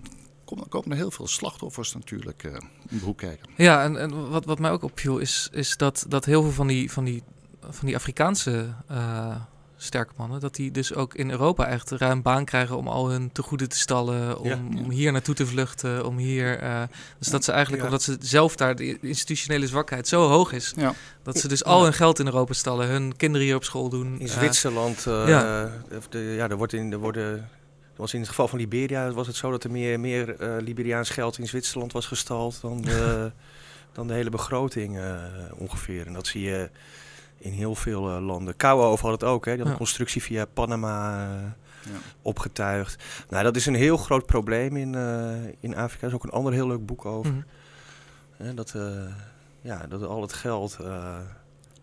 komen, 0.44 0.68
komen 0.68 0.90
er 0.90 0.96
heel 0.96 1.10
veel 1.10 1.26
slachtoffers 1.26 1.94
natuurlijk 1.94 2.44
uh, 2.44 2.52
om 2.90 2.98
de 2.98 3.04
hoek 3.04 3.18
kijken. 3.18 3.48
Ja, 3.56 3.82
en, 3.82 3.96
en 3.96 4.30
wat, 4.30 4.44
wat 4.44 4.58
mij 4.58 4.70
ook 4.70 4.82
opviel 4.82 5.18
is, 5.18 5.48
is 5.52 5.76
dat, 5.76 6.06
dat 6.08 6.24
heel 6.24 6.42
veel 6.42 6.52
van 6.52 6.66
die, 6.66 6.92
van 6.92 7.04
die, 7.04 7.22
van 7.60 7.86
die 7.86 7.96
Afrikaanse 7.96 8.74
uh, 8.90 9.36
sterke 9.76 10.12
mannen, 10.16 10.40
dat 10.40 10.54
die 10.54 10.70
dus 10.70 10.94
ook 10.94 11.14
in 11.14 11.30
Europa 11.30 11.66
echt 11.66 11.90
ruim 11.90 12.22
baan 12.22 12.44
krijgen 12.44 12.76
om 12.76 12.88
al 12.88 13.10
hun 13.10 13.32
tegoeden 13.32 13.68
te 13.68 13.78
stallen, 13.78 14.38
om, 14.38 14.46
ja, 14.46 14.58
ja. 14.70 14.78
om 14.78 14.90
hier 14.90 15.12
naartoe 15.12 15.34
te 15.34 15.46
vluchten, 15.46 16.06
om 16.06 16.16
hier. 16.16 16.62
Uh, 16.62 16.82
dus 17.18 17.28
dat 17.28 17.44
ze 17.44 17.52
eigenlijk, 17.52 17.84
omdat 17.84 18.02
ze 18.02 18.16
zelf 18.20 18.56
daar 18.56 18.76
de 18.76 18.98
institutionele 19.00 19.66
zwakheid 19.66 20.08
zo 20.08 20.28
hoog 20.28 20.52
is, 20.52 20.74
dat 21.22 21.38
ze 21.38 21.48
dus 21.48 21.64
al 21.64 21.82
hun 21.82 21.92
geld 21.92 22.18
in 22.18 22.26
Europa 22.26 22.52
stallen, 22.52 22.88
hun 22.88 23.16
kinderen 23.16 23.46
hier 23.46 23.56
op 23.56 23.64
school 23.64 23.88
doen. 23.88 24.20
In 24.20 24.28
Zwitserland, 24.28 25.04
uh, 25.08 25.28
ja. 25.28 25.70
De, 26.08 26.18
ja, 26.18 26.48
er 26.48 26.56
wordt 26.56 26.72
in, 26.72 26.92
er 26.92 26.98
worden. 26.98 27.48
Was 27.96 28.14
in 28.14 28.20
het 28.20 28.28
geval 28.28 28.48
van 28.48 28.58
Liberia 28.58 29.10
was 29.10 29.26
het 29.26 29.36
zo 29.36 29.50
dat 29.50 29.64
er 29.64 29.70
meer, 29.70 30.00
meer 30.00 30.40
uh, 30.40 30.62
Liberiaans 30.62 31.10
geld 31.10 31.38
in 31.38 31.46
Zwitserland 31.46 31.92
was 31.92 32.06
gestald 32.06 32.58
dan 32.60 32.80
de, 32.80 33.30
dan 33.92 34.06
de 34.06 34.14
hele 34.14 34.30
begroting 34.30 35.00
ongeveer. 35.54 36.06
En 36.06 36.12
dat 36.12 36.26
zie 36.26 36.42
je 36.42 36.70
in 37.38 37.52
heel 37.52 37.74
veel 37.74 38.16
uh, 38.16 38.26
landen. 38.26 38.56
Kouwenhoven 38.56 39.08
had 39.08 39.20
het 39.20 39.30
ook, 39.30 39.44
hè? 39.44 39.52
Die 39.52 39.62
had 39.62 39.70
een 39.70 39.78
constructie 39.78 40.22
via 40.22 40.44
Panama 40.44 41.26
uh, 41.26 41.42
ja. 41.92 41.98
opgetuigd. 42.22 43.02
Nou, 43.28 43.44
dat 43.44 43.56
is 43.56 43.66
een 43.66 43.74
heel 43.74 43.96
groot 43.96 44.26
probleem 44.26 44.76
in, 44.76 44.92
uh, 44.92 45.52
in 45.60 45.76
Afrika. 45.76 46.02
Er 46.02 46.08
is 46.08 46.14
ook 46.14 46.24
een 46.24 46.30
ander 46.30 46.52
heel 46.52 46.66
leuk 46.66 46.86
boek 46.86 47.04
over. 47.04 47.32
Mm 47.32 47.44
-hmm. 48.36 48.54
dat, 48.54 48.74
ja, 49.60 49.86
dat 49.88 50.02
al 50.02 50.22
het 50.22 50.32
geld 50.32 50.78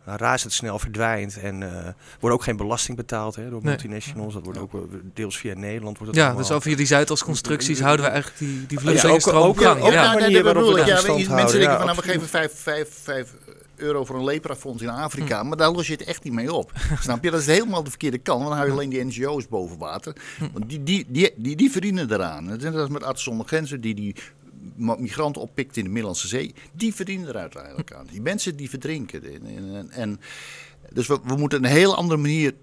razendsnel 0.05 0.79
verdwijnt. 0.79 1.39
En 1.39 1.61
er 1.61 1.95
wordt 2.19 2.35
ook 2.35 2.43
geen 2.43 2.57
belasting 2.57 2.97
betaald 2.97 3.35
hè, 3.35 3.43
door 3.49 3.61
nee. 3.61 3.69
multinationals. 3.69 4.33
Dat 4.33 4.43
wordt 4.43 4.59
ook 4.59 4.71
deels 5.13 5.37
via 5.37 5.53
Nederland. 5.53 5.97
Wordt 5.97 6.15
ja, 6.15 6.33
dus 6.33 6.51
over 6.51 6.75
die 6.77 6.85
Zuidas-constructies 6.85 7.79
houden 7.81 8.05
we 8.05 8.11
eigenlijk 8.11 8.39
die, 8.39 8.65
die 8.65 8.79
vluchtelingenstroom 8.79 9.59
ja, 9.59 9.69
ook, 9.69 9.77
ook, 9.77 9.83
ook, 9.85 9.91
ja. 9.91 10.13
manier 10.13 10.43
waarop 10.43 10.73
we 10.73 10.85
ja, 10.85 11.01
Mensen 11.35 11.59
denken 11.59 11.77
van, 11.77 11.85
nou, 11.85 11.97
we 11.97 12.03
geven 12.03 12.27
vijf, 12.27 12.51
vijf, 12.61 12.89
vijf 13.03 13.33
euro 13.83 14.05
voor 14.05 14.15
een 14.15 14.23
leprafonds 14.23 14.81
in 14.81 14.89
Afrika. 14.89 15.41
Hm. 15.41 15.47
Maar 15.47 15.57
daar 15.57 15.71
los 15.71 15.87
je 15.87 15.93
het 15.93 16.03
echt 16.03 16.23
niet 16.23 16.33
mee 16.33 16.53
op. 16.53 16.71
Snap 16.99 17.23
je? 17.23 17.31
Dat 17.31 17.39
is 17.39 17.47
helemaal 17.47 17.83
de 17.83 17.89
verkeerde 17.89 18.17
kant. 18.17 18.37
Want 18.37 18.49
dan 18.49 18.57
hou 18.57 18.67
je 18.67 18.73
alleen 18.73 18.89
die 18.89 19.03
NGO's 19.03 19.47
boven 19.47 19.77
water. 19.77 20.15
Want 20.53 20.69
die, 20.69 20.83
die, 20.83 21.05
die, 21.07 21.33
die, 21.35 21.55
die 21.55 21.71
verdienen 21.71 22.11
eraan. 22.11 22.45
Dat 22.45 22.63
is 22.63 22.87
met 22.87 23.03
Artsen 23.03 23.23
zonder 23.23 23.47
Grenzen 23.47 23.81
die 23.81 23.95
die 23.95 24.15
migranten 24.75 25.41
oppikt 25.41 25.77
in 25.77 25.83
de 25.83 25.89
Middellandse 25.89 26.27
Zee. 26.27 26.53
Die 26.73 26.93
verdienen 26.95 27.27
er 27.27 27.37
uiteindelijk 27.37 27.93
aan. 27.93 28.07
Die 28.11 28.21
mensen 28.21 28.55
die 28.55 28.69
verdrinken. 28.69 29.23
En, 29.23 29.75
en, 29.75 29.91
en 29.91 30.19
dus 30.89 31.07
we, 31.07 31.19
we 31.23 31.35
moeten 31.35 31.63
een 31.63 31.69
heel 31.69 31.95
andere 31.95 32.19
manier 32.21 32.53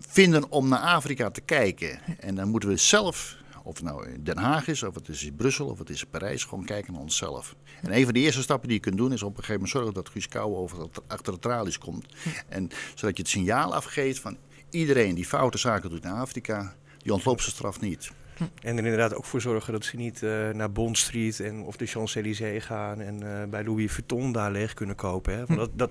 vinden 0.00 0.50
om 0.50 0.68
naar 0.68 0.78
Afrika 0.78 1.30
te 1.30 1.40
kijken. 1.40 2.00
En 2.20 2.34
dan 2.34 2.48
moeten 2.48 2.68
we 2.68 2.76
zelf 2.76 3.36
of 3.68 3.76
het 3.76 3.84
nou 3.84 4.08
in 4.08 4.24
Den 4.24 4.38
Haag 4.38 4.68
is, 4.68 4.82
of 4.82 4.94
het 4.94 5.08
is 5.08 5.24
in 5.24 5.34
Brussel, 5.34 5.66
of 5.66 5.78
het 5.78 5.90
is 5.90 6.02
in 6.02 6.08
Parijs. 6.08 6.44
Gewoon 6.44 6.64
kijken 6.64 6.92
naar 6.92 7.02
onszelf. 7.02 7.54
En 7.82 7.96
een 7.96 8.04
van 8.04 8.14
de 8.14 8.20
eerste 8.20 8.42
stappen 8.42 8.68
die 8.68 8.76
je 8.76 8.82
kunt 8.82 8.96
doen 8.96 9.12
is 9.12 9.22
op 9.22 9.28
een 9.28 9.44
gegeven 9.44 9.54
moment 9.54 9.70
zorgen 9.70 9.94
dat 9.94 10.08
Guus 10.08 10.28
Kouwen 10.28 10.58
over 10.58 10.88
achter 11.06 11.32
de 11.32 11.38
tralies 11.38 11.78
komt. 11.78 12.06
En 12.48 12.68
zodat 12.94 13.16
je 13.16 13.22
het 13.22 13.30
signaal 13.30 13.74
afgeeft 13.74 14.20
van 14.20 14.36
iedereen 14.70 15.14
die 15.14 15.24
foute 15.24 15.58
zaken 15.58 15.90
doet 15.90 16.04
in 16.04 16.10
Afrika, 16.10 16.74
die 16.98 17.12
ontloopt 17.12 17.42
zijn 17.42 17.54
straf 17.54 17.80
niet. 17.80 18.10
En 18.38 18.78
er 18.78 18.84
inderdaad 18.84 19.14
ook 19.14 19.24
voor 19.24 19.40
zorgen 19.40 19.72
dat 19.72 19.84
ze 19.84 19.96
niet 19.96 20.22
uh, 20.22 20.50
naar 20.50 20.72
Bond 20.72 20.98
Street 20.98 21.40
en, 21.40 21.62
of 21.62 21.76
de 21.76 21.86
Champs-Élysées 21.86 22.64
gaan 22.64 23.00
en 23.00 23.22
uh, 23.22 23.44
bij 23.50 23.64
Louis 23.64 23.92
Vuitton 23.92 24.32
daar 24.32 24.50
leeg 24.50 24.74
kunnen 24.74 24.96
kopen. 24.96 25.34
Hè? 25.34 25.46
Want 25.46 25.58
dat, 25.58 25.70
dat, 25.74 25.90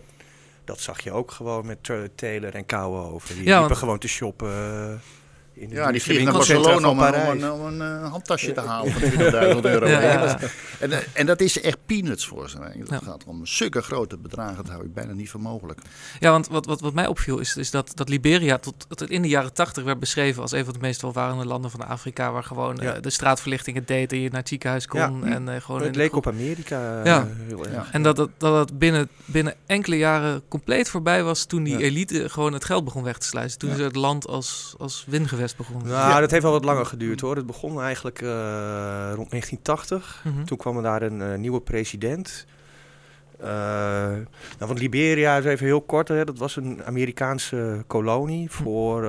dat 0.64 0.80
zag 0.80 1.00
je 1.02 1.12
ook 1.12 1.32
gewoon 1.32 1.66
met 1.66 1.92
Taylor 2.16 2.56
en 2.56 2.66
Kouwenhoven. 2.66 3.36
Die 3.36 3.46
ja, 3.46 3.60
liepen 3.60 3.78
gewoon 3.78 4.00
te 4.00 4.08
shoppen. 4.08 5.02
Ja, 5.70 5.92
die 5.92 6.02
vliegen 6.02 6.26
naar 6.26 6.34
Barcelona 6.34 6.90
om, 6.90 7.00
een, 7.00 7.52
om 7.52 7.66
een, 7.66 8.02
uh, 8.04 8.10
handtasje 8.12 8.52
te 8.52 8.62
halen 8.62 8.92
van 8.94 9.02
20.000 9.02 9.62
euro. 9.62 9.88
Ja. 9.88 10.40
En, 10.80 10.90
uh, 10.90 10.98
en 11.14 11.26
dat 11.26 11.42
is 11.42 11.62
echt 11.62 11.78
peanuts 11.86 12.26
voor 12.26 12.50
ze. 12.50 12.58
Het 12.62 12.90
ja. 12.90 13.00
gaat 13.04 13.24
om 13.24 13.46
zulke 13.46 13.82
grote 13.82 14.18
bedragen, 14.18 14.56
dat 14.56 14.70
hou 14.70 14.86
ik 14.86 14.94
bijna 14.94 15.14
niet 15.14 15.30
voor 15.30 15.42
mogelijk. 15.42 15.80
Ja, 16.20 16.32
want 16.32 16.48
wat, 16.48 16.66
wat, 16.66 16.82
wat 16.82 16.94
mij 16.94 17.08
opviel 17.08 17.40
is, 17.40 17.58
is 17.58 17.72
dat, 17.72 17.92
dat 17.94 18.10
Liberia 18.10 18.58
tot, 18.58 18.86
tot 18.88 19.10
in 19.10 19.22
de 19.22 19.28
jaren 19.28 19.54
80 19.54 19.84
werd 19.84 20.00
beschreven 20.00 20.42
als 20.42 20.52
een 20.52 20.66
van 20.66 20.74
de 20.74 20.80
meest 20.80 21.02
welvarende 21.02 21.46
landen 21.46 21.72
van 21.72 21.88
Afrika, 21.88 22.32
waar 22.32 22.44
gewoon 22.44 22.78
ja. 22.82 22.96
uh, 22.96 23.02
de 23.02 23.10
straatverlichting 23.10 23.76
het 23.76 23.88
deed 23.88 24.12
en 24.12 24.20
je 24.20 24.30
naar 24.30 24.40
het 24.40 24.48
ziekenhuis 24.48 24.88
kon. 24.88 25.26
En, 25.26 25.62
gewoon 25.62 25.82
het 25.82 25.96
leek 25.96 26.16
op 26.16 26.28
Amerika 26.28 27.04
ja. 27.04 27.28
heel 27.48 27.66
erg. 27.66 27.92
En 27.92 28.04
dat 28.04 28.18
dat, 28.18 28.30
dat, 28.38 28.54
dat 28.54 28.80
binnen, 28.80 29.10
binnen 29.26 29.56
enkele 29.66 29.98
jaren 29.98 30.42
compleet 30.48 30.90
voorbij 30.90 31.24
was 31.24 31.46
toen 31.46 31.64
die 31.64 31.84
elite 31.84 32.30
gewoon 32.30 32.54
het 32.54 32.66
geld 32.66 32.84
begon 32.84 33.04
weg 33.04 33.18
te 33.18 33.26
sluizen. 33.26 33.60
Toen 33.60 33.76
ze 33.76 33.84
het 33.84 33.96
land 33.96 34.28
als, 34.28 34.76
als 34.78 35.06
wingewest 35.08 35.47
begonnen. 35.56 35.88
Nou, 35.88 36.12
ja. 36.12 36.20
dat 36.20 36.32
heeft 36.32 36.44
wel 36.44 36.52
wat 36.52 36.66
langer 36.66 36.86
geduurd 36.86 37.22
hoor. 37.22 37.36
Het 37.36 37.46
begon 37.46 37.82
eigenlijk 37.82 38.22
uh, 38.22 38.30
rond 39.16 39.30
1980. 39.30 40.22
Mm 40.24 40.34
-hmm. 40.34 40.46
Toen 40.46 40.58
kwam 40.58 40.78
er 40.78 40.84
daar 40.84 41.02
een 41.02 41.20
uh, 41.20 41.36
nieuwe 41.36 41.62
president. 41.62 42.46
Uh, 43.42 43.48
nou, 43.48 44.26
want 44.58 44.80
Liberia 44.80 45.38
is 45.38 45.46
even 45.46 45.66
heel 45.66 45.82
kort. 45.82 46.08
Hè, 46.08 46.26
dat 46.26 46.38
was 46.38 46.56
een 46.56 46.84
Amerikaanse 46.86 47.84
kolonie 47.88 48.52
voor, 48.52 49.02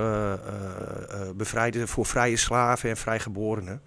bevrijde, 1.36 1.86
voor 1.86 2.06
vrije 2.06 2.36
slaven 2.36 2.90
en 2.90 2.96
vrijgeborenen. 2.96 3.80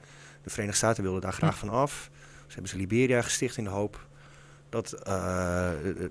De 0.44 0.50
Verenigde 0.50 0.78
Staten 0.78 1.04
wilden 1.04 1.22
daar 1.22 1.34
graag 1.34 1.58
van 1.58 1.70
af. 1.70 2.10
Dus 2.46 2.54
hebben 2.54 2.72
ze 2.72 2.78
Liberia 2.78 3.22
gesticht 3.22 3.58
in 3.58 3.64
de 3.64 3.70
hoop 3.70 4.06
dat 4.70 4.90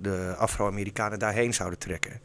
de 0.00 0.34
Afro-Amerikanen 0.38 1.18
daarheen 1.18 1.54
zouden 1.54 1.78
trekken. 1.78 2.20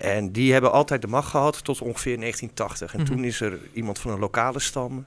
En 0.00 0.32
die 0.32 0.52
hebben 0.52 0.72
altijd 0.72 1.02
de 1.02 1.08
macht 1.08 1.30
gehad 1.30 1.64
tot 1.64 1.80
ongeveer 1.80 2.18
1980. 2.18 2.92
En 2.92 3.00
mm 3.00 3.06
-hmm. 3.06 3.14
toen 3.14 3.24
is 3.24 3.40
er 3.40 3.58
iemand 3.72 3.98
van 3.98 4.10
een 4.10 4.18
lokale 4.18 4.58
stam 4.58 5.06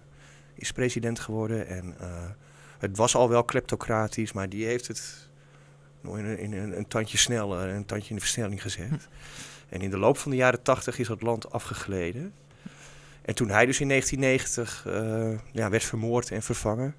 is 0.55 0.71
president 0.71 1.19
geworden. 1.19 1.67
En 1.67 1.95
uh, 2.01 2.07
het 2.77 2.97
was 2.97 3.15
al 3.15 3.29
wel 3.29 3.43
kleptocratisch, 3.43 4.31
maar 4.31 4.49
die 4.49 4.65
heeft 4.65 4.87
het 4.87 5.29
in, 6.03 6.09
een, 6.09 6.37
in 6.37 6.53
een, 6.53 6.77
een, 6.77 6.87
tandje 6.87 7.17
sneller, 7.17 7.69
een 7.69 7.85
tandje 7.85 8.09
in 8.09 8.15
de 8.15 8.21
versnelling 8.21 8.61
gezet. 8.61 8.89
Mm. 8.89 8.99
En 9.69 9.81
in 9.81 9.89
de 9.89 9.97
loop 9.97 10.17
van 10.17 10.31
de 10.31 10.37
jaren 10.37 10.61
80 10.61 10.99
is 10.99 11.07
dat 11.07 11.21
land 11.21 11.51
afgegleden. 11.51 12.33
En 13.21 13.35
toen 13.35 13.49
hij 13.49 13.65
dus 13.65 13.79
in 13.79 13.87
1990 13.87 14.85
uh, 14.87 15.39
ja, 15.51 15.69
werd 15.69 15.83
vermoord 15.83 16.31
en 16.31 16.41
vervangen, 16.41 16.95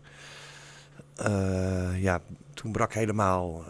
uh, 1.26 2.02
ja, 2.02 2.20
toen 2.54 2.72
brak 2.72 2.94
helemaal 2.94 3.64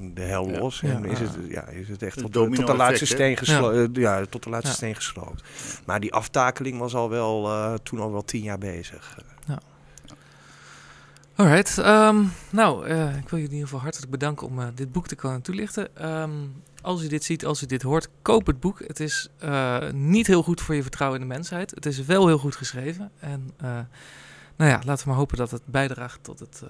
de 0.00 0.22
hel 0.22 0.50
los. 0.50 0.82
En 0.82 1.04
is, 1.04 1.18
het, 1.18 1.36
ja, 1.48 1.66
is 1.66 1.88
het 1.88 2.02
echt 2.02 2.18
tot, 2.18 2.32
tot, 2.32 2.56
de 2.56 2.76
laatste 2.76 3.06
steen 3.06 3.36
gesloopt. 3.36 3.96
Ja. 3.96 4.24
tot 4.24 4.42
de 4.42 4.50
laatste 4.50 4.72
steen 4.72 4.94
gesloopt. 4.94 5.42
Maar 5.86 6.00
die 6.00 6.12
aftakeling 6.12 6.78
was 6.78 6.94
al 6.94 7.10
wel 7.10 7.46
uh, 7.46 7.74
toen 7.74 8.00
al 8.00 8.12
wel 8.12 8.24
tien 8.24 8.42
jaar 8.42 8.58
bezig. 8.58 9.18
Ja. 9.46 9.58
Alright, 11.34 11.78
ehm, 11.78 12.24
nou, 12.50 12.88
uh, 12.88 13.16
ik 13.16 13.28
wil 13.28 13.38
jullie 13.38 13.44
in 13.44 13.52
ieder 13.52 13.66
geval 13.66 13.80
hartelijk 13.80 14.10
bedanken 14.10 14.46
om 14.46 14.58
uh, 14.58 14.66
dit 14.74 14.92
boek 14.92 15.06
te 15.06 15.14
kunnen 15.14 15.42
toelichten. 15.42 16.06
Um, 16.20 16.62
als 16.82 17.02
u 17.02 17.08
dit 17.08 17.24
ziet, 17.24 17.44
als 17.44 17.62
u 17.62 17.66
dit 17.66 17.82
hoort, 17.82 18.08
koop 18.22 18.46
het 18.46 18.60
boek. 18.60 18.78
Het 18.86 19.00
is 19.00 19.28
uh, 19.44 19.90
niet 19.92 20.26
heel 20.26 20.42
goed 20.42 20.60
voor 20.60 20.74
je 20.74 20.82
vertrouwen 20.82 21.20
in 21.20 21.28
de 21.28 21.34
mensheid. 21.34 21.70
Het 21.70 21.86
is 21.86 22.04
wel 22.04 22.26
heel 22.26 22.38
goed 22.38 22.56
geschreven. 22.56 23.10
En 23.18 23.50
nou 24.56 24.70
ja, 24.70 24.80
laten 24.84 25.04
we 25.04 25.10
maar 25.10 25.18
hopen 25.18 25.36
dat 25.36 25.50
het 25.50 25.62
bijdraagt 25.64 26.24
tot 26.24 26.38
het 26.38 26.62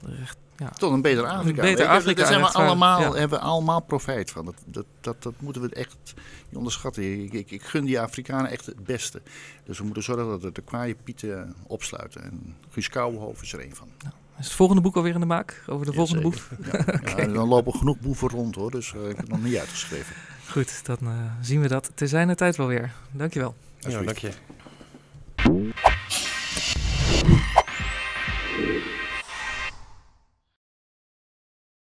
recht, 0.00 0.36
ja. 0.58 0.68
Tot 0.68 0.92
een 0.92 1.02
beter 1.02 1.26
Afrika. 1.26 1.62
Beter 1.62 1.86
Daar 1.86 2.26
zijn 2.26 2.40
we 2.40 2.52
allemaal, 2.52 3.14
hebben 3.14 3.38
we 3.38 3.44
allemaal 3.44 3.80
profijt 3.80 4.30
van. 4.30 4.44
Dat, 4.44 4.54
dat, 4.64 4.84
dat, 5.00 5.22
dat 5.22 5.32
moeten 5.38 5.62
we 5.62 5.68
echt 5.68 5.96
niet 6.48 6.56
onderschatten. 6.56 7.22
Ik, 7.22 7.32
ik, 7.32 7.50
ik, 7.50 7.62
gun 7.62 7.84
die 7.84 8.00
Afrikanen 8.00 8.50
echt 8.50 8.66
het 8.66 8.84
beste. 8.84 9.22
Dus 9.64 9.78
we 9.78 9.84
moeten 9.84 10.02
zorgen 10.02 10.26
dat 10.26 10.42
we 10.42 10.52
de 10.52 10.62
kwaaie 10.62 10.96
pieten 11.04 11.54
opsluiten. 11.66 12.22
En 12.22 12.56
Guus 12.70 12.88
is 13.40 13.52
er 13.52 13.60
één 13.60 13.76
van. 13.76 13.88
Is 14.38 14.44
het 14.44 14.54
volgende 14.54 14.82
boek 14.82 14.96
alweer 14.96 15.14
in 15.14 15.20
de 15.20 15.26
maak? 15.26 15.62
Over 15.66 15.86
de 15.86 15.92
volgende 15.92 16.22
boef? 16.22 16.50
okay. 16.86 17.32
dan 17.32 17.48
lopen 17.48 17.74
genoeg 17.74 18.00
boeven 18.00 18.28
rond 18.28 18.54
hoor. 18.54 18.70
Dus 18.70 18.92
uh, 18.92 19.00
ik 19.00 19.08
heb 19.08 19.18
het 19.18 19.28
nog 19.28 19.42
niet 19.42 19.56
uitgeschreven. 19.56 20.14
Goed, 20.50 20.86
dan 20.86 20.98
eh, 21.00 21.12
zien 21.40 21.60
we 21.60 21.68
dat 21.68 21.90
te 21.94 22.06
zijn 22.06 22.28
de 22.28 22.34
tijd 22.34 22.56
wel 22.56 22.66
weer. 22.66 22.92
Dankjewel. 23.10 23.54
Ja, 23.78 24.02
dank 24.02 24.18
je. 24.18 24.32